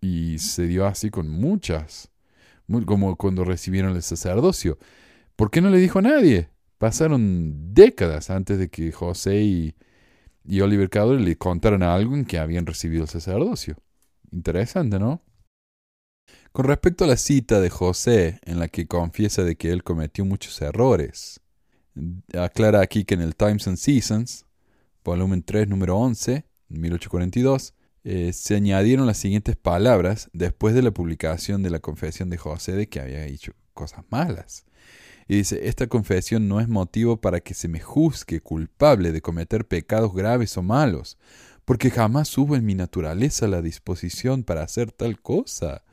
Y 0.00 0.38
se 0.38 0.66
dio 0.66 0.86
así 0.86 1.10
con 1.10 1.28
muchas, 1.28 2.10
como 2.86 3.16
cuando 3.16 3.44
recibieron 3.44 3.94
el 3.94 4.02
sacerdocio. 4.02 4.78
¿Por 5.40 5.50
qué 5.50 5.62
no 5.62 5.70
le 5.70 5.78
dijo 5.78 6.00
a 6.00 6.02
nadie? 6.02 6.50
Pasaron 6.76 7.72
décadas 7.72 8.28
antes 8.28 8.58
de 8.58 8.68
que 8.68 8.92
José 8.92 9.40
y, 9.40 9.74
Oliver 10.60 10.90
Cowdery 10.90 11.24
le 11.24 11.36
contaran 11.36 11.82
a 11.82 11.94
alguien 11.94 12.26
que 12.26 12.38
habían 12.38 12.66
recibido 12.66 13.04
el 13.04 13.08
sacerdocio. 13.08 13.78
Interesante, 14.32 14.98
¿no? 14.98 15.22
Con 16.52 16.66
respecto 16.66 17.04
a 17.04 17.06
la 17.06 17.16
cita 17.16 17.58
de 17.58 17.70
José 17.70 18.38
en 18.44 18.58
la 18.58 18.68
que 18.68 18.86
confiesa 18.86 19.42
de 19.42 19.56
que 19.56 19.70
él 19.70 19.82
cometió 19.82 20.26
muchos 20.26 20.60
errores, 20.60 21.40
aclara 22.38 22.82
aquí 22.82 23.06
que 23.06 23.14
en 23.14 23.22
el 23.22 23.34
Times 23.34 23.66
and 23.66 23.78
Seasons, 23.78 24.44
volumen 25.02 25.42
3, 25.42 25.68
número 25.68 25.96
11, 25.96 26.44
1842, 26.68 27.72
eh, 28.04 28.34
se 28.34 28.56
añadieron 28.56 29.06
las 29.06 29.16
siguientes 29.16 29.56
palabras 29.56 30.28
después 30.34 30.74
de 30.74 30.82
la 30.82 30.90
publicación 30.90 31.62
de 31.62 31.70
la 31.70 31.78
confesión 31.78 32.28
de 32.28 32.36
José 32.36 32.72
de 32.72 32.90
que 32.90 33.00
había 33.00 33.24
hecho 33.24 33.54
cosas 33.72 34.04
malas. 34.10 34.66
Y 35.30 35.36
dice, 35.36 35.68
esta 35.68 35.86
confesión 35.86 36.48
no 36.48 36.58
es 36.58 36.68
motivo 36.68 37.20
para 37.20 37.38
que 37.38 37.54
se 37.54 37.68
me 37.68 37.78
juzgue 37.78 38.40
culpable 38.40 39.12
de 39.12 39.22
cometer 39.22 39.64
pecados 39.64 40.12
graves 40.12 40.56
o 40.56 40.62
malos, 40.64 41.18
porque 41.64 41.92
jamás 41.92 42.36
hubo 42.36 42.56
en 42.56 42.64
mi 42.64 42.74
naturaleza 42.74 43.46
la 43.46 43.62
disposición 43.62 44.42
para 44.42 44.64
hacer 44.64 44.90
tal 44.90 45.20
cosa. 45.20 45.84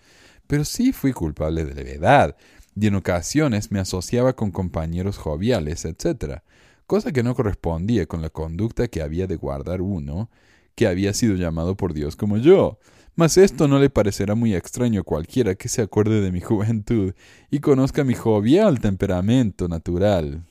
Pero 0.48 0.66
sí 0.66 0.92
fui 0.92 1.14
culpable 1.14 1.66
de 1.66 1.76
levedad, 1.76 2.36
y 2.76 2.88
en 2.88 2.96
ocasiones 2.96 3.72
me 3.72 3.80
asociaba 3.80 4.36
con 4.36 4.50
compañeros 4.50 5.20
joviales, 5.20 5.86
etc., 5.86 6.40
cosa 6.88 7.12
que 7.12 7.22
no 7.22 7.36
correspondía 7.36 8.08
con 8.08 8.24
la 8.24 8.32
conducta 8.32 8.88
que 8.88 9.04
había 9.04 9.28
de 9.28 9.36
guardar 9.36 9.84
uno, 9.84 10.32
que 10.74 10.88
había 10.88 11.14
sido 11.14 11.36
llamado 11.36 11.78
por 11.78 11.94
Dios 11.94 12.16
como 12.16 12.40
yo. 12.40 12.80
Mas 13.18 13.36
esto 13.36 13.68
no 13.68 13.80
le 13.80 13.89
parecerá 13.89 14.36
muy 14.36 14.53
extraño 14.53 15.01
a 15.01 15.03
cualquiera 15.03 15.55
que 15.55 15.70
se 15.70 15.82
acuerde 15.82 16.22
de 16.22 16.32
mi 16.32 16.39
juventud 16.39 17.15
y 17.49 17.59
conozca 17.59 18.03
mi 18.03 18.13
jovial 18.13 18.80
temperamento 18.80 19.68
natural. 19.68 20.45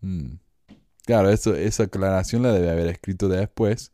Hmm. 0.00 0.36
Claro, 1.04 1.30
eso, 1.30 1.56
esa 1.56 1.82
aclaración 1.84 2.42
la 2.42 2.52
debe 2.52 2.70
haber 2.70 2.86
escrito 2.86 3.28
después, 3.28 3.92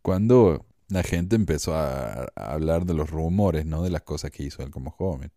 cuando 0.00 0.64
la 0.88 1.02
gente 1.02 1.36
empezó 1.36 1.74
a, 1.74 2.28
a 2.34 2.52
hablar 2.52 2.86
de 2.86 2.94
los 2.94 3.10
rumores, 3.10 3.66
¿no? 3.66 3.82
De 3.82 3.90
las 3.90 4.02
cosas 4.02 4.30
que 4.30 4.42
hizo 4.44 4.62
él 4.62 4.70
como 4.70 4.90
joven. 4.90 5.30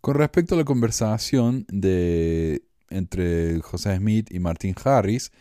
Con 0.00 0.14
respecto 0.14 0.54
a 0.54 0.58
la 0.58 0.64
conversación 0.64 1.66
de, 1.68 2.62
entre 2.88 3.60
José 3.60 3.94
Smith 3.98 4.28
y 4.32 4.38
Martin 4.38 4.74
Harris, 4.82 5.32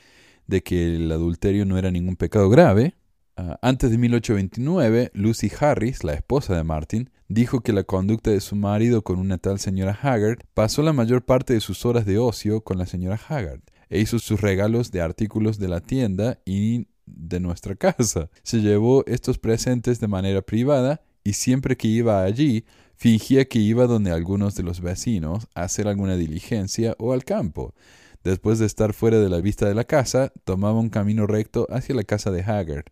de 0.46 0.62
que 0.62 0.96
el 0.98 1.10
adulterio 1.10 1.66
no 1.66 1.78
era 1.78 1.90
ningún 1.90 2.18
pecado 2.18 2.50
grave, 2.50 2.96
ah, 3.38 3.60
antes 3.62 3.92
de 3.92 3.98
1829, 3.98 5.12
Lucy 5.14 5.52
Harris, 5.60 6.04
la 6.04 6.14
esposa 6.14 6.56
de 6.56 6.64
Martin, 6.64 7.10
dijo 7.28 7.62
que 7.62 7.74
la 7.74 7.84
conducta 7.84 8.32
de 8.32 8.42
su 8.42 8.56
marido 8.56 9.04
con 9.04 9.20
una 9.20 9.38
tal 9.38 9.60
señora 9.60 9.98
Haggard 10.02 10.40
pasó 10.54 10.82
la 10.82 10.94
mayor 10.94 11.24
parte 11.24 11.54
de 11.54 11.62
sus 11.62 11.86
horas 11.86 12.06
de 12.06 12.18
ocio 12.18 12.62
con 12.62 12.78
la 12.78 12.86
señora 12.86 13.20
Haggard 13.28 13.62
e 13.90 14.00
hizo 14.00 14.20
sus 14.20 14.42
regalos 14.42 14.92
de 14.92 15.02
artículos 15.02 15.60
de 15.60 15.68
la 15.68 15.80
tienda 15.80 16.40
y 16.46 16.88
de 17.06 17.40
nuestra 17.40 17.76
casa. 17.76 18.30
Se 18.44 18.62
llevó 18.62 19.06
estos 19.06 19.38
presentes 19.38 20.00
de 20.00 20.08
manera 20.08 20.42
privada 20.42 21.02
y 21.24 21.34
siempre 21.34 21.78
que 21.78 21.88
iba 21.88 22.24
allí 22.24 22.66
Fingía 22.98 23.46
que 23.46 23.60
iba 23.60 23.86
donde 23.86 24.10
algunos 24.10 24.56
de 24.56 24.64
los 24.64 24.82
vecinos 24.82 25.48
a 25.54 25.62
hacer 25.62 25.88
alguna 25.88 26.18
diligencia 26.18 26.96
o 26.98 27.14
al 27.14 27.24
campo. 27.24 27.76
Después 28.24 28.58
de 28.58 28.66
estar 28.66 28.94
fuera 28.94 29.20
de 29.20 29.30
la 29.30 29.40
vista 29.40 29.68
de 29.68 29.76
la 29.76 29.84
casa, 29.84 30.34
tomaba 30.46 30.80
un 30.80 30.90
camino 30.90 31.28
recto 31.28 31.68
hacia 31.70 31.94
la 31.94 32.04
casa 32.04 32.32
de 32.32 32.42
Haggard, 32.42 32.86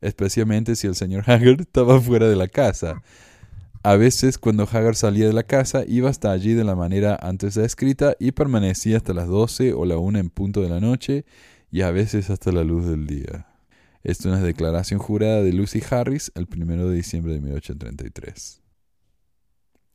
especialmente 0.00 0.76
si 0.76 0.86
el 0.86 0.94
señor 0.94 1.24
Haggard 1.30 1.60
estaba 1.60 2.00
fuera 2.00 2.28
de 2.28 2.36
la 2.36 2.48
casa. 2.48 3.02
A 3.82 3.96
veces, 3.96 4.38
cuando 4.38 4.64
Haggard 4.64 4.96
salía 4.96 5.26
de 5.26 5.32
la 5.32 5.44
casa, 5.44 5.84
iba 5.86 6.10
hasta 6.10 6.32
allí 6.32 6.54
de 6.54 6.64
la 6.64 6.74
manera 6.74 7.16
antes 7.22 7.54
descrita 7.54 8.16
y 8.18 8.32
permanecía 8.32 8.96
hasta 8.96 9.14
las 9.14 9.28
doce 9.28 9.72
o 9.72 9.84
la 9.84 9.96
una 9.96 10.18
en 10.18 10.30
punto 10.30 10.60
de 10.60 10.68
la 10.68 10.80
noche 10.80 11.24
y 11.70 11.82
a 11.82 11.90
veces 11.90 12.30
hasta 12.30 12.50
la 12.50 12.64
luz 12.64 12.86
del 12.86 13.06
día. 13.06 13.46
Esto 14.02 14.28
es 14.28 14.36
una 14.36 14.44
declaración 14.44 14.98
jurada 15.00 15.42
de 15.42 15.52
Lucy 15.52 15.82
Harris 15.88 16.32
el 16.34 16.48
1 16.52 16.88
de 16.88 16.94
diciembre 16.94 17.32
de 17.32 17.40
1833. 17.40 18.62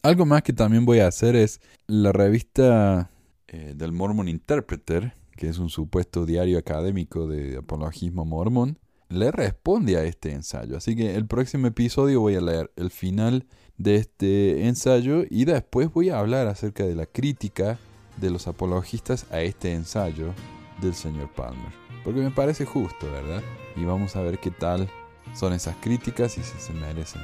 Algo 0.03 0.25
más 0.25 0.41
que 0.41 0.53
también 0.53 0.85
voy 0.85 0.99
a 0.99 1.07
hacer 1.07 1.35
es 1.35 1.61
la 1.87 2.11
revista 2.11 3.11
eh, 3.47 3.73
del 3.75 3.91
Mormon 3.91 4.27
Interpreter, 4.27 5.13
que 5.37 5.47
es 5.47 5.59
un 5.59 5.69
supuesto 5.69 6.25
diario 6.25 6.57
académico 6.57 7.27
de 7.27 7.57
apologismo 7.57 8.25
mormón, 8.25 8.79
le 9.11 9.31
responde 9.31 9.97
a 9.97 10.03
este 10.03 10.31
ensayo. 10.31 10.77
Así 10.77 10.95
que 10.95 11.15
el 11.15 11.25
próximo 11.25 11.67
episodio 11.67 12.21
voy 12.21 12.35
a 12.35 12.41
leer 12.41 12.71
el 12.75 12.91
final 12.91 13.45
de 13.77 13.95
este 13.95 14.67
ensayo 14.67 15.23
y 15.29 15.45
después 15.45 15.91
voy 15.91 16.09
a 16.09 16.19
hablar 16.19 16.47
acerca 16.47 16.83
de 16.85 16.95
la 16.95 17.05
crítica 17.05 17.77
de 18.17 18.29
los 18.29 18.47
apologistas 18.47 19.25
a 19.31 19.41
este 19.41 19.73
ensayo 19.73 20.33
del 20.81 20.93
señor 20.93 21.29
Palmer. 21.33 21.71
Porque 22.03 22.21
me 22.21 22.31
parece 22.31 22.65
justo, 22.65 23.11
¿verdad? 23.11 23.41
y 23.75 23.85
vamos 23.85 24.15
a 24.15 24.21
ver 24.21 24.39
qué 24.39 24.51
tal 24.51 24.89
son 25.33 25.53
esas 25.53 25.75
críticas 25.77 26.37
y 26.37 26.43
si 26.43 26.59
se 26.59 26.73
merecen 26.73 27.21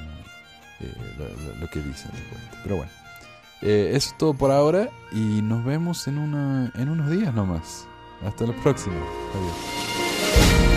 eh, 0.80 0.94
lo, 1.60 1.70
que 1.70 1.80
dicen. 1.80 2.12
Pero 2.64 2.78
bueno, 2.78 2.92
eh, 3.62 3.92
eso 3.94 4.10
es 4.12 4.18
todo 4.18 4.34
por 4.34 4.52
ahora 4.52 4.90
y 5.12 5.42
nos 5.42 5.66
vemos 5.66 6.08
en, 6.08 6.18
en 6.76 6.90
unos 6.90 7.10
días 7.10 7.34
nomás. 7.34 7.88
Hasta 8.26 8.46
la 8.46 8.54
próxima. 8.54 8.96
Adiós. 8.96 10.77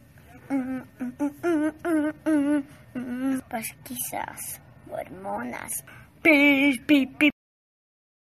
Pues 3.49 3.67
quizás 3.83 4.61
hormonas. 4.89 5.83